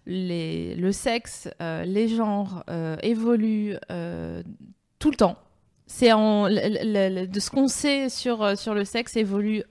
[0.06, 2.64] les, le sexe, euh, les genres
[3.02, 3.76] évoluent
[4.98, 5.36] tout le temps.
[5.86, 9.62] C'est en le- le- le- de ce qu'on sait sur sur le sexe évolue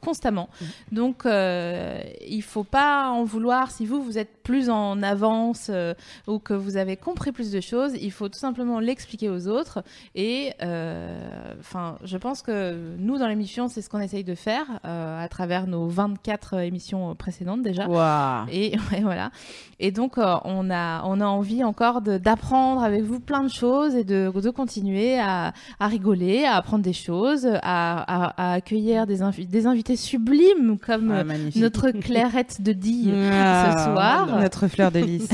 [0.00, 0.48] constamment.
[0.60, 0.94] Mmh.
[0.94, 5.94] Donc, euh, il faut pas en vouloir si vous, vous êtes plus en avance euh,
[6.26, 7.92] ou que vous avez compris plus de choses.
[8.00, 9.82] Il faut tout simplement l'expliquer aux autres.
[10.14, 11.54] Et, euh,
[12.04, 15.66] je pense que nous, dans l'émission, c'est ce qu'on essaye de faire euh, à travers
[15.66, 17.86] nos 24 émissions précédentes déjà.
[18.50, 19.30] Et ouais, voilà.
[19.80, 23.94] Et donc, euh, on, a, on a envie encore d'apprendre avec vous plein de choses
[23.94, 29.06] et de, de continuer à, à rigoler, à apprendre des choses, à, à- à accueillir
[29.06, 34.40] des, invi- des invités sublimes comme Ah, euh, notre Clairette de Die Ah, ce soir.
[34.40, 35.28] Notre fleur de lys.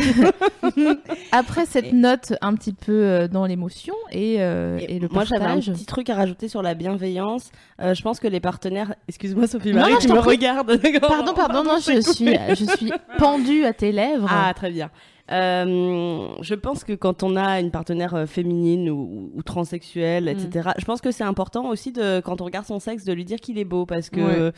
[1.32, 5.44] Après cette note un petit peu euh, dans l'émotion et, euh, et, le moi, j'avais
[5.44, 7.50] un petit truc à rajouter sur la bienveillance.
[7.80, 8.94] Euh, je pense que les partenaires.
[9.08, 10.80] Excuse-moi, Sophie Non, Marie, non, tu je me regardes.
[11.00, 14.28] Pardon, pardon, non, je suis, je suis pendue à tes lèvres.
[14.30, 14.90] Ah, très bien.
[15.30, 20.70] Euh, je pense que quand on a une partenaire euh, féminine ou, ou transsexuelle, etc.,
[20.78, 23.40] je pense que c'est important aussi de, quand on regarde son sexe, de lui dire
[23.40, 24.46] qu'il est beau parce que.
[24.46, 24.52] Ouais.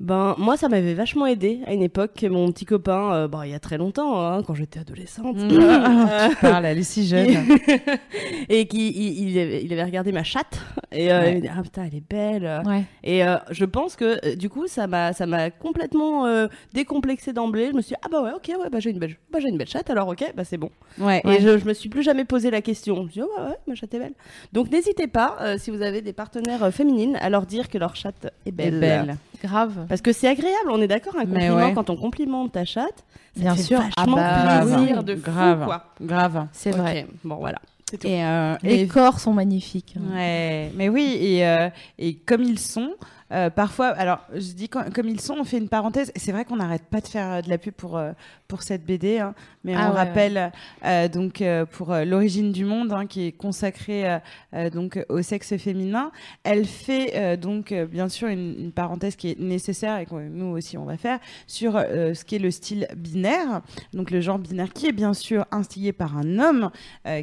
[0.00, 3.42] Ben, moi, ça m'avait vachement aidé à une époque que mon petit copain, euh, bon,
[3.42, 7.28] il y a très longtemps, hein, quand j'étais adolescente, euh, Parle, elle est si jeune.
[8.48, 10.58] et qui il, il avait, il avait regardé ma chatte
[10.90, 11.30] et euh, Ouais.
[11.32, 12.62] il m'a dit, ah putain, elle est belle.
[12.64, 12.84] Ouais.
[13.04, 13.20] Et
[13.50, 16.24] je pense que du coup, ça m'a, ça m'a complètement
[16.72, 17.68] décomplexé d'emblée.
[17.70, 19.48] Je me suis dit, ah bah ouais, ok, ouais, bah j'ai une belle, bah, j'ai
[19.48, 20.70] une belle chatte, alors ok, bah c'est bon.
[20.98, 21.20] Ouais.
[21.26, 22.96] Et je, je me suis plus jamais posé la question.
[22.96, 24.14] Je me suis dit, oh, ouais, ouais, ma chatte est belle.
[24.54, 28.24] Donc n'hésitez pas, si vous avez des partenaires féminines, à leur dire que leur chatte
[28.24, 28.80] est Elle est belle.
[28.80, 29.16] belle.
[29.42, 29.86] Grave.
[29.90, 31.74] Parce que c'est agréable, on est d'accord, un compliment ouais.
[31.74, 33.04] quand on complimente ta chatte.
[33.36, 33.78] Ça Bien fait sûr.
[33.80, 35.64] vachement Ah bah, plaisir de fou, Grave.
[35.66, 35.84] quoi.
[36.00, 36.46] Grave.
[36.52, 37.06] C'est vrai.
[37.24, 37.58] Bon, voilà.
[37.90, 38.06] Tout.
[38.06, 39.96] Et, euh, Les et- corps sont magnifiques.
[40.14, 41.68] Ouais, mais oui, et, euh,
[41.98, 42.90] et comme ils sont,
[43.32, 46.44] euh, parfois, alors je dis quand- comme ils sont, on fait une parenthèse, c'est vrai
[46.44, 48.12] qu'on n'arrête pas de faire euh, de la pub pour, euh,
[48.48, 50.52] pour cette BD, hein, mais Ah on ouais, rappelle
[50.84, 54.18] euh, donc pour l'origine du monde, hein, qui est consacrée
[54.54, 56.10] euh, donc au sexe féminin,
[56.44, 60.76] elle fait donc bien sûr une, une parenthèse qui est nécessaire et que nous aussi
[60.78, 63.62] on va faire sur ce qui est le style binaire,
[63.92, 66.70] donc le genre binaire qui est bien sûr instigé par un homme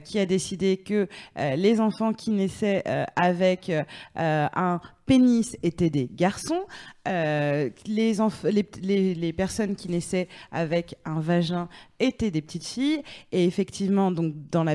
[0.05, 2.83] qui a décidé que les enfants qui naissaient
[3.15, 3.71] avec
[4.15, 6.65] un pénis étaient des garçons,
[7.07, 13.01] euh, les, personnes qui naissaient avec un vagin étaient des petites filles.
[13.31, 14.65] Et effectivement, donc dans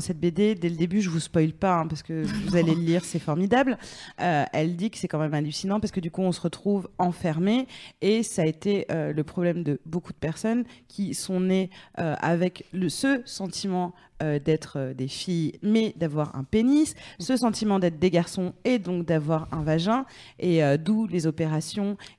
[0.00, 2.80] cette BD, dès le début, je vous spoil pas hein, parce que vous allez le
[2.80, 3.78] lire, c'est formidable.
[4.20, 6.88] Euh, elle dit que c'est quand même hallucinant parce que du coup, on se retrouve
[6.98, 7.66] enfermé
[8.00, 12.64] et ça a été euh, le problème de beaucoup de personnes qui sont nées avec
[12.88, 18.78] ce sentiment d'être des filles, mais d'avoir un pénis, ce sentiment d'être des garçons et
[18.78, 20.06] donc d'avoir un vagin,
[20.38, 21.55] et d'où les opérations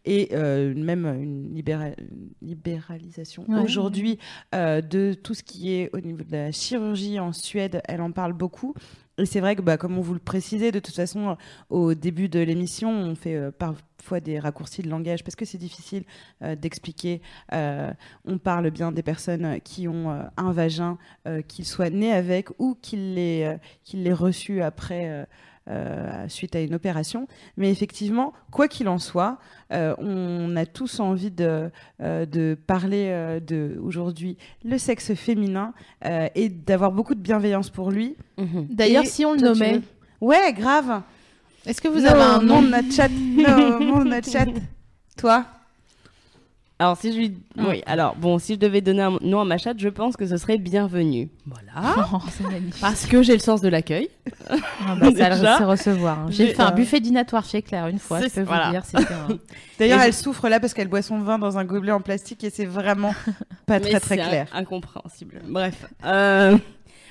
[0.06, 3.60] et euh, même une, libéra- une libéralisation Ouais.
[3.62, 4.18] aujourd'hui
[4.56, 7.82] euh, de tout ce qui est au niveau de la chirurgie en Suède.
[7.88, 8.74] Elle en parle beaucoup.
[9.20, 11.36] Et c'est vrai que, bah, comme on vous le précisait, de toute façon, euh,
[11.70, 15.58] au début de l'émission, on fait euh, parfois des raccourcis de langage parce que c'est
[15.58, 16.04] difficile
[16.44, 17.22] euh, d'expliquer.
[17.52, 17.92] Euh,
[18.26, 20.98] on parle bien des personnes qui ont un vagin,
[21.48, 25.28] qu'ils soient nés avec ou qu'ils l'aient qu'ils l'aient reçu après.
[25.68, 27.28] Euh, suite à une opération.
[27.58, 29.38] Mais effectivement, quoi qu'il en soit,
[29.74, 31.70] euh, on a tous envie de,
[32.02, 35.74] euh, de parler euh, de aujourd'hui le sexe féminin
[36.06, 38.16] euh, et d'avoir beaucoup de bienveillance pour lui.
[38.38, 38.68] Mhm.
[38.70, 39.82] D'ailleurs, si on le nommait,
[40.22, 41.02] Ouais, grave.
[41.66, 43.10] est-ce que vous No, avez un nom de notre chat.
[43.38, 44.46] No, nom de notre chat.
[45.18, 45.46] Toi?
[46.80, 47.38] Alors, si je lui.
[47.58, 50.28] Oui, alors, bon, si je devais donner un nom à ma chatte, je pense que
[50.28, 51.28] ce serait bienvenue.
[51.48, 52.06] Voilà.
[52.14, 52.80] Oh, c'est magnifique.
[52.80, 54.10] Parce que j'ai le sens de l'accueil.
[54.52, 56.20] Ah bah, ça, c'est recevoir.
[56.20, 56.26] hein.
[56.30, 58.66] J'ai j'ai- fait un euh, buffet dînatoire chez Claire une fois, je c'est- peux voilà.
[58.68, 58.86] vous dire.
[58.86, 59.40] C'était un-
[59.80, 62.44] D'ailleurs, Et elle souffre là parce qu'elle boit son vin dans un gobelet en plastique
[62.44, 63.14] et c'est vraiment
[63.66, 64.48] pas Mais très très c'est clair.
[64.54, 65.42] in- Incompréhensible.
[65.48, 65.86] Bref.
[66.06, 66.58] Euh,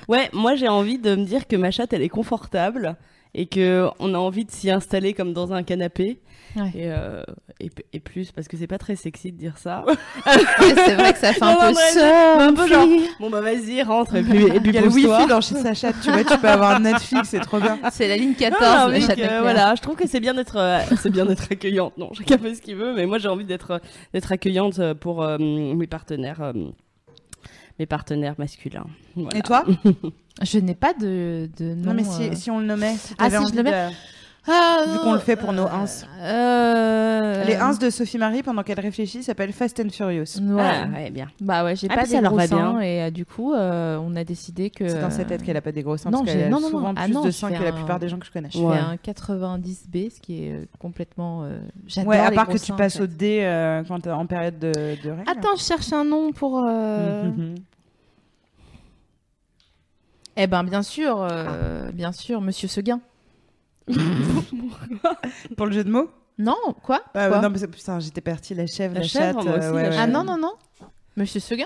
[0.09, 2.95] Ouais, moi j'ai envie de me dire que ma chatte elle est confortable
[3.39, 6.21] et que on a envie de s'y installer comme dans un canapé.
[6.57, 6.71] Ouais.
[6.75, 7.23] Et, euh,
[7.61, 9.85] et, et plus parce que c'est pas très sexy de dire ça.
[9.87, 9.93] Ouais,
[10.87, 12.41] c'est vrai que ça fait un Non, peu non, seul.
[12.41, 12.89] un peu genre,
[13.21, 15.55] bon bah vas-y rentre et puis, et puis Il y a le wifi dans chez
[15.57, 17.79] sa chatte, tu vois, tu peux avoir Netflix, c'est trop bien.
[17.93, 19.43] C'est la ligne 14 Ah, de mais la que, chatte à Claire.
[19.43, 21.99] voilà, je trouve que c'est bien d'être, euh, c'est bien d'être accueillante.
[21.99, 23.79] Non, chacun fait ce qu'il veut, mais moi j'ai envie d'être, euh,
[24.15, 26.53] d'être accueillante pour euh, mes partenaires, euh,
[27.79, 28.87] mes partenaires masculins.
[29.15, 29.37] Voilà.
[29.39, 29.63] Et toi?
[30.43, 31.87] Je n'ai pas de, de nom.
[31.91, 32.35] Non, mais si, euh.
[32.35, 33.95] si on le nommait, si Ah, si je envie le mets de-
[34.49, 35.87] Ah, Vu qu'on le fait pour nos ins.
[36.21, 37.43] Euh...
[37.45, 40.39] Les ins de Sophie Marie, pendant qu'elle réfléchit, s'appellent Fast and Furious.
[40.41, 40.63] Ouais.
[40.63, 41.27] Ah, ouais, bien.
[41.41, 42.81] Bah ouais, j'ai Ah, pas des ça gros va seins bien.
[42.81, 44.87] et euh, du coup, euh, on a décidé que.
[44.87, 46.51] C'est dans sa tête qu'elle a pas des gros seins, non, parce j'ai- qu'elle a
[46.51, 46.95] non, non, souvent non.
[46.97, 48.31] Ah plus non, de je seins fais que la un- plupart des gens que je
[48.31, 48.49] connais.
[48.53, 48.77] Je fais Ouais.
[48.79, 51.43] un 90B, ce qui est euh, complètement.
[51.43, 51.59] euh,
[51.89, 53.03] J'adore Ouais, à les part gros que tu seins, en passes fait.
[53.03, 53.07] au
[53.45, 55.25] euh, quand en période de, de règles.
[55.29, 56.63] Attends, je cherche un nom pour.
[56.65, 57.55] euh, Mhm.
[60.37, 63.01] Eh ben, bien sûr, euh, bien sûr, Monsieur Seguin.
[65.57, 66.11] Pour le jeu de mots?
[66.39, 67.41] Non, quoi, Ah, Quoi?
[67.41, 69.47] non, mais c'est- putain, j'étais partie la chèvre, La la, chèvre, chatte.
[69.47, 70.53] moi euh, aussi, la ouais, Ah non, non, non.
[71.17, 71.65] Monsieur Seguin?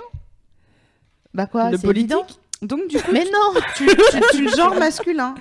[1.35, 2.13] Bah quoi Le c'est politique?
[2.13, 2.27] évident.
[2.63, 5.35] Donc du coup, Mais non tu, tu, tu le genre masculin,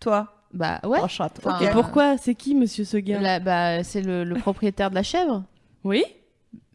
[0.00, 0.34] toi?
[0.52, 1.00] Bah ouais.
[1.02, 1.38] Oh, chatte.
[1.44, 1.62] Enfin, ok.
[1.62, 2.18] Et pourquoi?
[2.18, 3.20] C'est qui, monsieur Seguin?
[3.20, 5.44] La- bah, c'est le, le propriétaire de la chèvre.
[5.82, 6.04] Oui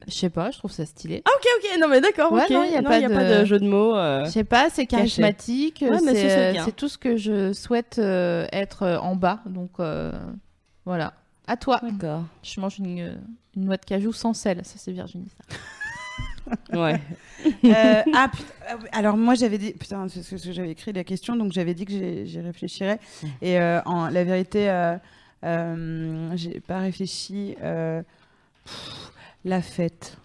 [0.10, 1.22] Je sais pas, je trouve ça stylé.
[1.26, 2.49] Ah, ok, ok, non, mais d'accord, Ouais, ok.
[2.49, 3.95] non, y a pas y a de- pas de jeu de mots.
[3.95, 4.26] euh.
[4.26, 5.84] Je sais pas, c'est charismatique.
[5.88, 9.40] Ouais, c'est tout ce que je souhaite euh, être euh, en bas.
[9.45, 10.11] Donc euh,
[10.86, 11.14] voilà.
[11.48, 11.80] À toi.
[11.84, 12.23] D'accord.
[12.44, 13.14] Je mange une, euh,
[13.56, 14.60] une noix de cajou sans sel.
[14.64, 15.30] Ça, c'est Virginie.
[15.38, 15.57] Ça.
[16.73, 16.99] Ouais.
[17.64, 21.03] Euh, ah, putain, ah alors moi j'avais dit, putain, c'est ce que j'avais écrit la
[21.03, 21.91] question, donc j'avais dit que
[22.26, 22.99] j'y réfléchirais.
[23.44, 24.95] Et euh, en, la vérité, euh,
[25.44, 27.56] euh, j'ai pas réfléchi.
[27.61, 28.02] euh,
[28.65, 29.11] pff,
[29.45, 30.18] la fête.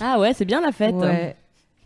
[0.00, 0.94] Ah ouais, c'est bien la fête.
[0.94, 1.36] Ouais,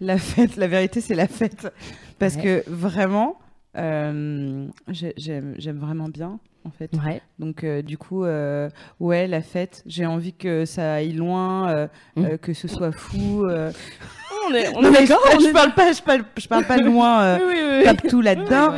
[0.00, 1.72] la fête, la vérité, c'est la fête.
[2.18, 2.42] Parce Ouais.
[2.42, 3.36] que vraiment,
[3.78, 6.90] euh, j'ai- j'aime vraiment bien, en fait.
[7.04, 7.20] Ouais.
[7.38, 8.68] Donc, euh, du coup, euh,
[9.00, 11.86] ouais, la fête, j'ai envie que ça aille loin, euh,
[12.16, 12.24] Mm.
[12.24, 13.46] euh, que ce soit fou.
[14.50, 15.20] On est, on Non, est d'accord.
[15.40, 17.84] je est- parle pas, je parle, je parle pas loin, Oui, oui, oui.
[17.84, 18.72] tape tout là-dedans.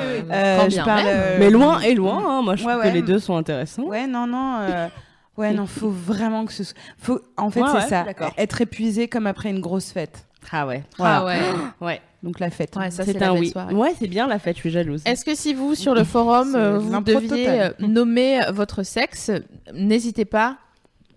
[0.69, 2.43] Je parle, Mais loin et loin, hein.
[2.43, 3.85] moi je Ouais, trouve que les deux sont intéressants.
[3.85, 4.59] Ouais, non, non.
[5.39, 6.77] euh, ouais, non, faut vraiment que ce soit.
[6.99, 8.33] Faut, en fait, Ouais, c'est ouais, ça.
[8.39, 10.27] Être épuisé comme après une grosse fête.
[10.53, 10.83] Ah ouais.
[10.99, 11.19] Voilà.
[11.19, 11.39] Ah ouais.
[11.81, 12.01] Ouais.
[12.23, 12.75] Donc la fête.
[12.77, 13.51] Ouais, ça, c'est un oui.
[13.51, 13.75] soirée.
[13.75, 15.03] Ouais, c'est bien la fête, je suis jalouse.
[15.05, 17.75] Est-ce que si vous, sur le forum, euh, vous deviez totale.
[17.83, 19.31] euh, nommer votre sexe,
[19.75, 20.57] n'hésitez pas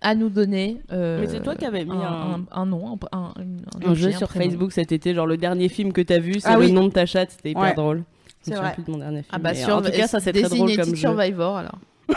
[0.02, 0.82] à nous donner.
[0.92, 3.62] euh, Mais c'est toi qui avais mis un, un- un- un nom, un, un- une-
[3.82, 4.46] un un objet, jeu sur prénom.
[4.46, 6.72] Facebook cet été, genre le dernier film que t'as vu, c'est Ah le oui.
[6.74, 7.74] nom de ta chatte, c'était hyper Ouais.
[7.74, 8.04] drôle.
[8.42, 8.74] C'est vrai.
[8.74, 9.30] plus de mon dernier film.
[9.32, 10.96] Ah bah sur en tout cas, ça c'est très drôle comme jeu.
[10.96, 11.80] Survivor alors.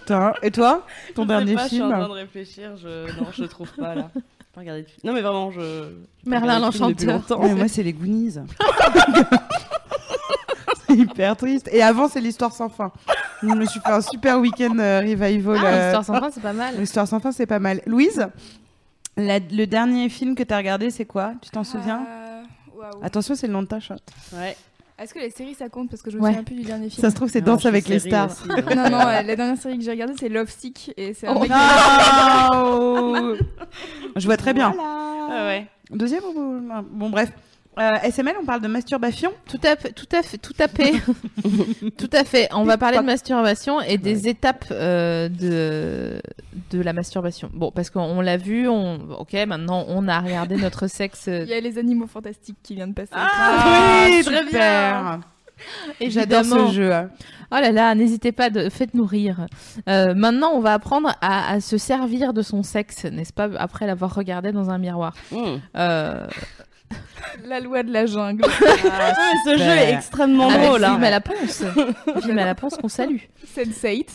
[0.00, 0.34] Putain.
[0.42, 3.06] Et toi Ton Je sais dernier pas, Je suis film en train de réfléchir, je...
[3.18, 4.10] non, je trouve pas là.
[4.60, 4.84] Film.
[5.04, 5.92] Non mais vraiment, je.
[6.26, 7.38] Merlin film l'Enchanteur.
[7.40, 8.32] Ouais, Moi, c'est les Goonies.
[10.88, 11.68] c'est hyper triste.
[11.72, 12.90] Et avant, c'est l'histoire sans fin.
[13.42, 15.58] Je me suis fait un super week-end euh, revival.
[15.62, 16.74] Ah, euh, l'histoire sans fin, c'est pas mal.
[16.76, 17.80] L'histoire sans fin, c'est pas mal.
[17.86, 18.26] Louise,
[19.16, 21.34] la- le dernier film que t'as regardé, c'est quoi?
[21.40, 22.04] Tu t'en souviens?
[22.10, 22.42] Euh,
[22.76, 23.04] waouh.
[23.04, 24.02] Attention, c'est le nom de ta chatte.
[24.32, 24.56] Ouais.
[24.98, 26.30] Est-ce que les séries ça compte Parce que je me Ouais.
[26.30, 27.00] souviens plus du dernier film.
[27.00, 28.30] Ça se trouve, c'est Danse avec les stars.
[28.32, 28.74] aussi, hein.
[28.74, 31.44] Non, non, euh, la dernière série que j'ai regardée c'est Love Sick et c'est Oh.
[34.16, 34.74] Je vois très bien.
[34.78, 35.66] Ah ouais.
[35.90, 36.60] Deuxième ou...
[36.90, 37.30] Bon, bref.
[37.78, 39.32] Euh, SML, on parle de masturbation.
[39.48, 40.92] Tout à fait, tout à fait, tout à fait,
[41.96, 42.48] tout à fait.
[42.52, 46.20] On va parler de masturbation et des étapes euh, de
[46.70, 47.50] de la masturbation.
[47.52, 51.26] Bon, parce qu'on on l'a vu, on, ok, maintenant on a regardé notre sexe.
[51.28, 53.12] Il y a les animaux fantastiques qui viennent de passer.
[53.12, 54.42] Ah, oui, super.
[54.42, 55.20] très bien.
[56.00, 56.92] J'adore ce jeu.
[57.50, 58.68] Oh là là, n'hésitez pas, de...
[58.68, 59.46] faites-nous rire.
[59.88, 63.86] Euh, maintenant, on va apprendre à, à se servir de son sexe, n'est-ce pas, après
[63.86, 65.14] l'avoir regardé dans un miroir.
[65.32, 65.44] Mmh.
[65.76, 66.26] Euh,
[67.44, 68.44] La loi de la jungle.
[68.90, 70.84] Ah, ce jeu est extrêmement avec drôle.
[70.84, 70.90] hein.
[70.92, 71.62] Film à la ponce.
[72.22, 73.18] Film à la ponce qu'on salue.
[73.56, 74.06] Sense8.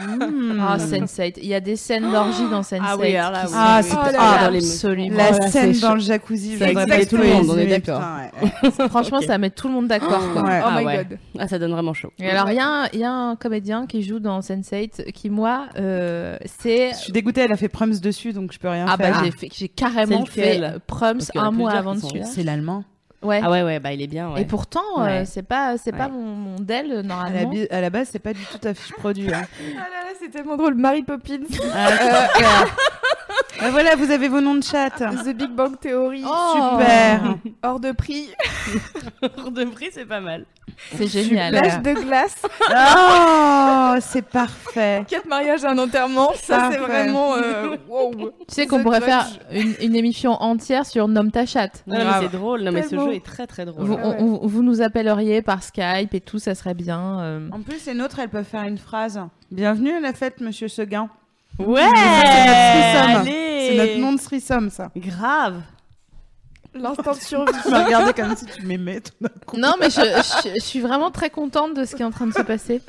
[0.00, 0.58] Hmm.
[0.60, 1.34] Ah, Sense8.
[1.42, 2.80] Il y a des scènes d'orgie dans Sense8.
[2.82, 5.16] Ah oui, alors là, qui oui, sont Ah, c'est- ah, Ah, là, dans les- absolument.
[5.16, 8.00] La Oh là, scène dans le jacuzzi, Ça pas tout le monde, on est d'accord.
[8.02, 8.70] ouais.
[8.88, 10.32] Franchement, ça met tout le monde d'accord.
[10.32, 10.42] quoi.
[10.42, 10.60] Ouais.
[10.62, 10.96] Oh Ah my ouais.
[11.08, 11.18] god.
[11.38, 12.10] Ah, ça donne vraiment chaud.
[12.18, 15.12] Et alors, il y, a un- il y a un comédien qui joue dans Sense8
[15.12, 16.90] qui, moi, euh, c'est.
[16.92, 19.24] Je suis dégoûtée, elle a fait Prums dessus, donc je peux rien Ah, bah, faire.
[19.24, 22.20] j'ai fait- j'ai carrément fait Prums un mois avant dessus.
[22.24, 22.84] C'est l'allemand.
[23.24, 23.40] Ouais.
[23.42, 24.30] Ah ouais, ouais, bah il est bien.
[24.32, 24.42] Ouais.
[24.42, 25.24] Et pourtant, euh, Ouais.
[25.24, 27.52] c'est pas, c'est pas mon, mon del euh, À la, normalement.
[27.70, 29.32] à la base, c'est pas du tout affiche produit.
[29.32, 29.42] hein.
[29.76, 30.74] Ah là là, c'est tellement drôle.
[30.74, 31.38] Mary Poppins,
[31.74, 31.90] Ah,
[32.34, 32.76] super.
[33.60, 34.90] Ah, voilà, vous avez vos noms de chat.
[34.90, 36.76] The Big Bang Theory, Oh.
[36.78, 37.36] Super.
[37.62, 38.28] hors de prix,
[39.36, 40.44] Pour de prix, c'est pas mal.
[40.96, 41.52] C'est génial.
[41.54, 45.04] L'âge de glace, Oh, c'est parfait.
[45.08, 46.32] quatre mariages un enterrement.
[46.34, 47.34] Ça, c'est vraiment.
[47.36, 48.12] euh, wow.
[48.48, 51.82] Tu sais qu'on pourrait faire une, une émission entière sur Nomme ta chatte.
[51.86, 52.62] Non, non, mais c'est drôle.
[52.62, 53.84] Non, mais ce jeu est très très drôle.
[53.86, 54.16] Vous, Ah ouais.
[54.20, 57.20] on- on- vous nous appelleriez par Skype et tout, ça serait bien.
[57.20, 57.48] euh.
[57.52, 59.20] En plus, les nôtres, elles peuvent faire une phrase.
[59.50, 61.08] Bienvenue à la fête, monsieur Seguin.
[61.58, 64.90] Ouais C'est notre nom de threesome, ça.
[64.96, 65.60] Grave
[66.74, 67.52] L'instant de survie.
[67.62, 69.00] Tu m'as regardé comme si tu m'aimais.
[69.00, 69.56] tout d'un coup.
[69.56, 72.26] Non, mais je, je- je suis vraiment très contente de ce qui est en train
[72.26, 72.80] de se passer.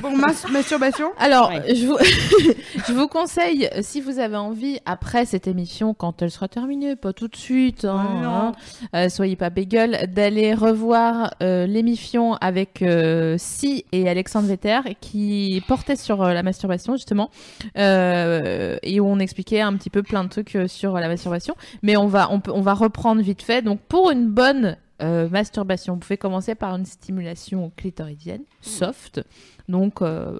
[0.00, 1.10] Bon, mas- masturbation?
[1.18, 1.74] Alors, Ouais.
[1.74, 1.98] je, vous,
[2.88, 7.12] je vous conseille, si vous avez envie, après cette émission, quand elle sera terminée, pas
[7.12, 8.52] tout de suite, hein, Oh hein,
[8.94, 15.62] euh, soyez pas bégueule, d'aller revoir euh, l'émission avec euh, Si et Alexandre Vetter qui
[15.66, 17.30] portait sur euh, la masturbation, justement,
[17.78, 21.54] euh, et où on expliquait un petit peu plein de trucs euh, sur la masturbation.
[21.82, 23.62] Mais on va, on, peut, on va reprendre vite fait.
[23.62, 29.20] Donc, pour une bonne euh, masturbation, vous pouvez commencer par une stimulation clitoridienne, soft.
[29.68, 30.38] Donc, euh,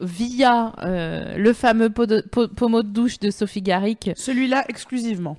[0.00, 4.10] via euh, le fameux pot de- po- pommeau de douche de Sophie Garrick.
[4.16, 5.38] Celui-là, exclusivement.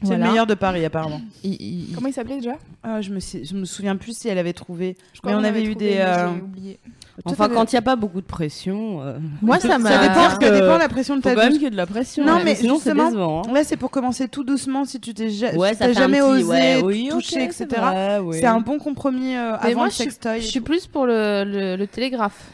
[0.00, 0.24] C'est Voilà.
[0.26, 1.22] le meilleur de Paris, apparemment.
[1.44, 2.56] Il- il- Comment il s'appelait déjà?
[2.82, 4.96] Ah, je, me je me souviens plus si elle avait trouvé.
[5.14, 6.30] Je crois Mais on qu'on avait eu trouvé, des, euh.
[7.26, 9.00] Enfin, quand il n'y a pas beaucoup de pression.
[9.02, 9.88] euh, Moi, ça m'a.
[9.90, 11.76] ça dépend, ça dépend de la pression de ta quand même qu'il y ait de
[11.76, 12.24] la pression.
[12.24, 13.42] Non, ouais, mais sinon c'est justement, décevant.
[13.48, 13.62] hein.
[13.64, 16.82] C'est pour commencer tout doucement si tu t'es ja- Ouais, si jamais petit, osé ouais,
[16.82, 17.66] oui, toucher, etc.
[18.32, 20.40] C'est un bon compromis euh, Mais avant moi, le je suis, sextoy.
[20.40, 22.50] je suis plus pour le, le, le télégraphe.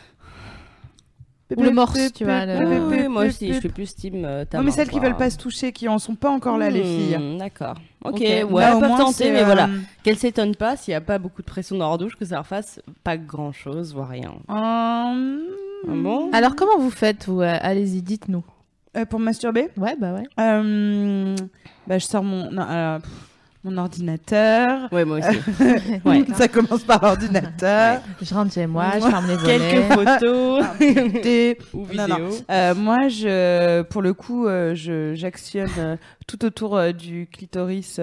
[1.57, 2.47] Ou le morse, tu vois.
[2.47, 5.01] le- Oui, pip, moi aussi, je suis plus team euh, ta Non, mais celles qui
[5.01, 7.17] veulent pas se toucher, qui en sont pas encore là, les filles.
[7.19, 7.75] Hmm, D'accord.
[8.05, 8.21] Ok, Ok.
[8.21, 8.49] ouais, au
[8.81, 9.69] peuvent moins, tenter, c'est, mais euh, voilà.
[10.03, 12.37] Qu'elles s'étonnent pas s'il n'y a pas beaucoup de pression dans leur douche, que ça
[12.37, 14.31] leur fasse pas grand chose, voire rien.
[14.49, 15.39] euh,
[15.89, 16.31] Ah bon?
[16.33, 17.43] Alors, comment vous faites vous?
[17.43, 18.45] Euh, Allez-y, dites-nous.
[18.97, 20.25] euh, pour masturber, Ouais, bah ouais.
[20.41, 21.37] euh,
[21.87, 23.11] bah, je sors mon, non, pff,
[23.65, 24.89] mon ordinateur.
[24.93, 25.39] Ouais, moi aussi.
[26.05, 26.25] Ouais.
[26.35, 28.01] Ça commence par l'ordinateur.
[28.23, 29.59] Je rentre chez moi, je ferme les volets.
[29.59, 30.65] Quelques photos
[31.23, 32.17] Des- ou Non, non.
[32.17, 32.39] vidéos.
[32.51, 35.97] Euh, moi, je, pour le coup, euh, je, j'actionne euh,
[36.27, 38.01] tout autour euh, du clitoris.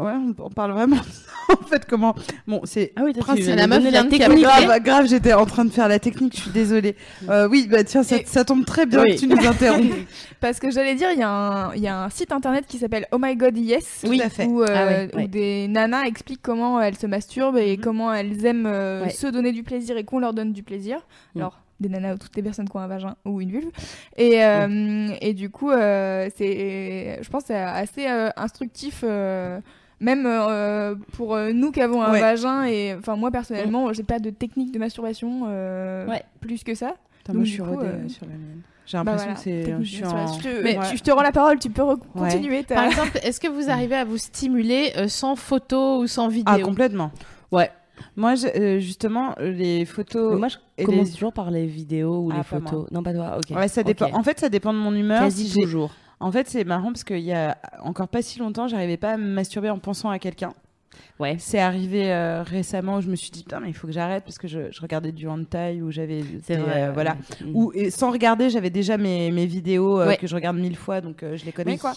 [0.00, 0.96] Euh, ouais, on, parle vraiment.
[1.48, 2.14] en fait, comment
[2.46, 4.20] Bon, c'est Ah oui, La meuf vient la de technique.
[4.44, 4.66] capter.
[4.66, 5.06] grave, grave.
[5.08, 6.36] J'étais en train de faire la technique.
[6.36, 6.96] Je suis désolée.
[7.28, 9.14] Euh, oui, bah tiens, ça, Et- ça tombe très bien Oui.
[9.14, 9.92] que tu nous interrompes.
[10.40, 12.78] Parce que j'allais dire, il y, a un- il y a un site internet qui
[12.78, 14.04] s'appelle Oh My God Yes.
[14.06, 14.20] Oui.
[14.46, 15.28] Où, euh, Ah ouais, où ouais.
[15.28, 17.82] des nanas expliquent comment elles se masturbent et Mhm.
[17.82, 19.10] comment elles aiment euh, Ouais.
[19.10, 20.98] se donner du plaisir et qu'on leur donne du plaisir.
[21.34, 21.42] Mhm.
[21.42, 23.70] Alors, des nanas ou toutes les personnes qui ont un vagin ou une vulve.
[24.16, 29.02] Et, euh, et du coup, euh, c'est, je pense que c'est assez euh, instructif.
[29.04, 29.60] euh,
[29.98, 32.20] même euh, pour euh, nous qui avons un Ouais.
[32.20, 36.22] vagin et enfin moi personnellement j'ai pas de technique de masturbation euh, Ouais.
[36.40, 36.96] plus que ça
[37.26, 38.60] Donc, moi, je suis coup, rodée sur la mienne.
[38.84, 39.62] J'ai Bah l'impression voilà, que c'est.
[39.64, 40.12] technique Je en.
[40.14, 40.50] masturbation.
[40.58, 41.82] Je, Mais- tu- je te rends la parole tu peux
[42.14, 46.28] continuer Par exemple, est-ce que vous arrivez à vous stimuler euh, sans photo ou sans
[46.28, 46.54] vidéo?
[46.54, 47.10] Ah, complètement.
[47.50, 47.70] Ouais.
[48.16, 50.32] Moi, je- euh, justement, les photos.
[50.34, 52.70] Mais moi, je et commence les- toujours par les vidéos ou Ah, les moi.
[52.70, 52.90] photos.
[52.90, 53.56] Non, pas toi, ok.
[53.56, 54.06] Ouais, ça dépend.
[54.06, 54.14] Ok.
[54.14, 55.20] En fait, ça dépend de mon humeur.
[55.22, 55.90] Quasi Si toujours.
[56.20, 59.16] En fait, c'est marrant parce qu'il y a encore pas si longtemps, j'arrivais pas à
[59.16, 60.52] me masturber en pensant à quelqu'un.
[61.18, 61.36] Ouais.
[61.38, 64.24] C'est arrivé euh, récemment où je me suis dit putain mais il faut que j'arrête
[64.24, 67.50] parce que je, je regardais du hentai où j'avais C'est euh, voilà Mm.
[67.54, 70.16] ou sans regarder j'avais déjà mes, mes vidéos euh, Ouais.
[70.16, 71.78] que je regarde mille fois donc euh, je les connais Oui.
[71.78, 71.92] quoi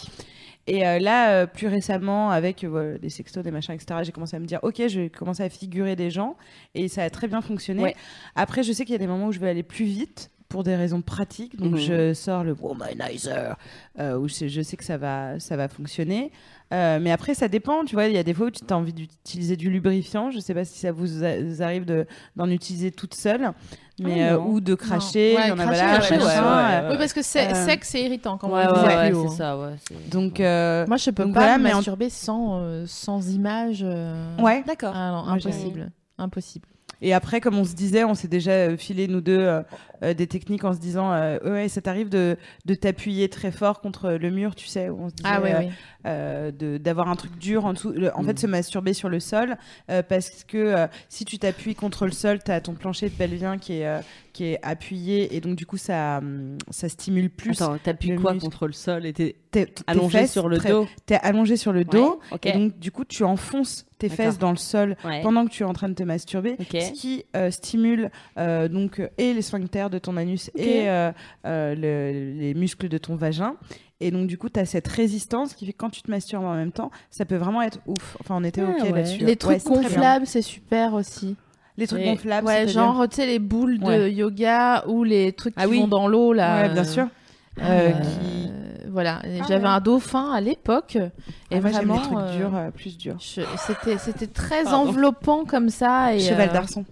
[0.69, 4.35] et euh, là euh, plus récemment avec euh, des sextos des machins etc j'ai commencé
[4.35, 6.37] à me dire ok je vais commencer à figurer des gens
[6.75, 7.95] et ça a très bien fonctionné Ouais.
[8.35, 10.63] après je sais qu'il y a des moments où je vais aller plus vite pour
[10.63, 11.77] des raisons pratiques donc Mhm.
[11.79, 13.55] je sors le womanizer
[13.99, 16.31] euh, où je, je sais que ça va ça va fonctionner
[16.71, 17.83] euh, mais après, ça dépend.
[17.83, 20.29] Tu vois, il y a des fois où tu as envie d'utiliser du lubrifiant.
[20.29, 22.05] Je sais pas si ça vous, a- vous arrive de-
[22.35, 23.53] d'en utiliser toute seule,
[24.03, 25.35] mais Ah, euh, ou de cracher.
[25.35, 27.51] Ouais, il y en a, cracher, voilà, ouais, machin, ouais, ouais, Oui, parce que c'est
[27.51, 29.57] Euh, sec, c'est irritant quand Ouais, on ouais, c'est ça,
[30.11, 33.29] Donc, euh, Moi, je peux Donc pas voilà, me mais en- masturber sans, euh, sans
[33.33, 33.81] image.
[33.83, 34.63] euh, ouais.
[34.65, 34.93] D'accord.
[34.95, 35.91] Ah impossible.
[36.17, 36.67] Impossible.
[37.01, 39.39] Et après, comme on se disait, on s'est déjà euh, filé nous deux
[40.03, 43.81] euh, des techniques en se disant, euh, ouais, ça t'arrive de, de t'appuyer très fort
[43.81, 45.69] contre le mur, tu sais, où on se disait, Ah oui, euh, oui.
[46.05, 47.91] euh, de- d'avoir un truc dur en dessous.
[47.91, 48.25] Le- en Mm.
[48.25, 49.57] fait, se masturber sur le sol,
[49.89, 53.15] euh, parce que euh, si tu t'appuies contre le sol, tu as ton plancher de
[53.15, 53.99] pelvien qui est, euh,
[54.33, 57.61] qui est appuyé, et donc du coup, ça, hum, ça stimule plus.
[57.61, 58.45] Attends, t'appuies quoi muscle.
[58.45, 59.35] contre le sol et t'es
[59.87, 63.03] allongé fesses sur le dos T'es allongé sur le dos, Ouais, et donc du coup,
[63.03, 65.21] tu enfonces tes fesses dans le sol Ouais.
[65.23, 69.01] pendant que tu es en train de te masturber, ce qui euh, stimule euh, donc
[69.17, 71.11] et les sphincters de ton anus et euh,
[71.45, 73.55] euh, le- les muscles de ton vagin.
[74.01, 76.45] Et donc du coup, tu as cette résistance qui fait que quand tu te masturbes
[76.45, 78.17] en même temps, ça peut vraiment être ouf.
[78.21, 78.91] Enfin, on était Ah ok ouais.
[78.91, 79.19] là-dessus.
[79.19, 79.73] Les Ouais, trucs bien.
[79.81, 81.35] gonflables, c'est super aussi.
[81.77, 84.13] Les trucs Et- gonflables, Ouais, genre, tu sais, les boules de Ouais.
[84.13, 85.79] yoga ou les trucs qui Ah oui.
[85.79, 86.63] vont dans l'eau, là.
[86.63, 87.07] Ouais, bien sûr.
[87.61, 87.91] Euh,
[88.91, 89.69] Voilà, Ah j'avais ouais.
[89.69, 90.97] un dauphin à l'époque.
[91.51, 93.17] Et moi, vraiment, les trucs durs, plus durs.
[93.19, 93.41] je-
[93.97, 94.89] C'était, très Pardon.
[94.89, 96.15] enveloppant comme ça.
[96.15, 96.85] Et, Cheval d'arçon.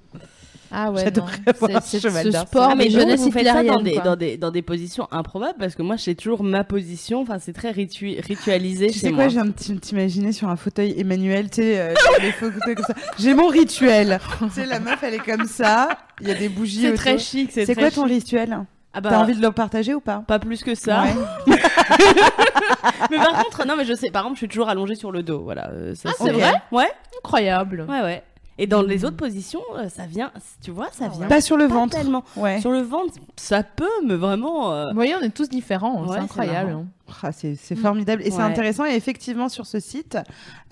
[0.72, 1.04] Ah ouais.
[1.04, 1.38] J'adorerais
[1.84, 2.48] cheval ce d'arçon.
[2.48, 5.58] sport, Ah, mais jeunesse vous faites ça dans des, dans, des, dans des positions improbables
[5.60, 7.22] parce que moi, j'ai toujours ma position.
[7.22, 9.24] Enfin, c'est très ritu- ritualisé Tu chez sais moi.
[9.24, 12.76] quoi, je viens de t'im- t'imaginer sur un fauteuil Emmanuel, tu sais, euh, les fauteuils
[12.76, 12.94] comme ça.
[13.20, 14.20] J'ai mon rituel.
[14.40, 15.90] tu sais, la meuf, elle est comme ça.
[16.22, 17.52] Il y a des bougies C'est très chic.
[17.54, 18.14] C'est quoi ton chic.
[18.16, 18.60] rituel?
[18.94, 20.24] Ah bah, T'as envie de le partager ou pas?
[20.26, 21.04] Pas plus que ça.
[21.04, 21.14] Ouais.
[23.12, 24.10] mais par contre, non, mais je sais.
[24.10, 25.42] Par exemple, je suis toujours allongée sur le dos.
[25.44, 25.70] Voilà.
[25.72, 26.54] euh, ça, Ah, c'est vrai?
[26.72, 26.90] Ouais,
[27.20, 27.86] Incroyable.
[27.88, 28.24] ouais, ouais.
[28.60, 30.32] Et dans les autres positions, euh, ça vient.
[30.62, 31.28] Tu vois, ça vient.
[31.28, 31.96] Pas sur le pas ventre.
[31.98, 32.24] tellement.
[32.36, 32.60] Ouais.
[32.60, 34.74] Sur le ventre, ça peut, mais vraiment.
[34.74, 36.02] euh, Vous voyez, on est tous différents.
[36.04, 36.72] Ouais, c'est incroyable.
[36.72, 36.86] hein.
[37.24, 40.18] Ah, c'est c'est formidable et c'est intéressant et effectivement sur ce site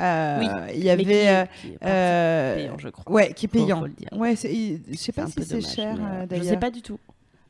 [0.02, 3.14] euh, Oui, il y avait qui est- euh, qui est euh, payant, je crois.
[3.14, 4.10] ouais qui est Faut- payant faut le dire.
[4.12, 7.00] ouais il- je sais pas si c'est cher euh, Je d'ailleurs sais pas du tout.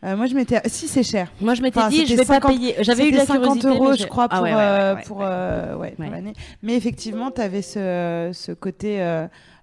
[0.03, 2.41] Euh, moi je m'étais si c'est cher Moi, je m'étais Enfin, dit, je vais 50
[2.43, 2.75] pas payer.
[2.81, 3.67] J'avais eu la 50 curiosité.
[3.69, 4.35] euros mais je crois Ah
[5.03, 8.99] pour ouais, ouais, l'année mais effectivement tu avais ce ce côté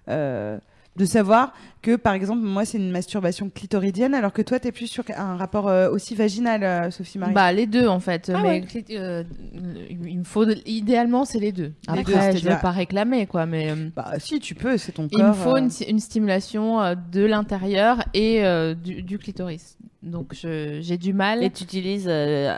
[0.07, 1.53] de savoir
[1.83, 5.35] que, par exemple, moi, c'est une masturbation clitoridienne, alors que toi, t'es plus sur un
[5.35, 7.33] rapport euh, aussi vaginal, euh, Sophie Marie.
[7.33, 8.31] Bah les deux en fait.
[8.33, 8.85] Ah mais ouais.
[8.91, 9.23] euh,
[10.01, 11.73] il me faut idéalement c'est les deux.
[11.87, 14.93] Les Après deux, je c'est-à-dire- veux pas réclamer quoi, mais Bah, si, tu peux, c'est
[14.93, 15.35] ton il me corps.
[15.35, 15.59] faut euh.
[15.59, 19.77] une, une stimulation de l'intérieur et euh, du, du clitoris.
[20.01, 21.43] Donc j'ai du mal.
[21.43, 22.53] Et tu utilises euh,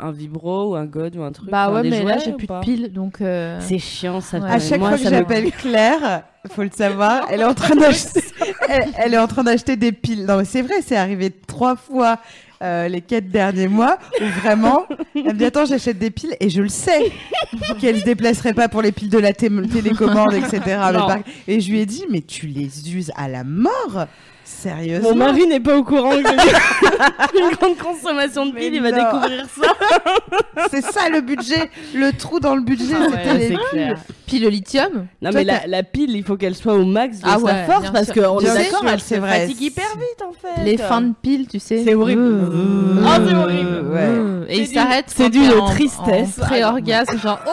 [0.00, 2.46] un vibro ou un god ou un truc bah ouais des mais là j'ai plus
[2.46, 3.20] de piles donc.
[3.22, 4.38] euh, C'est chiant ça.
[4.38, 4.50] Ouais.
[4.50, 8.20] À chaque Moi, fois que j'appelle Claire, faut le savoir, elle est en train d'acheter,
[8.68, 10.24] elle, elle est en train d'acheter des piles.
[10.26, 12.18] Non, mais c'est vrai, c'est arrivé trois fois
[12.62, 16.48] euh, les quatre derniers mois où vraiment, elle me dit attends, j'achète des piles et
[16.48, 17.12] je le sais
[17.80, 20.60] qu'elle se déplacerait pas pour les piles de la té- télécommande, etc.
[20.66, 21.18] Par-
[21.48, 24.06] Et je lui ai dit mais tu les uses à la mort,
[24.44, 25.10] sérieusement.
[25.10, 28.82] Mon mari n'est pas au courant que j'ai une grande consommation de Mais piles, il
[28.82, 28.96] va non.
[28.98, 30.66] découvrir ça.
[30.70, 33.58] C'est ça le budget, le trou dans le budget, Ah c'était ouais, les c'est piles.
[33.70, 33.98] clair.
[34.26, 35.06] Pile au lithium.
[35.22, 37.90] Non mais la, pile, il faut qu'elle soit au max de Ah sa ouais, force
[37.90, 40.64] parce qu'on est d'accord, elle c'est se fatigue hyper vite en fait.
[40.64, 41.84] Les fins de pile tu sais.
[41.84, 42.22] C'est horrible.
[42.22, 43.84] Euh, Ah, c'est horrible.
[43.92, 44.44] Ouais.
[44.48, 45.06] Et il C'est s'arrête.
[45.30, 46.36] d'une- c'est t'es en- tristesse.
[46.38, 47.40] Pré-orgasme genre.
[47.46, 47.52] oh,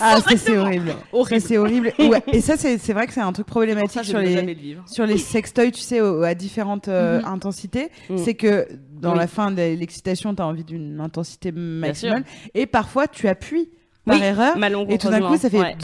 [0.00, 0.94] Ah, ça c'est horrible.
[1.40, 1.92] C'est horrible.
[1.98, 2.22] Ouais.
[2.32, 5.16] Et ça c'est vrai que c'est un truc problématique Ça, sur les le sur les
[5.18, 7.26] sextoys, tu sais, au- à différentes euh, Mhm.
[7.26, 7.88] intensités.
[8.10, 8.16] Mm.
[8.18, 8.66] C'est que
[9.00, 12.24] dans la fin de l'excitation, tu as envie d'une intensité maximale.
[12.54, 13.68] Et parfois, tu appuies
[14.06, 14.56] par Oui, erreur.
[14.88, 15.58] Et tout d'un coup, ça fait.
[15.58, 15.76] Ouais.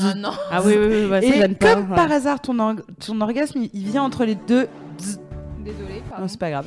[0.00, 0.30] Ah non.
[0.50, 1.74] Ah oui, oui, oui, ça Et pas.
[1.74, 1.94] comme ouais.
[1.96, 4.66] par hasard, ton, org- ton orgasme, il, vient entre les deux.
[5.62, 6.66] Désolée, Non, c'est pas grave.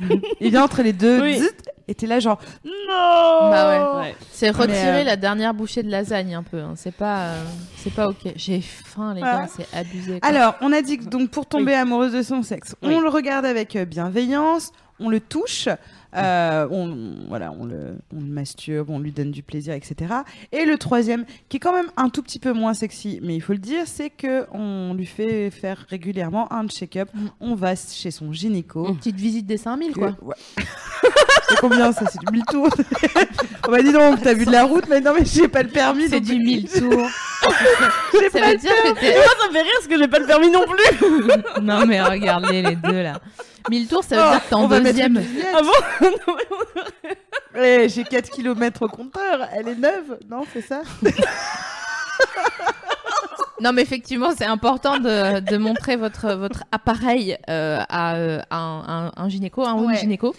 [0.40, 1.20] il vient entre les deux.
[1.22, 1.40] Oui.
[1.88, 2.38] Et t'es là, genre.
[2.64, 4.14] Non Bah Ouais.
[4.32, 6.60] C'est retirer euh, la dernière bouchée de lasagne un peu.
[6.60, 6.74] hein.
[6.76, 7.44] C'est pas, euh,
[7.76, 8.32] c'est pas ok.
[8.34, 10.18] J'ai faim les gars, c'est abusé.
[10.20, 10.28] quoi.
[10.28, 12.94] Alors, on a dit que donc pour tomber amoureuse de son sexe, Oui.
[12.94, 15.68] on le regarde avec euh, bienveillance, on le touche,
[16.16, 20.14] euh, on, voilà, on le, on le masturbe, on lui donne du plaisir, etc.
[20.52, 23.40] Et le troisième, qui est quand même un tout petit peu moins sexy, mais il
[23.40, 27.08] faut le dire, c'est que on lui fait faire régulièrement un check-up.
[27.14, 27.26] Mm.
[27.40, 28.88] On va chez son gynéco.
[28.88, 30.14] Une petite visite des 5000 Que- quoi.
[30.22, 30.34] ouais.
[31.48, 32.68] c'est combien ça C'est du 1000 tours?
[33.68, 35.68] On m'a dit donc, t'as vu de la route, mais non, mais j'ai pas le
[35.68, 36.08] permis.
[36.08, 37.08] C'est du 1000 tours.
[38.12, 39.14] J'ai pas veut dire que t'es.
[39.14, 41.62] Moi, ça me fait rire parce que j'ai pas le permis non plus.
[41.62, 43.20] Non mais regardez les deux là.
[43.70, 45.22] 1000 tours, ça veut Oh, dire que t'es en deuxième.
[45.54, 46.34] Ah bon Non,
[47.04, 47.16] mais-
[47.84, 50.82] Eh, j'ai 4 km au compteur, elle est neuve, non, c'est ça
[53.62, 58.58] Non mais effectivement, c'est important de, de montrer votre, votre appareil euh, à, euh, à
[58.58, 59.96] un, un- un gynéco, un ou une Ouais.
[59.96, 60.34] gynéco.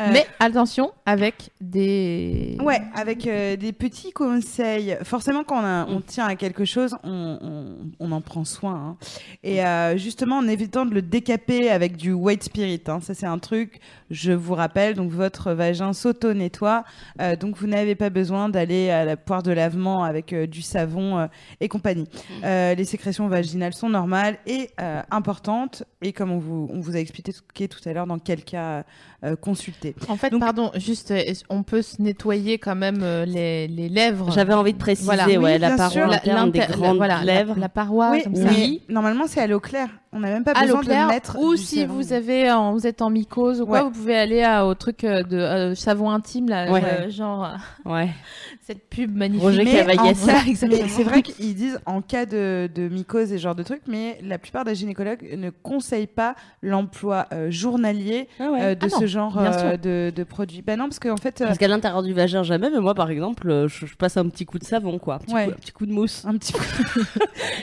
[0.00, 2.56] Euh, Mais attention avec des.
[2.62, 4.96] Ouais, avec euh, des petits conseils.
[5.02, 8.74] Forcément, quand on, a- on tient à quelque chose, on, on- on en prend soin.
[8.74, 8.96] hein.
[9.42, 12.80] Et euh, justement, en évitant de le décaper avec du white spirit.
[12.86, 13.00] hein.
[13.02, 14.94] Ça, c'est un truc, je vous rappelle.
[14.94, 16.84] Donc, votre vagin s'auto-nettoie.
[17.20, 20.62] Euh, donc, vous n'avez pas besoin d'aller à la poire de lavement avec euh, du
[20.62, 21.26] savon euh,
[21.60, 22.08] et compagnie.
[22.44, 25.82] Euh, les sécrétions vaginales sont normales et euh, importantes.
[26.00, 28.84] Et comme on vous, on vous a expliqué tout, tout à l'heure, dans quel cas
[29.24, 29.81] euh, consulter.
[30.08, 33.88] En fait, Donc- pardon, juste, euh, on peut se nettoyer quand même euh, les, les
[33.88, 34.30] lèvres?
[34.32, 35.26] J'avais envie de préciser, Voilà.
[35.26, 36.06] ouais, Oui, la paroi.
[36.06, 37.54] La- des grandes voilà, lèvres.
[37.58, 38.82] La, paroi, oui, comme mais ça.
[38.88, 39.88] normalement, c'est à l'eau claire.
[40.14, 42.72] On n'a même pas à l'eau besoin de claire, mettre ou si vous avez en-
[42.74, 43.84] vous êtes en mycose ou quoi, Ouais.
[43.84, 46.82] vous pouvez aller à- au truc euh, de euh, savon intime là, Ouais.
[46.84, 47.44] euh, genre
[47.86, 48.10] euh, Ouais.
[48.60, 49.42] cette pub magnifique.
[49.42, 50.14] Roger mais
[50.88, 54.18] c'est vrai qu'ils disent en cas de, de mycose et ce genre de trucs, mais
[54.22, 58.62] la plupart des gynécologues ne conseillent pas l'emploi euh, journalier Ah ouais.
[58.62, 60.62] euh, de Ah non, ce genre bien euh, de, de produits.
[60.62, 63.10] Bah non, parce qu'en fait, euh, Parce qu'à l'intérieur du vagin, jamais, mais moi, par
[63.10, 65.16] exemple, euh, je, je passe un petit coup de savon, quoi.
[65.16, 65.44] Un petit, Ouais.
[65.46, 66.24] coup, un petit coup de mousse.
[66.26, 66.58] un petit peu.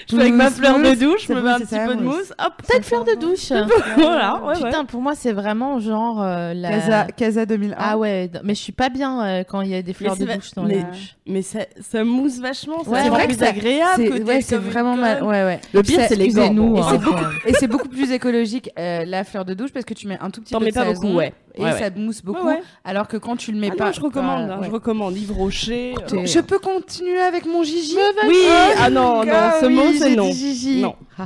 [0.10, 1.86] Je fais avec ma Mousse, fleur de mousse, douche, je me mets un petit ça,
[1.86, 2.34] peu de mousse.
[2.40, 2.54] hop.
[2.68, 3.52] Peut-être fleur de douche.
[3.98, 6.70] voilà, ouais, Putain, pour moi c'est vraiment genre euh, la.
[6.72, 7.76] Casa, Casa 2001.
[7.78, 10.24] Ah ouais, mais je suis pas bien euh, quand il y a des fleurs c'est
[10.24, 11.16] de va- douche dans mais- les douches.
[11.28, 14.24] Mais ça, ça mousse vachement, c'est vrai plus que agréable.
[14.26, 15.20] Ouais, c'est vraiment mal.
[15.20, 15.28] conne.
[15.28, 15.62] Ouais, ouais.
[15.74, 16.36] Le pire, c'est les.
[16.36, 16.98] Et hein, c'est quoi.
[16.98, 20.32] beaucoup, et c'est beaucoup plus écologique la fleur de douche parce que tu mets un
[20.32, 21.34] tout petit T'en peu mets de pas savon beaucoup, ouais.
[21.56, 22.46] Et Ouais, ça mousse beaucoup.
[22.46, 22.62] Ouais, ouais.
[22.84, 24.68] Alors que quand tu le mets Ah pas, non, je recommande, hein, ouais.
[24.68, 25.94] je recommande Yves Rocher.
[26.14, 27.96] euh, Je peux continuer avec mon Gigi
[28.28, 28.36] Oui,
[28.80, 30.32] ah non, non, Ah ce oui, mot c'est non.
[30.32, 30.82] Gigi.
[30.82, 30.96] Non.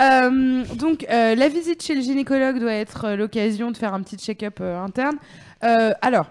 [0.00, 4.16] Euh, donc, euh, la visite chez le gynécologue doit être l'occasion de faire un petit
[4.16, 5.16] check-up euh, interne.
[5.64, 6.26] Euh, alors,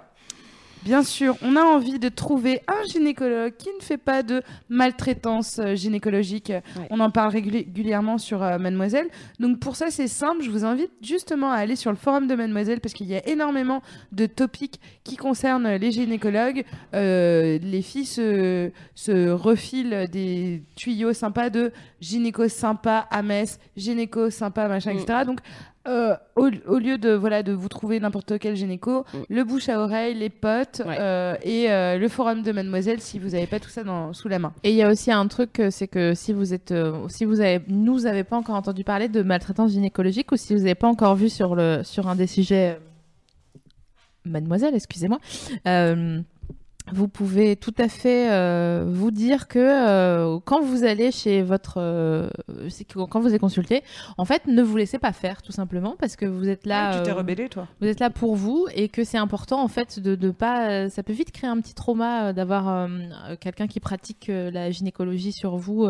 [0.86, 5.60] bien sûr, on a envie de trouver un gynécologue qui ne fait pas de maltraitance
[5.60, 6.50] euh, gynécologique.
[6.50, 6.88] Ouais.
[6.92, 9.08] On en parle réguli- régulièrement sur euh, Mademoiselle.
[9.40, 10.44] Donc, pour ça, c'est simple.
[10.44, 13.28] Je vous invite justement à aller sur le forum de Mademoiselle parce qu'il y a
[13.28, 13.82] énormément
[14.12, 16.64] de topics qui concernent les gynécologues.
[16.94, 24.30] Euh, les filles se, se refilent des tuyaux sympas de gynéco sympa à Metz, gynéco
[24.30, 24.98] sympa, machin, Mm.
[25.00, 25.20] etc.
[25.26, 25.40] Donc,
[25.88, 29.18] euh, au, au lieu de voilà de vous trouver n'importe quel gynéco, Mm.
[29.30, 30.98] le bouche à oreille, les potes Ouais.
[31.00, 34.28] euh, et euh, le forum de Mademoiselle si vous n'avez pas tout ça dans, sous
[34.28, 34.52] la main.
[34.64, 37.26] Et il y a aussi un truc, euh, c'est que si vous êtes, euh, si
[37.26, 40.76] vous avez, nous avez pas encore entendu parler de maltraitance gynécologique ou si vous n'avez
[40.76, 42.80] pas encore vu sur le, sur un des sujets,
[44.28, 45.20] Mademoiselle, excusez-moi,
[45.68, 46.20] euh,
[46.96, 51.76] vous pouvez tout à fait euh, vous dire que euh, quand vous allez chez votre,
[51.78, 52.30] euh,
[53.10, 53.84] quand vous êtes consulté,
[54.18, 56.98] en fait, ne vous laissez pas faire, tout simplement, parce que vous êtes là.
[56.98, 57.68] tu t'es rebellé toi.
[57.82, 61.04] vous êtes là pour vous et que c'est important en fait de ne pas ça
[61.04, 62.88] peut vite créer un petit trauma d'avoir
[63.40, 65.88] quelqu'un qui pratique la gynécologie sur vous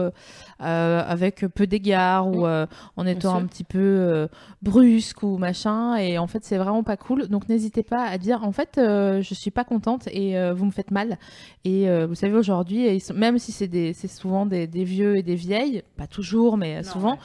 [0.59, 2.65] avec peu d'égard ou euh,
[2.97, 4.27] en étant un petit peu
[4.61, 8.43] brusque ou machin et en fait c'est vraiment pas cool donc n'hésitez pas à dire
[8.43, 11.19] en fait je suis pas contente et vous me faites mal
[11.63, 15.83] et euh, vous savez aujourd'hui même si c'est souvent des, des vieux et des vieilles
[15.97, 17.19] pas toujours mais euh, souvent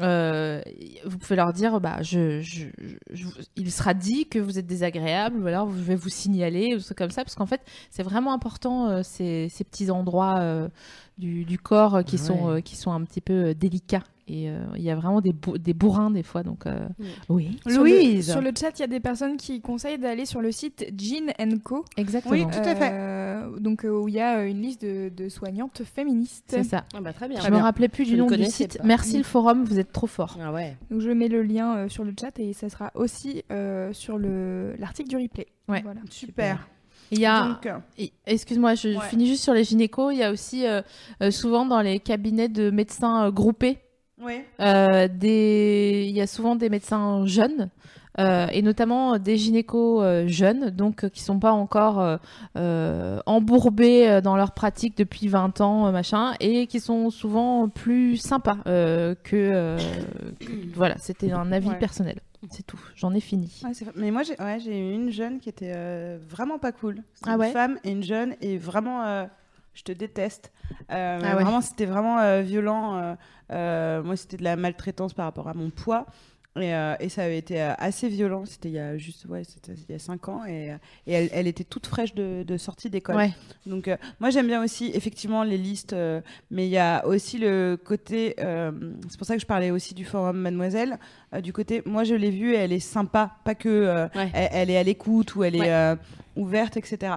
[0.00, 0.60] euh,
[1.04, 2.66] vous pouvez leur dire bah je, je,
[3.12, 3.26] je-
[3.56, 6.94] il sera dit que vous êtes désagréable ou alors je vais vous signaler ou ce
[6.94, 7.60] comme ça parce qu'en fait
[7.90, 10.68] c'est vraiment important euh, ces, ces petits endroits
[11.18, 12.62] du, du corps qui sont Ouais.
[12.62, 15.74] qui sont un petit peu délicats et euh, il y a vraiment des, bou- des
[15.74, 16.88] bourrins des fois donc euh,
[17.28, 18.30] oui Sur le- Louise.
[18.30, 21.32] Sur le chat, il y a des personnes qui conseillent d'aller sur le site Jean
[21.62, 21.84] Co.
[21.96, 22.90] exactement Oui, tout à fait.
[22.92, 26.44] Euh, donc euh, où il y a une liste de, de soignantes féministes.
[26.48, 27.40] c'est ça Ah bah très bien.
[27.40, 28.84] je me rappelais plus Je du ne nom du site pas.
[28.84, 30.76] merci le forum vous êtes trop fort Ah ouais.
[30.90, 34.18] Donc je mets le lien euh, sur le chat et ça sera aussi euh, sur
[34.18, 35.46] le l'article du replay.
[35.68, 35.82] Ouais.
[35.82, 36.00] Voilà.
[36.10, 36.66] Super.
[37.10, 37.60] il y a
[38.26, 39.08] Excuse-moi, je Ouais.
[39.08, 40.12] finis juste sur les gynécos.
[40.12, 40.82] Il y a aussi euh,
[41.22, 43.78] euh, souvent dans les cabinets de médecins euh, groupés,
[44.22, 44.44] ouais.
[44.60, 46.04] euh, des...
[46.08, 47.70] il y a souvent des médecins jeunes.
[48.20, 52.18] euh, et notamment des gynécos euh, jeunes, donc euh, qui sont pas encore
[52.56, 58.58] euh, embourbés dans leur pratique depuis 20 ans, machin, et qui sont souvent plus sympas
[58.64, 59.76] que, que-
[60.74, 61.78] Voilà, c'était un avis Ouais.
[61.78, 62.20] personnel.
[62.50, 62.78] C'est tout.
[62.94, 63.50] J'en ai fini.
[63.64, 63.72] Ouais.
[63.96, 65.74] Mais moi, j'ai ouais, eu une jeune qui était
[66.28, 66.98] vraiment pas cool.
[67.26, 67.46] Ah ouais?
[67.48, 69.26] une femme et une jeune et vraiment,
[69.74, 70.52] je te déteste.
[70.90, 71.42] Euh, Ah ouais.
[71.42, 73.16] Vraiment, c'était vraiment euh, violent.
[73.50, 76.06] euh, moi, c'était de la maltraitance par rapport à mon poids.
[76.60, 76.70] Et,
[77.00, 78.44] et ça avait été assez violent.
[78.46, 80.44] C'était il y a juste, ouais, c'était il y a 5 ans.
[80.46, 80.68] Et,
[81.04, 83.16] et elle, elle était toute fraîche de, de sortie d'école.
[83.16, 83.32] Ouais.
[83.66, 83.90] Donc,
[84.20, 85.96] moi, j'aime bien aussi, effectivement, les listes.
[86.52, 88.36] mais il y a aussi le côté.
[88.38, 91.00] c'est pour ça que je parlais aussi du forum Mademoiselle.
[91.42, 93.32] du côté, moi, je l'ai vue elle est sympa.
[93.44, 94.30] Pas que Ouais.
[94.32, 95.96] elle, elle est à l'écoute ou elle est
[96.36, 97.14] ouverte, etc.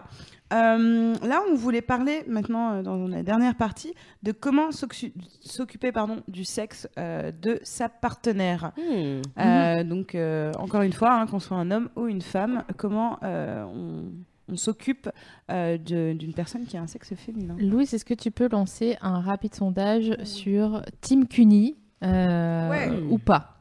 [0.54, 3.94] Euh, là, on voulait parler maintenant, euh, dans la dernière partie,
[4.24, 8.72] de comment s'occu- s'occuper pardon, du sexe euh, de sa partenaire.
[8.78, 9.22] Hmm.
[9.40, 13.18] Euh, donc, euh, encore une fois, hein, qu'on soit un homme ou une femme, comment
[13.24, 14.06] euh, on,
[14.50, 15.10] on s'occupe
[15.52, 17.58] euh, d'une personne qui a un sexe féminin.
[17.60, 22.90] Louise, est-ce que tu peux lancer un rapide sondage sur Team Cuny euh, Ouais.
[23.10, 23.57] ou pas?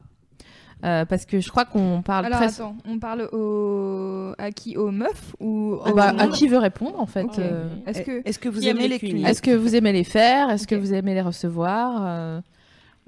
[0.85, 2.47] Euh, Parce que je crois qu'on parle Alors très...
[2.47, 4.33] attends, on parle au...
[4.37, 8.01] à qui Aux meufs ou au bah, à qui veut répondre en fait euh, Est-ce
[8.01, 10.75] que Est-ce que vous aimez les cunis Est-ce que vous aimez les faire Est-ce que
[10.75, 12.41] vous aimez les recevoir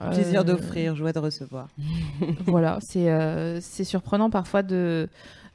[0.01, 1.67] Euh, Plaisir d'offrir, joie de recevoir.
[2.45, 5.09] voilà, c'est euh, c'est surprenant parfois de,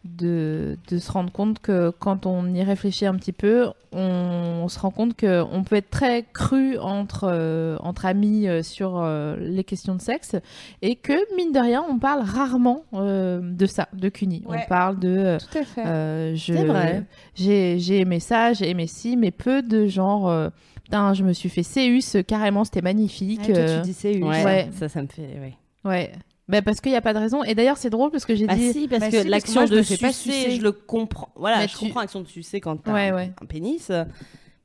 [0.04, 4.68] de, de se rendre compte que quand on y réfléchit un petit peu, on, on
[4.68, 9.36] se rend compte qu'on peut être très cru entre, euh, entre amis euh, sur euh,
[9.40, 10.36] les questions de sexe
[10.82, 14.42] et que, mine de rien, on parle rarement euh, de ça, de CUNY.
[14.46, 14.58] Ouais.
[14.64, 15.08] On parle de...
[15.08, 15.86] euh, Tout à fait.
[15.86, 17.04] euh, C'est vrai.
[17.34, 20.28] J'ai j'ai aimé ça, j'ai aimé ci, mais peu de genre...
[20.28, 20.50] euh,
[20.84, 23.48] Putain, je me suis fait Céus, carrément, c'était magnifique.
[23.48, 24.68] euh, c'est Ouais, Ouais.
[24.72, 25.40] ça, ça me fait.
[25.40, 25.54] Ouais.
[25.86, 26.12] Ouais.
[26.48, 27.42] Bah parce qu'il n'y a pas de raison.
[27.44, 28.72] Et d'ailleurs, c'est drôle parce que j'ai Bah dit.
[28.72, 30.50] si, parce Bah que si, l'action de sucer, sucer.
[30.56, 31.30] je le comprends.
[31.36, 33.32] Voilà, Mais je tu- comprends l'action de sucer quand t'as Ouais, un, ouais.
[33.40, 33.90] un pénis,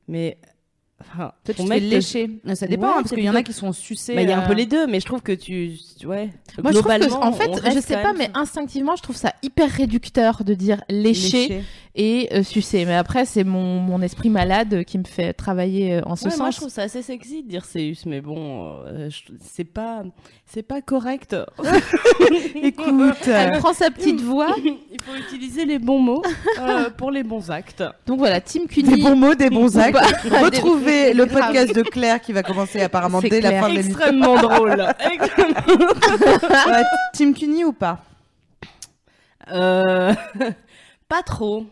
[0.08, 0.36] mais
[1.00, 2.30] enfin, Toi, tu te fais te- lécher.
[2.54, 4.14] Ça dépend, Ouais, hein, parce qu'il y en a qui sont sucés.
[4.14, 5.72] Bah, il y a un euh, peu les deux, mais je trouve que tu,
[6.04, 6.26] ouais.
[6.26, 9.32] Moi, je trouve que, Globalement, en fait, je sais pas, mais instinctivement, je trouve ça
[9.42, 11.64] hyper réducteur de dire lécher, lécher.
[11.94, 12.84] Et euh, sucer.
[12.84, 16.36] Mais après, c'est mon, mon esprit malade qui me fait travailler euh, en ce Ouais,
[16.36, 16.56] moi, je sens.
[16.56, 19.08] trouve ça assez sexy de dire Céus, mais bon, euh,
[19.40, 20.02] c'est pas,
[20.46, 21.34] c'est pas correct.
[22.62, 24.54] Écoute, Elle prend sa petite voix.
[24.64, 26.22] Il faut utiliser les bons mots
[26.60, 27.82] euh, pour les bons actes.
[28.06, 29.02] Donc voilà, Team des Cuny.
[29.02, 29.96] bons mots, des bons actes.
[30.30, 33.98] Retrouvez Des- le podcast de Claire qui va commencer apparemment dès la fin de l'émission.
[33.98, 34.86] Extrêmement drôle.
[37.14, 37.98] Team Cuny ou pas?
[39.52, 40.14] Euh,
[41.08, 41.64] pas trop.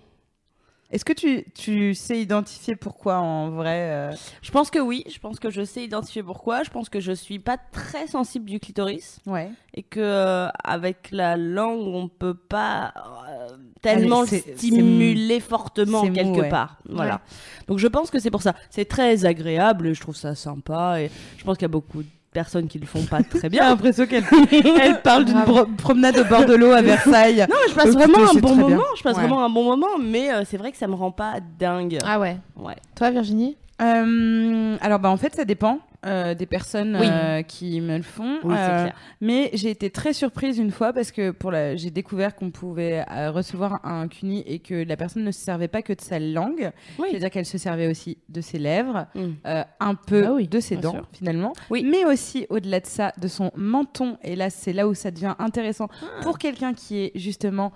[0.91, 5.05] Est-ce que tu, tu sais identifier pourquoi en vrai euh, Je pense que oui.
[5.13, 6.63] Je pense que je sais identifier pourquoi.
[6.63, 9.51] Je pense que je suis pas très sensible du clitoris Ouais.
[9.75, 12.95] et que euh, avec la langue on peut pas
[13.29, 13.49] euh,
[13.83, 16.49] tellement Allez, le stimuler fortement mou, quelque ouais.
[16.49, 16.79] part.
[16.89, 17.21] Voilà.
[17.67, 18.55] Donc je pense que c'est pour ça.
[18.71, 22.03] C'est très agréable et je trouve ça sympa et je pense qu'il y a beaucoup
[22.33, 23.69] personnes qui le font pas très J'ai bien.
[23.69, 24.25] l'impression qu'elle
[24.83, 25.43] elle parle d'une
[25.77, 27.47] promenade au bord de l'eau à Versailles.
[27.49, 28.69] Non, mais je passe vraiment un bon bien.
[28.69, 28.83] moment.
[28.97, 29.23] Je passe Ouais.
[29.23, 31.99] vraiment un bon moment, mais euh, c'est vrai que ça me rend pas dingue.
[32.05, 32.37] Ah ouais.
[32.57, 32.77] Ouais.
[32.95, 33.57] Toi, Virginie?
[33.81, 37.07] Euh, alors bah en fait ça dépend euh, des personnes Oui.
[37.11, 38.39] euh, qui me le font.
[38.45, 38.95] Oui, c'est clair.
[39.21, 41.75] Mais j'ai été très surprise une fois parce que pour la...
[41.75, 45.83] j'ai découvert qu'on pouvait recevoir un CUNY et que la personne ne se servait pas
[45.83, 47.09] que de sa langue, Oui.
[47.11, 49.33] c'est-à-dire qu'elle se servait aussi de ses lèvres, Mm.
[49.81, 51.09] un peu Ah oui, de ses dents sûr.
[51.13, 51.85] finalement, Oui.
[51.85, 54.19] mais aussi au-delà de ça de son menton.
[54.23, 56.21] Et là c'est là où ça devient intéressant Ah.
[56.23, 57.73] pour quelqu'un qui est justement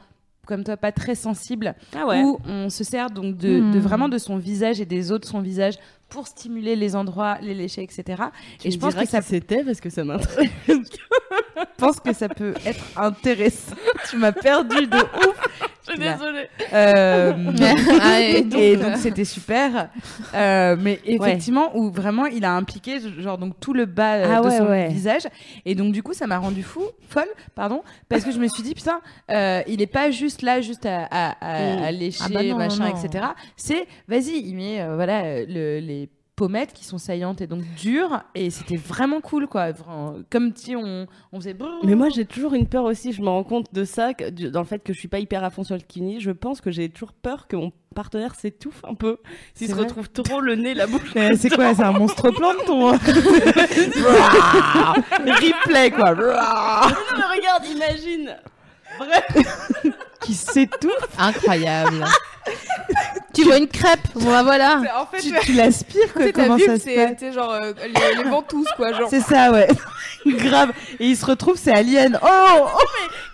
[0.46, 2.20] comme toi pas très sensible Ah ouais.
[2.24, 3.70] où on se sert donc de, Hmm.
[3.70, 5.74] de vraiment de son visage et des de son visage
[6.12, 8.04] pour stimuler les endroits, les lécher, etc.
[8.58, 10.50] Tu et me je pense que ça c'était parce que ça m'intéresse.
[11.78, 13.74] pense que ça peut être intéressant.
[14.10, 15.48] tu m'as perdu de ouf.
[15.84, 16.48] Je suis désolée.
[16.72, 17.32] Euh,
[18.00, 19.88] Ah, et donc, et donc c'était super,
[20.34, 24.40] Euh, mais effectivement où vraiment il a impliqué genre donc tout le bas euh, Ah
[24.40, 24.88] de ouais, son ouais.
[24.88, 25.22] visage
[25.66, 28.62] et donc du coup ça m'a rendu fou, folle, pardon, parce que je me suis
[28.62, 32.28] dit putain euh, il est pas juste là juste à, à, à- à lécher Ah
[32.32, 32.96] bah non, machin non.
[32.96, 33.24] etc.
[33.56, 36.01] C'est vas-y il met euh, voilà euh, le- les
[36.34, 39.68] pommettes qui sont saillantes et donc dures et c'était vraiment cool quoi,
[40.30, 41.54] comme si on, on faisait.
[41.84, 43.12] Mais moi, j'ai toujours une peur aussi.
[43.12, 45.18] Je me rends compte de ça, que- du- dans le fait que je suis pas
[45.18, 46.20] hyper à fond sur le kini.
[46.20, 49.18] Je pense que j'ai toujours peur que mon partenaire s'étouffe un peu.
[49.54, 51.12] S'il se retrouve trop le nez, la bouche.
[51.36, 52.92] C'est quoi C'est un monstre plancton.
[55.26, 56.14] Replay quoi.
[56.14, 58.36] Non, mais regarde, imagine.
[60.24, 61.08] Qui s'étouffe.
[61.18, 62.04] Incroyable.
[63.34, 64.82] tu vois une crêpe Bon bah voilà.
[65.00, 67.72] En fait, Tu, tu l'aspires quoi Comment ça se c'est passe tu sais, genre euh,
[67.82, 68.92] les, les ventouses, quoi.
[68.92, 69.08] Genre.
[69.08, 69.68] C'est ça ouais.
[70.26, 70.70] Grave.
[71.00, 72.18] Et il se retrouve c'est Alien.
[72.22, 72.66] Oh,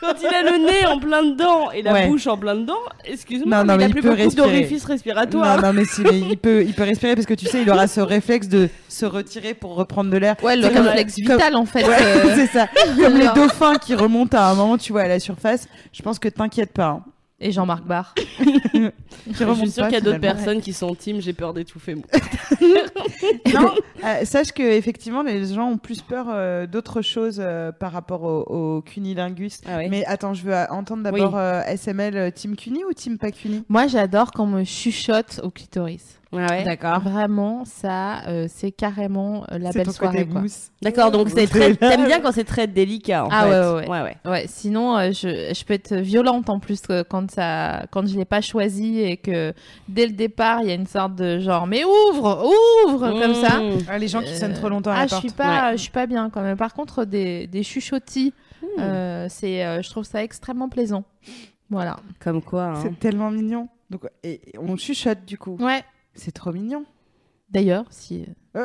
[0.00, 2.06] Quand il a le nez en plein dedans et la Ouais.
[2.06, 4.22] bouche en plein dedans, excuse-moi, Non, mais non, il a mais plus il peut beaucoup
[4.22, 4.46] respirer.
[4.48, 5.56] d'orifices respiratoires.
[5.60, 7.70] Non non mais si, mais il peut il peut respirer parce que tu sais il
[7.70, 10.36] aura ce réflexe de se retirer pour reprendre de l'air.
[10.42, 11.84] Ouais, le C'est comme- réflexe comme- vital en fait.
[11.84, 12.68] Ouais, euh, c'est ça.
[13.00, 15.66] Comme les dauphins qui remontent à un moment, tu vois, à la surface.
[15.92, 16.88] Je pense que t'inquiète pas.
[16.88, 17.04] hein.
[17.40, 18.14] Et Jean-Marc Barr.
[19.30, 21.94] Je suis sûre qu'il y a d'autres personnes qui sont team, j'ai peur d'étouffer.
[21.94, 22.04] moi.
[23.54, 23.72] Non,
[24.04, 28.22] euh, sache que effectivement les gens ont plus peur euh, d'autres choses euh, par rapport
[28.24, 29.60] au, au cunilingus.
[29.68, 29.86] Ah oui.
[29.88, 33.86] Mais attends, je veux entendre d'abord euh, SML Team Cuni ou Team pas Cuni Moi,
[33.86, 36.18] j'adore quand on me chuchote au clitoris.
[36.30, 36.62] Ouais.
[36.62, 37.00] D'accord.
[37.00, 40.26] Vraiment, ça, euh, c'est carrément euh, la belle ton soirée.
[40.26, 40.42] Quoi.
[40.82, 41.74] D'accord, donc c'est très...
[41.76, 43.50] t'aimes bien quand c'est très délicat en Ah fait.
[43.50, 44.16] ouais, ouais, ouais.
[44.24, 44.44] ouais, ouais.
[44.46, 48.42] Sinon, euh, je, je peux être violente en plus quand, ça, quand je l'ai pas
[48.42, 49.54] choisi et que
[49.88, 52.44] dès le départ, il y a une sorte de genre, mais ouvre,
[52.86, 53.60] ouvre, comme ça.
[53.60, 53.78] Mmh.
[53.88, 55.22] Ah, les gens qui Euh, sonnent trop longtemps à Ah, la je porte.
[55.22, 56.58] suis pas, je suis pas bien quand même.
[56.58, 58.34] Par contre, des, des chuchotis,
[58.78, 61.04] euh, c'est, euh, je trouve ça extrêmement plaisant.
[61.70, 61.96] Voilà.
[62.20, 62.64] Comme quoi.
[62.64, 62.80] hein.
[62.82, 63.68] C'est tellement mignon.
[63.88, 65.56] Donc, et, et on chuchote du coup.
[65.60, 65.82] Ouais.
[66.14, 66.84] C'est trop mignon.
[67.50, 68.26] D'ailleurs, si.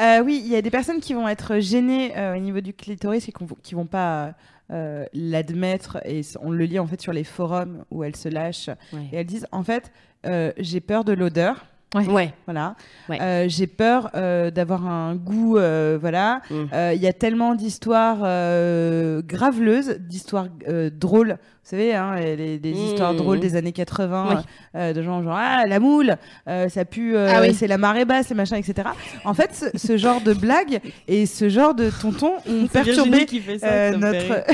[0.00, 2.72] Euh, oui, il y a des personnes qui vont être gênées euh, au niveau du
[2.72, 4.34] clitoris et qui vont pas
[4.70, 5.98] euh, l'admettre.
[6.06, 9.08] Et on le lit en fait sur les forums où elles se lâchent Ouais.
[9.12, 9.92] et elles disent en fait
[10.26, 11.66] euh, j'ai peur de l'odeur.
[11.94, 12.32] Ouais.
[12.46, 12.76] Voilà.
[13.08, 13.20] Ouais.
[13.20, 15.58] Euh, j'ai peur euh, d'avoir un goût.
[15.58, 16.40] euh, voilà.
[16.50, 16.54] Mm.
[16.72, 21.36] Euh, Il y a tellement d'histoires euh, graveleuses, d'histoires euh, drôles.
[21.62, 22.76] Vous savez, hein, les, les Mm.
[22.76, 24.42] histoires drôles des années 80, Oui.
[24.76, 26.16] euh, de gens genre ah la moule,
[26.48, 27.54] euh, ça pue, euh, Ah oui.
[27.54, 28.88] c'est la marée basse, les machins, etc.
[29.24, 33.40] En fait, ce, ce genre de blagues et ce genre de tonton ont perturbé qui
[33.40, 34.44] fait ça, ça notre,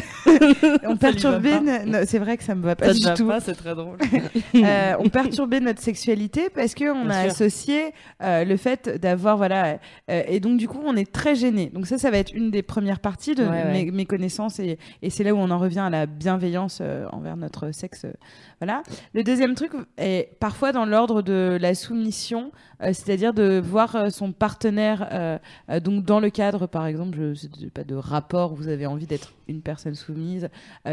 [0.88, 1.52] ont perturbé.
[1.60, 3.26] no- c'est vrai que ça me va pas Ça du va tout.
[3.28, 3.96] pas, c'est très drôle.
[4.98, 7.30] Ont perturbé notre sexualité parce que on Bien a sûr.
[7.32, 9.78] associé le fait d'avoir voilà
[10.08, 11.70] et donc du coup on est très gêné.
[11.72, 13.72] Donc ça ça va être une des premières parties de Ouais, ouais.
[13.84, 17.08] Mes, mes connaissances et, et c'est là où on en revient à la bienveillance euh,
[17.12, 18.04] envers notre sexe.
[18.04, 18.12] euh,
[18.60, 18.82] voilà.
[19.14, 22.52] Le deuxième truc est parfois dans l'ordre de la soumission,
[22.82, 25.38] euh, c'est-à-dire de voir son partenaire
[25.82, 29.32] donc dans le cadre par exemple je sais pas de rapport vous avez envie d'être
[29.48, 30.48] une personne soumise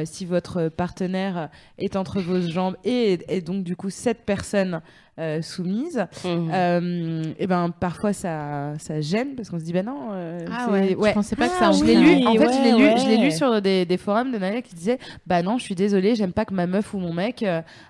[0.05, 4.81] si votre partenaire est entre vos jambes et donc du coup cette personne
[5.19, 6.51] euh, soumise Mhm.
[6.53, 10.69] euh, et ben parfois ça ça gêne parce qu'on se dit ben non euh, Ah
[10.71, 12.27] ouais, je pensais pas que ça Ah en je l'ai oui, lu.
[12.27, 14.61] En fait je l'ai ouais, lu je l'ai lu sur des, des forums de Naya
[14.61, 17.45] qui disaient bah non je suis désolée j'aime pas que ma meuf ou mon mec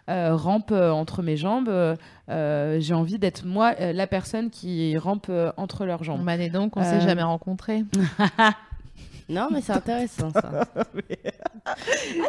[0.08, 1.72] rampe entre mes jambes.
[2.30, 6.24] J'ai envie d'être moi euh, la personne qui rampe euh, entre leurs jambes.
[6.26, 7.84] Bah, et donc, on Euh, s'est jamais rencontrés.
[9.30, 10.66] Non, mais c'est intéressant ça.
[11.66, 11.76] Ah,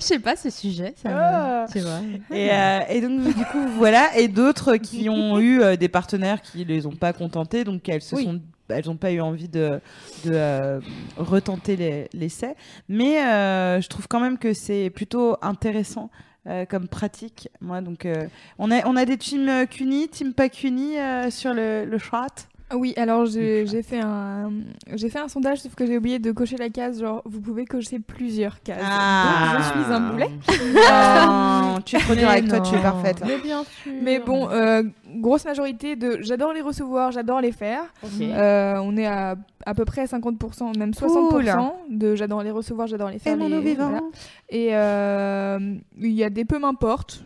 [0.00, 0.94] je sais pas ce sujet.
[1.02, 1.66] Ça me- Ah.
[1.70, 2.00] Tu vois.
[2.30, 6.40] Et, euh, et donc du coup voilà et d'autres qui ont eu euh, des partenaires
[6.40, 8.24] qui les ont pas contentés donc elles se Oui.
[8.24, 9.80] sont elles n'ont pas eu envie de,
[10.24, 10.80] de euh,
[11.16, 12.54] retenter les- l'essai
[12.88, 16.10] mais euh, je trouve quand même que c'est plutôt intéressant
[16.46, 18.26] euh, comme pratique moi donc euh,
[18.58, 21.98] on a on a des teams euh, CUNY team pas CUNY euh, sur le, le
[21.98, 24.50] chat Oui, alors j'ai fait un
[24.94, 27.66] j'ai fait un sondage sauf que j'ai oublié de cocher la case genre vous pouvez
[27.66, 28.80] cocher plusieurs cases.
[28.82, 29.52] Ah.
[29.52, 30.30] Donc, je suis un boulet.
[31.76, 32.82] Oh, tu es trop dur avec toi, tu es non.
[32.82, 33.22] parfaite.
[33.26, 33.92] Mais bien sûr.
[34.02, 34.82] Mais bon, euh,
[35.16, 37.82] grosse majorité de j'adore les recevoir, j'adore les faire.
[38.20, 39.36] Euh, on est à
[39.66, 43.36] à peu près à 50%, même 60% de j'adore les recevoir, j'adore les faire.
[43.36, 43.88] Les- vivants.
[43.88, 44.02] voilà.
[44.50, 45.58] Et euh,
[45.98, 47.24] il y a des peu m'importe.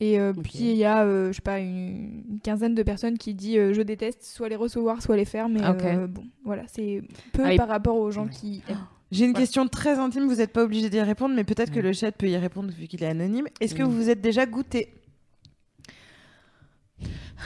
[0.00, 3.16] Et euh, puis il y a, euh, je sais pas, une, une quinzaine de personnes
[3.16, 5.48] qui disent euh, je déteste soit les recevoir, soit les faire.
[5.48, 5.84] Mais Ok.
[5.84, 7.02] euh, bon, voilà, c'est
[7.32, 8.62] peu Ah, par rapport aux gens qui.
[9.12, 11.92] J'ai une question très intime, vous n'êtes pas obligé d'y répondre, mais peut-être que le
[11.92, 13.46] chat peut y répondre vu qu'il est anonyme.
[13.60, 14.92] Est-ce que vous vous êtes déjà goûté?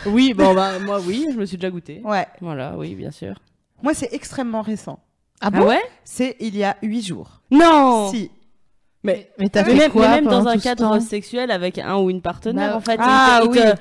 [0.06, 2.00] Oui, bon, bah, moi, oui, je me suis déjà goûté.
[2.04, 2.26] Ouais.
[2.40, 3.34] Voilà, oui, bien sûr.
[3.82, 5.00] Moi, c'est extrêmement récent.
[5.40, 5.66] Ah bon?
[5.66, 7.42] Ouais C'est il y a huit jours.
[7.50, 8.30] Non Si.
[9.04, 11.96] Mais, Mais t'as mais fait même, quoi mais même dans un cadre sexuel avec un
[11.98, 12.98] ou une partenaire, Bah, en fait.
[13.00, 13.70] ah il te- il oui.
[13.72, 13.78] te-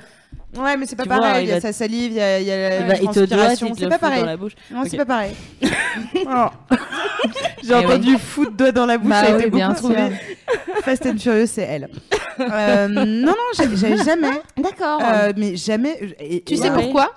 [0.60, 1.46] Ouais, mais c'est pas Tu pareil.
[1.46, 3.74] il il y a sa salive, il y a, il y a la doit, transpiration.
[3.78, 4.26] C'est pas fout dans pareil.
[4.26, 4.54] la bouche.
[4.72, 5.34] Non, c'est pas pareil.
[6.30, 6.48] Oh.
[7.64, 9.10] J'ai entendu foot doigt dans la bouche.
[9.10, 10.12] Bah oui, été bien beaucoup trouvé.
[10.84, 11.90] Fast and Furious, c'est elle.
[12.40, 14.30] Euh, non, non, j'avais jamais.
[14.58, 15.02] D'accord.
[15.04, 16.16] Euh, mais jamais.
[16.20, 16.76] et- tu sais ouais.
[16.84, 17.12] pourquoi?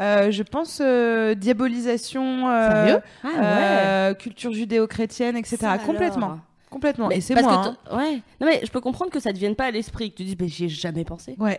[0.00, 2.48] Euh, Je pense euh, diabolisation.
[2.48, 3.00] euh, Sérieux?
[3.24, 5.56] Ah euh, culture judéo-chrétienne, etc.
[5.60, 6.26] Ça Complètement.
[6.26, 6.38] alors.
[6.76, 7.08] Complètement.
[7.08, 7.74] Mais et c'est parce moi.
[7.88, 7.98] que hein.
[7.98, 8.20] ouais.
[8.38, 10.36] Non mais je peux comprendre que ça te vienne pas à l'esprit, que tu dis
[10.38, 11.34] mais j'y ai jamais pensé.
[11.38, 11.58] Ouais.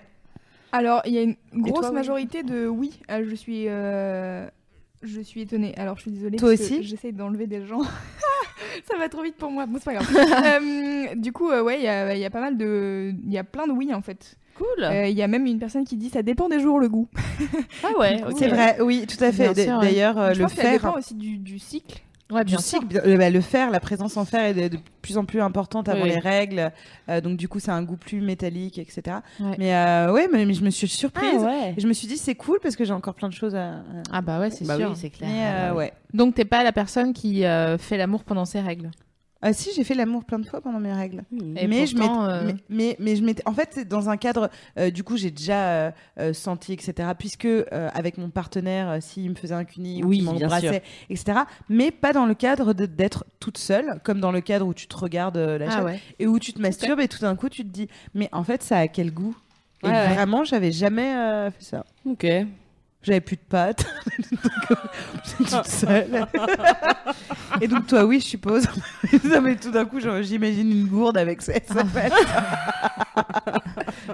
[0.72, 3.00] Alors, il y a une grosse toi, oui majorité de oui.
[3.10, 4.48] Euh, je suis, euh,
[5.02, 5.74] je suis étonnée.
[5.76, 6.38] Alors, je suis désolée.
[6.38, 7.82] Toi parce que aussi J'essaie d'enlever des gens.
[8.92, 9.66] Ça va trop vite pour moi.
[9.66, 10.08] Bon, c'est pas grave.
[10.46, 13.34] Euh, du coup, euh, ouais, il y a, il y a pas mal de, il
[13.34, 14.38] y a plein de oui en fait.
[14.56, 14.84] Cool.
[14.84, 17.08] Euh, Il y a même une personne qui dit ça dépend des jours le goût.
[17.84, 18.24] ah ouais.
[18.28, 18.36] ok.
[18.38, 19.54] C'est vrai, oui, tout à fait.
[19.54, 22.02] D'ailleurs, euh, le que ça dépend aussi du, du cycle.
[22.30, 24.82] Ouais, du cycle, bien- euh, bah, le fer, la présence en fer est de, de
[25.02, 26.74] plus en plus importante avant Oui, les règles,
[27.08, 29.18] euh, donc du coup c'est un goût plus métallique, etc.
[29.40, 29.56] Ouais.
[29.58, 31.42] Mais euh, ouais, mais, mais je me suis Ah surprise.
[31.42, 31.74] ouais.
[31.78, 33.76] Et je me suis dit c'est cool parce que j'ai encore plein de choses à.
[34.12, 34.90] Ah bah ouais, c'est Bah sûr.
[34.90, 35.30] oui, c'est clair.
[35.32, 35.94] Mais euh, ouais.
[36.14, 38.92] Donc t'es pas la personne qui euh, fait l'amour pendant ses règles?
[39.42, 41.24] Ah si, j'ai fait l'amour plein de fois pendant mes règles.
[41.56, 43.44] Et mais, je pourtant, euh, mais, mais, mais je m'étais.
[43.48, 44.50] En fait, c'est dans un cadre.
[44.80, 47.10] euh, du coup, j'ai déjà euh, euh, senti, etc.
[47.18, 50.82] Puisque euh, avec mon partenaire, euh, s'il me faisait un cuni ou Oui, bien m'embrassait,
[51.12, 51.40] etc.
[51.70, 54.88] Mais pas dans le cadre de- d'être toute seule, comme dans le cadre où tu
[54.88, 56.00] te regardes euh, la Ah chatte ouais.
[56.20, 58.64] et où tu te masturbes et tout d'un coup tu te dis, mais en fait,
[58.64, 59.38] ça a quel goût?
[59.84, 60.14] Et Ouais, ouais.
[60.16, 61.86] vraiment, j'avais jamais euh, fait ça.
[62.06, 62.26] Ok.
[63.08, 63.86] J'avais plus de pâtes.
[65.24, 66.28] J'étais toute seule.
[67.62, 68.68] et donc, toi, oui, je suppose.
[69.24, 71.54] non, mais tout d'un coup, j'imagine une gourde avec ça.
[71.54, 72.12] ça fait.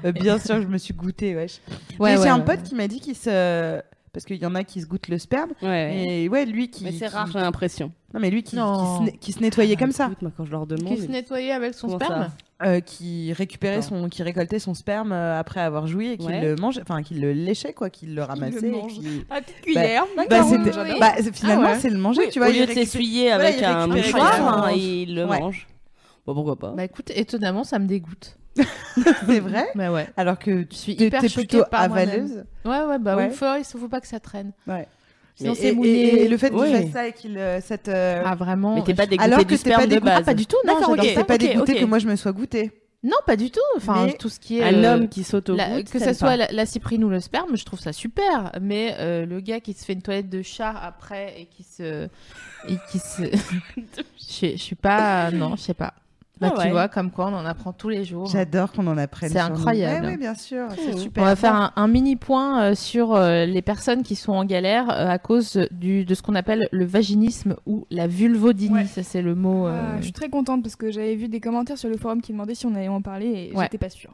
[0.06, 1.60] Euh, Bien sûr, je me suis goûtée, wesh.
[1.98, 3.82] Ouais, j'ai un pote qui m'a dit qu'il se.
[4.14, 5.50] Parce qu'il y en a qui se goûtent le sperme.
[5.64, 6.06] Ouais.
[6.24, 6.84] Et ouais, lui qui.
[6.84, 7.92] Mais c'est qui- rare, j'ai l'impression.
[8.14, 8.62] Non, mais lui qui, se,
[9.04, 10.06] ne- qui se nettoyait comme ça.
[10.06, 10.96] Écoute, moi, quand je leur demande.
[10.96, 12.30] Qui se nettoyait avec son sperme
[12.64, 16.42] euh, qui récupérait son, qui récoltait son sperme euh, après avoir joui et qui Ouais.
[16.42, 18.72] le mangeait, enfin qui le léchait quoi, qui le ramassait.
[18.88, 20.06] qui- À petite cuillère.
[20.16, 20.94] Bah, oui.
[21.00, 21.80] bah, c'est- finalement, Ah ouais.
[21.80, 22.50] c'est le manger, Oui, tu vois.
[22.50, 24.44] au il lieu de s'essuyer avec il un mouchoir, ça.
[24.68, 25.68] hein, il le mange.
[26.28, 26.70] Bon, pourquoi pas.
[26.72, 28.38] Bah écoute, étonnamment, ça me dégoûte.
[29.26, 29.68] c'est vrai.
[29.76, 30.08] Bah ouais.
[30.18, 32.44] Alors que suis tu hyper es plutôt par avaleuse.
[32.66, 33.28] Ouais, ouais, bah Ouais.
[33.30, 34.52] oui, faut, il faut pas que ça traîne.
[34.68, 34.88] Ouais.
[35.36, 36.22] Sinon Et- c'est et- mouillé.
[36.22, 36.84] Et, et le fait qu'il Ouais.
[36.84, 37.88] fasse ça et qu'il euh, cette.
[37.90, 40.06] euh, Ah vraiment Mais t'es pas dégoûté Alors que du t'es pas sperme de dégoûté-
[40.06, 40.20] base.
[40.20, 42.72] Ah, pas du tout, non, t'es pas dégoûté que moi je me sois goûtée.
[43.06, 43.60] Non, pas du tout.
[43.76, 46.00] Enfin, Mais tout ce qui est Un euh, homme qui saute au la- bout, que
[46.00, 48.54] ça soit la, la cyprine ou le sperme, je trouve ça super.
[48.62, 52.06] Mais euh, le gars qui se fait une toilette de chat après et qui se,
[52.70, 53.24] et qui se,
[54.18, 55.94] je, je suis pas, non, je sais pas.
[56.50, 58.28] Bah Ah tu vois, comme quoi on en apprend tous les jours.
[58.28, 59.30] J'adore qu'on en apprenne.
[59.32, 60.06] C'est incroyable.
[60.06, 61.24] Ouais, bien sûr, c'est super.
[61.24, 64.46] On va faire un, un mini point euh, sur euh, les personnes qui sont en
[64.46, 68.74] galère euh, à cause du, de ce qu'on appelle le vaginisme ou la vulvodynie.
[68.76, 68.86] Ouais.
[68.86, 69.68] Ça, c'est le mot.
[69.68, 72.32] Ah, je suis très contente parce que j'avais vu des commentaires sur le forum qui
[72.32, 73.64] demandaient si on allait en parler et Ouais.
[73.66, 74.14] j'étais pas sûre.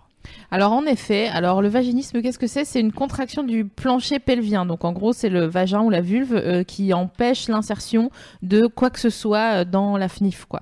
[0.51, 2.65] Alors en effet, alors le vaginisme, qu'est-ce que c'est?
[2.65, 4.65] C'est une contraction du plancher pelvien.
[4.65, 8.11] Donc en gros, c'est le vagin ou la vulve euh, qui empêche l'insertion
[8.43, 10.61] de quoi que ce soit dans la FNIF, quoi.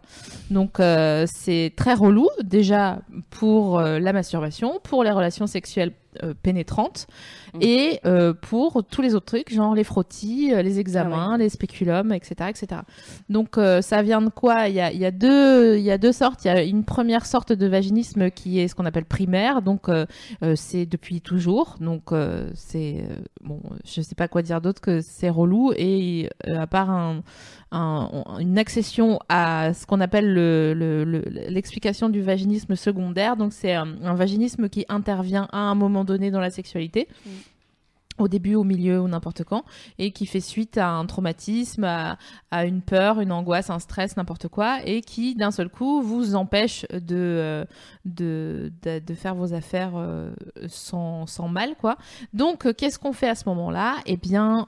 [0.51, 5.93] Donc euh, c'est très relou déjà pour euh, la masturbation, pour les relations sexuelles
[6.23, 7.07] euh, pénétrantes
[7.57, 7.63] Mm.
[7.63, 12.11] et euh, pour tous les autres trucs, genre les frottis, euh, les examens, les spéculums,
[12.13, 12.81] etc., etc.
[13.29, 14.67] Donc euh, ça vient de quoi?
[14.69, 16.45] Il y, a, il y a deux, il y a deux sortes.
[16.45, 19.61] Il y a une première sorte de vaginisme qui est ce qu'on appelle primaire.
[19.61, 20.05] Donc euh,
[20.43, 21.75] euh, c'est depuis toujours.
[21.81, 23.03] Donc euh, c'est
[23.43, 27.21] bon, je sais pas quoi dire d'autre que c'est relou et euh, à part un,
[27.71, 28.09] un-
[28.39, 33.35] une accession à ce qu'on appelle le- le- le- l'explication du vaginisme secondaire.
[33.37, 37.07] Donc c'est un, un vaginisme qui intervient à un moment donné dans la sexualité.
[38.19, 39.63] Au début, au milieu ou n'importe quand,
[39.97, 42.17] et qui fait suite à un traumatisme, à,
[42.65, 46.85] une peur, une angoisse, un stress, n'importe quoi, et qui d'un seul coup vous empêche
[46.91, 47.65] de, euh,
[48.05, 50.31] de, faire vos affaires euh,
[50.67, 51.97] sans, mal, quoi.
[52.33, 53.97] Donc, euh, qu'est-ce qu'on fait à ce moment-là?
[54.05, 54.67] Eh bien,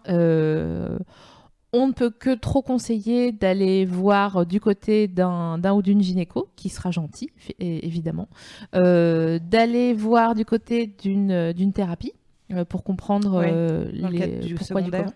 [1.72, 6.70] on ne peut que trop conseiller d'aller voir du côté d'un ou d'une gynéco, qui
[6.70, 8.28] sera gentil, évidemment,
[8.74, 12.14] d'aller voir du côté d'une thérapie
[12.66, 15.14] pour comprendre Ouais, euh, les pourquoi du comment.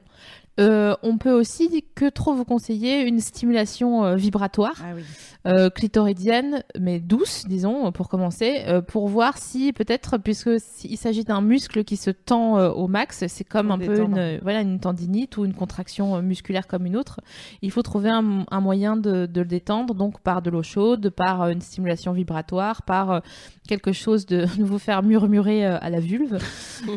[0.59, 5.01] Euh, on peut aussi que trop vous conseiller une stimulation euh, vibratoire Ah oui.
[5.47, 10.97] euh, clitoridienne, mais douce, disons, pour commencer, euh, pour voir si peut-être, puisque si- il
[10.97, 14.61] s'agit d'un muscle qui se tend euh, au max, c'est comme un peu une, voilà,
[14.61, 17.19] une tendinite ou une contraction euh, musculaire comme une autre.
[17.63, 21.09] Il faut trouver un, un moyen de, de le détendre, donc par de l'eau chaude,
[21.09, 23.19] par euh, une stimulation vibratoire, par euh,
[23.67, 26.37] quelque chose de, de vous faire murmurer euh, à la vulve.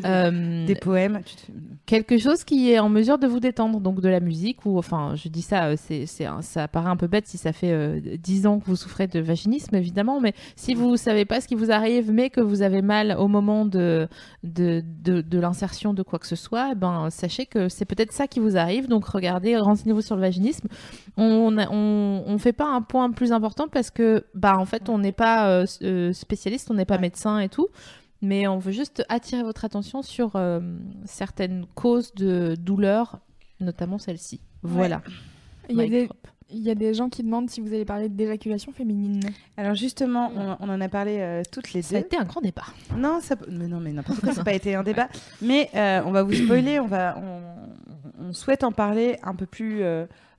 [0.04, 1.20] Euh, Des poèmes.
[1.24, 1.52] tu te-
[1.86, 5.12] quelque chose qui est en mesure de vous détendre, donc de la musique ou enfin,
[5.14, 8.48] je dis ça, euh, c'est, ça paraît un peu bête si ça fait euh, 10
[8.48, 11.70] ans que vous souffrez de vaginisme évidemment, mais si vous savez pas ce qui vous
[11.70, 14.08] arrive, mais que vous avez mal au moment de
[14.42, 18.12] de, de, de l'insertion de quoi que ce soit, eh ben sachez que c'est peut-être
[18.12, 20.66] ça qui vous arrive, donc regardez, renseignez-vous sur le vaginisme.
[21.16, 24.98] On on, on fait pas un point plus important parce que bah en fait on
[24.98, 26.12] n'est pas euh, s- euh,
[26.58, 27.00] spécialiste, on n'est pas Ouais.
[27.02, 27.68] médecin et tout.
[28.22, 30.60] Mais on veut juste attirer votre attention sur euh,
[31.04, 33.18] certaines causes de douleur,
[33.60, 34.40] notamment celle-ci.
[34.62, 35.02] Voilà.
[35.68, 36.26] Il y, a des, drop.
[36.50, 39.20] il y a des gens qui demandent si vous allez parler d'éjaculation féminine.
[39.58, 42.06] Alors justement, on, on en a parlé euh, toutes les Ça a deux.
[42.06, 42.64] été un grand débat.
[42.96, 45.08] Non, ça, mais non, mais n'importe quoi, ça n'a pas été un débat.
[45.42, 49.44] Mais euh, on va vous spoiler, on va, on, on souhaite en parler un peu
[49.46, 49.82] plus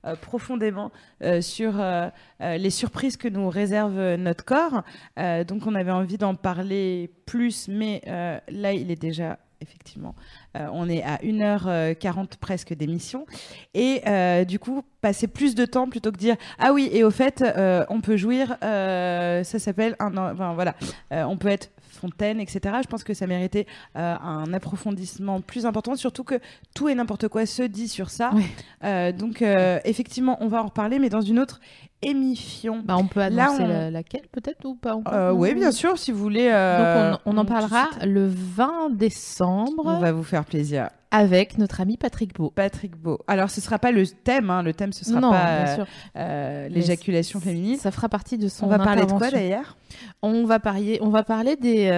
[0.04, 0.92] euh, profondément
[1.24, 2.08] euh, sur euh,
[2.40, 4.82] les surprises que nous réserve notre corps.
[5.16, 10.14] Donc, on avait envie d'en parler plus, mais là, il est déjà effectivement.
[10.54, 13.26] on est à 1h40 presque d'émission.
[13.74, 14.02] Et
[14.46, 17.44] du coup, passer plus de temps plutôt que dire Ah oui, et au fait,
[17.88, 20.16] on peut jouir, ça s'appelle un.
[20.16, 20.74] Enfin, voilà,
[21.10, 22.76] on peut être fontaine, etc.
[22.82, 23.66] Je pense que ça méritait
[23.96, 26.36] euh, un approfondissement plus important, surtout que
[26.74, 28.32] tout et n'importe quoi se dit sur ça.
[28.32, 28.44] Ouais.
[28.84, 31.60] Euh, donc, euh, effectivement, on va en reparler, mais dans une autre
[32.02, 32.82] émission.
[32.84, 35.98] Bah, on peut Là, annoncer on- la- laquelle peut-être ou pas Euh, oui, bien sûr,
[35.98, 36.48] si vous voulez.
[36.52, 40.90] euh, Donc on, on en parlera le 20 décembre On va vous faire plaisir.
[41.10, 42.50] avec notre ami Patrick Beau.
[42.50, 43.18] Patrick Beau.
[43.26, 45.76] Alors, ce sera pas le thème, hein, le thème, ce sera non, pas
[46.16, 47.76] euh, l'éjaculation féminine.
[47.76, 49.76] Ça fera partie de son On va parler de quoi d'ailleurs?
[50.22, 51.90] On va parler, on va parler des,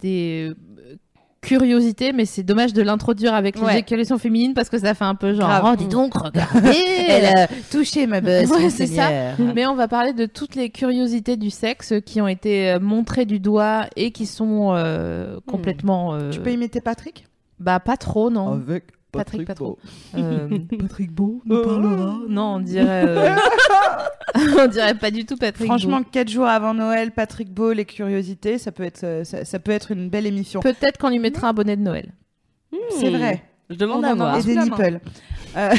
[0.00, 0.54] des
[1.44, 3.66] curiosités, mais c'est dommage de l'introduire avec Ouais.
[3.68, 5.64] l'éjaculation féminine parce que ça fait un peu genre, Grave.
[5.72, 6.76] oh, dis donc, regardez
[7.08, 8.50] Elle a touché ma bosse.
[8.50, 9.08] Ouais, mon c'est ça.
[9.54, 13.24] Mais on va parler de toutes les curiosités du sexe qui ont été euh, montrées
[13.26, 16.14] du doigt et qui sont euh, complètement.
[16.14, 17.26] euh, Tu peux imiter Patrick?
[17.60, 18.54] Bah, pas trop, non.
[18.54, 18.84] Avec
[19.18, 19.64] Patrick, trop.
[19.66, 19.78] Beau.
[20.18, 22.18] Euh, Patrick Beau nous parlera.
[22.28, 23.04] Non, on dirait.
[23.06, 23.34] euh,
[24.58, 26.06] on dirait pas du tout Patrick Franchement, Beau.
[26.10, 29.72] quatre jours avant Noël, Patrick Beau, les curiosités, ça peut être, euh, ça, ça peut
[29.72, 30.60] être une belle émission.
[30.60, 32.10] Peut-être qu'on lui mettra un bonnet de Noël.
[32.90, 33.42] C'est vrai.
[33.70, 34.38] Je demande On à voir.
[34.38, 35.00] Et des nipples.
[35.56, 35.70] Euh,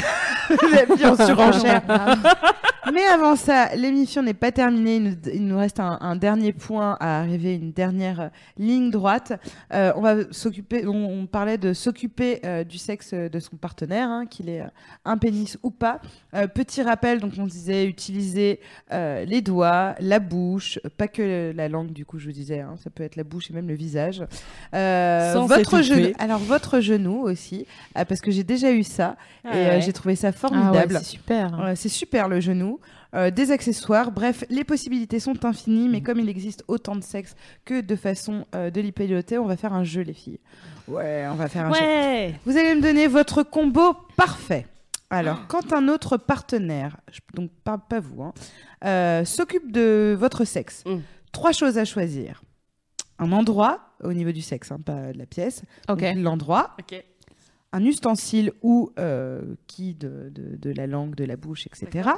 [0.72, 1.82] la vie en surenchère.
[2.92, 4.96] Mais avant ça, l'émission n'est pas terminée.
[4.96, 8.28] Il nous, il nous reste un, un dernier point à arriver, une dernière euh,
[8.58, 9.32] ligne droite.
[9.72, 10.86] Euh, on va s'occuper.
[10.86, 14.64] On, on parlait de s'occuper euh, du sexe de son partenaire, hein, qu'il ait
[15.04, 16.00] un pénis ou pas.
[16.34, 21.92] Euh, petit rappel, donc on disait utiliser les doigts, la bouche, pas que la langue.
[21.92, 24.22] Du coup, je vous disais, hein, ça peut être la bouche et même le visage.
[24.72, 26.12] Sans votre genou.
[26.18, 29.80] Alors votre genou aussi, parce que j'ai déjà eu ça Ah et ouais.
[29.80, 30.98] j'ai trouvé ça Ah ouais, formidable.
[30.98, 31.58] c'est super.
[31.60, 32.80] Ouais, c'est super le genou.
[33.14, 35.92] Euh, des accessoires, bref, les possibilités sont infinies, Mm.
[35.92, 37.34] mais comme il existe autant de sexe
[37.64, 40.40] que de façon euh, de l'hypéloter, on va faire un jeu, les filles.
[40.88, 42.34] Ouais, on va faire un jeu.
[42.44, 44.66] Vous allez me donner votre combo parfait.
[45.08, 46.96] Alors, quand un autre partenaire,
[47.34, 48.32] donc pas, pas vous, hein,
[48.84, 50.96] euh, s'occupe de votre sexe, Mm.
[51.32, 52.42] trois choses à choisir.
[53.18, 55.62] Un endroit, au niveau du sexe, hein, pas de la pièce.
[55.88, 56.00] Ok.
[56.00, 57.02] Donc, L'endroit, Ok.
[57.72, 62.08] Un ustensile ou euh, qui de, de- de la langue, de la bouche, etc.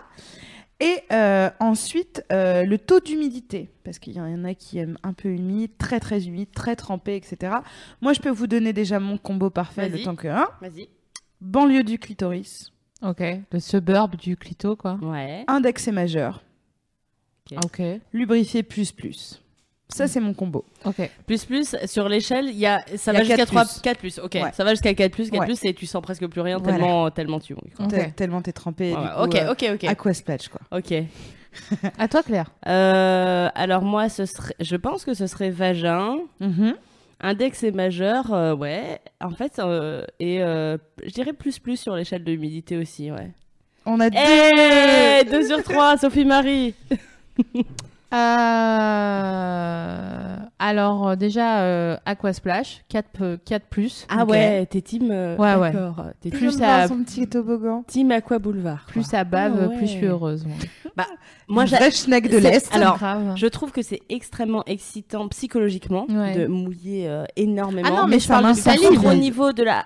[0.80, 5.12] Et euh, ensuite, euh, le taux d'humidité, parce qu'il y en a qui aiment un
[5.12, 7.56] peu humide, très très humide, très trempé, etc.
[8.00, 10.46] Moi, je peux vous donner déjà mon combo parfait, le temps que un.
[10.60, 10.88] Vas-y.
[11.40, 12.72] Banlieue du clitoris,
[13.02, 13.22] Ok.
[13.52, 14.98] Le suburb du clito, quoi.
[15.02, 15.44] Ouais.
[15.48, 16.42] index et majeur,
[17.64, 17.80] Ok.
[18.12, 19.42] lubrifié plus plus.
[19.90, 20.65] Ça, c'est mon combo.
[20.85, 20.97] Ok.
[21.27, 23.65] Plus plus sur l'échelle, il y a ça Il y a va jusqu'à 4 3
[23.65, 23.81] plus.
[23.81, 24.19] 4 plus.
[24.19, 24.35] OK.
[24.35, 24.51] Ouais.
[24.52, 25.47] Ça va jusqu'à 4 plus, 4 Ouais.
[25.47, 26.77] plus et tu sens presque plus rien Voilà.
[26.77, 27.65] tellement tellement tu quoi.
[27.86, 27.90] Ok.
[27.90, 28.94] Tel- Tellement t'es trempé.
[28.94, 29.85] Ouais, du coup, OK, euh, OK, OK.
[29.85, 30.60] Aqua splash, quoi.
[30.77, 30.93] OK.
[31.98, 32.51] À toi, Claire.
[32.66, 36.19] Euh, alors moi ce serait je pense que ce serait vagin.
[36.40, 36.74] Mhm.
[37.20, 39.01] Index et majeur, euh, ouais.
[39.20, 43.31] En fait, euh, et euh, je dirais plus plus sur l'échelle de l'humidité aussi, ouais.
[43.86, 44.19] On a deux.
[44.19, 46.74] Eh 2 sur 3, Sophie Marie
[49.09, 54.06] Euh, Alors, euh, déjà, euh, Aquasplash, 4, 4 plus.
[54.09, 55.10] Ah ouais, t'es team.
[55.10, 55.72] euh, Ouais, ouais.
[56.20, 57.85] T'es Plus à- son petit toboggan.
[57.86, 58.85] team Aqua Boulevard.
[58.85, 58.93] quoi.
[58.93, 59.76] Plus ça bave, Ah ouais.
[59.76, 60.44] plus je suis heureuse.
[60.47, 60.56] moi.
[61.48, 62.74] Moi, Une j'a- vraie schneck de c'est- l'Est.
[62.74, 63.32] Alors, Grave.
[63.36, 66.35] Je trouve que c'est extrêmement excitant psychologiquement Ouais.
[66.36, 67.89] de mouiller euh, énormément.
[67.93, 69.05] Ah non, mais je parle contre, salive.
[69.06, 69.85] au niveau de la.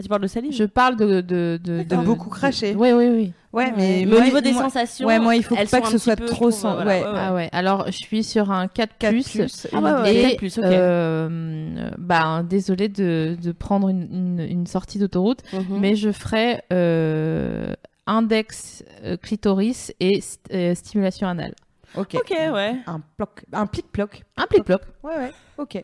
[0.00, 1.20] Ah, tu parles de salive Je parle de.
[1.20, 2.74] De, de, De beaucoup cracher.
[2.76, 3.32] Oui, oui, oui.
[3.52, 5.06] Ouais, mais, Mais au niveau des moi- sensations.
[5.06, 7.02] Ouais, moi, il faut elles pas que ce soit peu, trop trouve, sans- voilà, ouais.
[7.04, 9.28] Ah ouais, alors je suis sur un 4, 4 plus.
[9.28, 9.66] plus.
[9.72, 10.64] Ah ouais, ouais, Et, 4 plus, ok.
[10.64, 15.78] euh, bah, désolé de, de prendre une, une, une sortie d'autoroute, Mhm.
[15.80, 17.74] mais je ferai euh,
[18.06, 21.54] index euh, clitoris et st- euh, stimulation anale.
[21.96, 22.14] Ok.
[22.14, 22.76] Ok, ouais.
[22.86, 24.22] Un ploc, un plic-ploc.
[24.36, 24.82] Un plic-ploc.
[25.02, 25.32] Ouais, ouais.
[25.58, 25.82] Ok.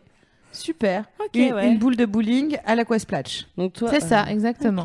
[0.56, 1.04] Super.
[1.20, 1.68] Ok, une, ouais.
[1.68, 3.46] une boule de bowling à l'aquasplash.
[3.56, 3.90] Donc toi.
[3.92, 4.84] C'est ça, euh, exactement.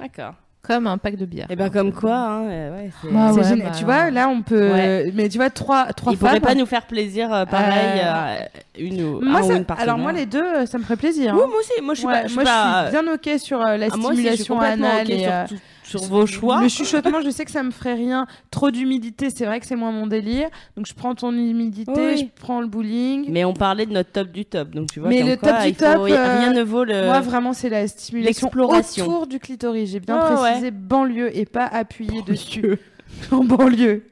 [0.00, 0.34] D'accord.
[0.62, 1.46] Comme un pack de bière.
[1.48, 4.72] Et ben comme quoi, hein, euh, ouais, Ah bah, Tu vois, là, on peut.
[4.72, 5.12] Ouais.
[5.14, 6.40] Mais tu vois, trois, trois il pourrait femmes.
[6.40, 8.44] pas nous faire plaisir euh, pareil, Euh, euh,
[8.80, 11.34] une ou, Moi, un ou une alors moi, les deux, ça me ferait plaisir.
[11.36, 11.46] Oui, hein.
[11.48, 13.38] moi aussi, moi je suis Ouais, pas, je suis moi, pas- je suis bien ok
[13.38, 16.00] sur euh, la Ah, moi aussi, je suis stimulation complètement anale et, sur, tout- sur
[16.02, 16.60] vos choix.
[16.60, 18.26] Le chuchotement, je sais que ça me ferait rien.
[18.50, 20.48] Trop d'humidité, c'est vrai que c'est moins mon délire.
[20.76, 22.16] Donc je prends ton humidité, Oui.
[22.18, 23.26] je prends le bowling.
[23.30, 25.08] Mais on parlait de notre top du top, donc tu vois.
[25.08, 27.04] Mais le quoi, top du faut- top, rien euh, ne vaut le.
[27.06, 29.90] Moi, vraiment, c'est la stimulation autour du clitoris.
[29.90, 32.78] J'ai bien Ouais, précisé banlieue et pas appuyé dessus.
[33.30, 34.02] en banlieue.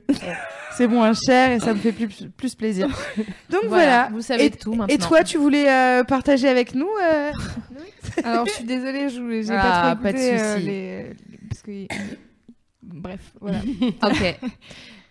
[0.76, 2.86] c'est moins cher et ça me fait plus, plus plaisir.
[3.51, 4.09] Donc voilà.
[4.12, 4.86] Vous savez Et- tout maintenant.
[4.94, 7.30] Et toi, tu voulais euh, partager avec nous euh,
[8.24, 10.66] Alors, je suis désolée, je voulais- j'ai Ah, pas trop pas de euh, souci.
[10.66, 11.06] les-
[11.64, 11.86] que...
[12.82, 13.58] Bref, voilà.
[14.02, 14.38] Ok.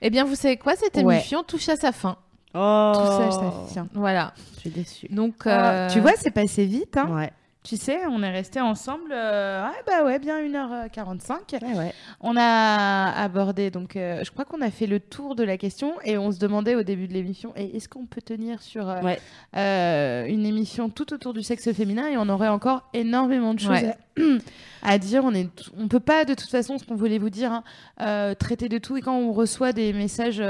[0.02, 0.76] Eh bien, vous savez quoi?
[0.76, 1.16] Cette Ouais.
[1.18, 2.18] émission touche à sa fin.
[2.54, 2.92] Oh.
[2.94, 3.88] Tout ça, ça tient.
[3.94, 4.34] Voilà.
[4.56, 5.08] Je suis déçue.
[5.10, 6.98] Donc, Ah, euh, Tu vois, c'est passé vite.
[6.98, 7.08] Hein.
[7.16, 7.32] Ouais.
[7.64, 9.14] Tu sais, on est resté ensemble.
[9.14, 11.62] euh, ouais, bah ouais, bien 1h45.
[11.62, 11.94] Ouais, ouais.
[12.20, 15.94] On a abordé, donc euh, je crois qu'on a fait le tour de la question
[16.04, 19.18] et on se demandait au début de l'émission est-ce qu'on peut tenir sur euh, Ouais.
[19.56, 22.08] euh, une émission tout autour du sexe féminin?
[22.10, 23.96] Et on aurait encore énormément de choses Ouais.
[24.82, 25.24] à, dire.
[25.24, 27.64] On est, on peut pas de toute façon, ce qu'on voulait vous dire, hein,
[28.02, 30.44] euh, traiter de tout et quand on reçoit des messages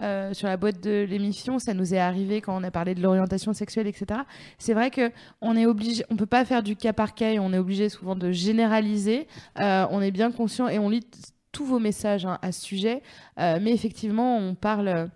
[0.00, 3.02] euh, sur la boîte de l'émission, ça nous est arrivé quand on a parlé de
[3.02, 4.20] l'orientation sexuelle, etc.
[4.58, 5.10] C'est vrai que
[5.40, 7.88] on est obligé, on peut pas faire du cas par cas et on est obligé
[7.88, 9.26] souvent de généraliser.
[9.60, 11.06] Euh, on est bien conscient et on lit
[11.52, 13.02] tous vos messages hein, à ce sujet,
[13.36, 15.10] mais effectivement, on parle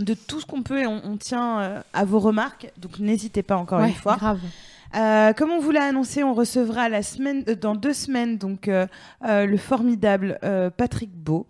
[0.00, 2.72] de tout ce qu'on peut et on, on tient à vos remarques.
[2.78, 4.16] Donc n'hésitez pas encore ouais, une fois.
[4.16, 4.40] grave.
[4.96, 8.68] Euh, comme on vous l'a annoncé, on recevra la semaine, euh, dans deux semaines donc
[8.68, 8.86] euh,
[9.22, 10.38] le formidable
[10.76, 11.46] Patrick Beau.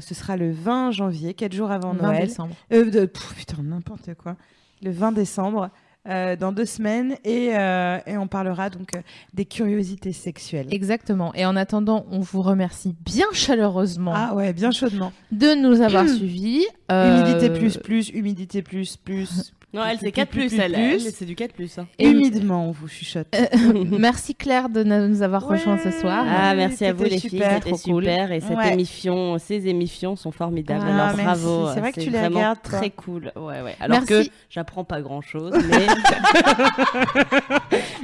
[0.00, 2.26] Ce sera le 20 janvier, quatre jours avant 20 Noël.
[2.28, 2.54] décembre.
[2.72, 4.36] Euh, de- pff, putain, n'importe quoi.
[4.80, 5.70] Le 20 décembre,
[6.08, 9.00] euh, dans deux semaines, et, euh, et on parlera donc euh,
[9.34, 10.68] des curiosités sexuelles.
[10.70, 11.34] Exactement.
[11.34, 15.12] Et en attendant, on vous remercie bien chaleureusement Ah ouais, bien chaudement.
[15.32, 16.64] de nous avoir suivis.
[16.92, 19.52] Euh, Humidité plus, plus, humidité plus, plus.
[19.74, 21.00] Non, elle, c'est Plus, 4 plus, elle.
[21.00, 21.78] c'est du 4 plus.
[21.78, 21.86] hein.
[21.98, 23.26] Humidement, on vous chuchote.
[23.98, 26.26] Merci Claire de nous avoir rejoints ce soir.
[26.28, 28.02] Ah, merci à vous c'était les super, filles, c'était trop cool.
[28.04, 28.32] super.
[28.32, 28.72] Et cette Ouais.
[28.74, 30.84] émission, ces émissions sont formidables.
[30.84, 31.24] Ah, Alors merci.
[31.44, 31.68] bravo.
[31.72, 32.78] C'est vrai que tu les vraiment regardes, toi.
[32.78, 33.32] très cool.
[33.36, 33.74] Ouais, ouais.
[33.80, 34.28] Alors Merci.
[34.28, 35.86] que j'apprends pas grand chose, mais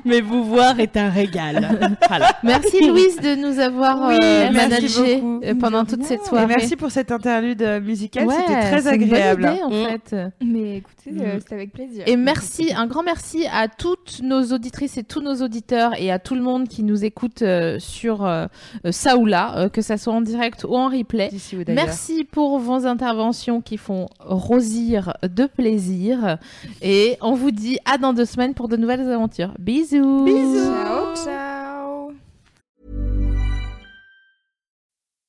[0.04, 1.96] mais vous voir est un régal.
[2.08, 2.32] Voilà.
[2.42, 5.40] Merci Louise de nous avoir Oui, euh, merci managé beaucoup.
[5.44, 6.46] euh, pendant toute cette Et soirée.
[6.46, 9.42] merci pour cette interlude euh, musicale, Ouais, c'était très c'est une bonne agréable.
[9.42, 9.86] idée, en Mm.
[9.88, 10.16] fait.
[10.42, 11.40] Mais écoutez, euh, Mm.
[11.40, 12.04] c'était avec plaisir.
[12.06, 16.18] Et merci, un grand merci à toutes nos auditrices et tous nos auditeurs et à
[16.18, 18.46] tout le monde qui nous écoute euh, sur euh,
[18.90, 21.30] ça ou là, euh, que ça soit en direct ou en replay.
[21.32, 21.64] Ou.
[21.68, 26.38] Merci pour vos interventions qui font rosir de plaisir.
[26.82, 29.54] Et on vous dit à dans deux semaines pour de nouvelles aventures.
[29.58, 30.26] Bisous.
[30.26, 31.57] Ciao, ciao.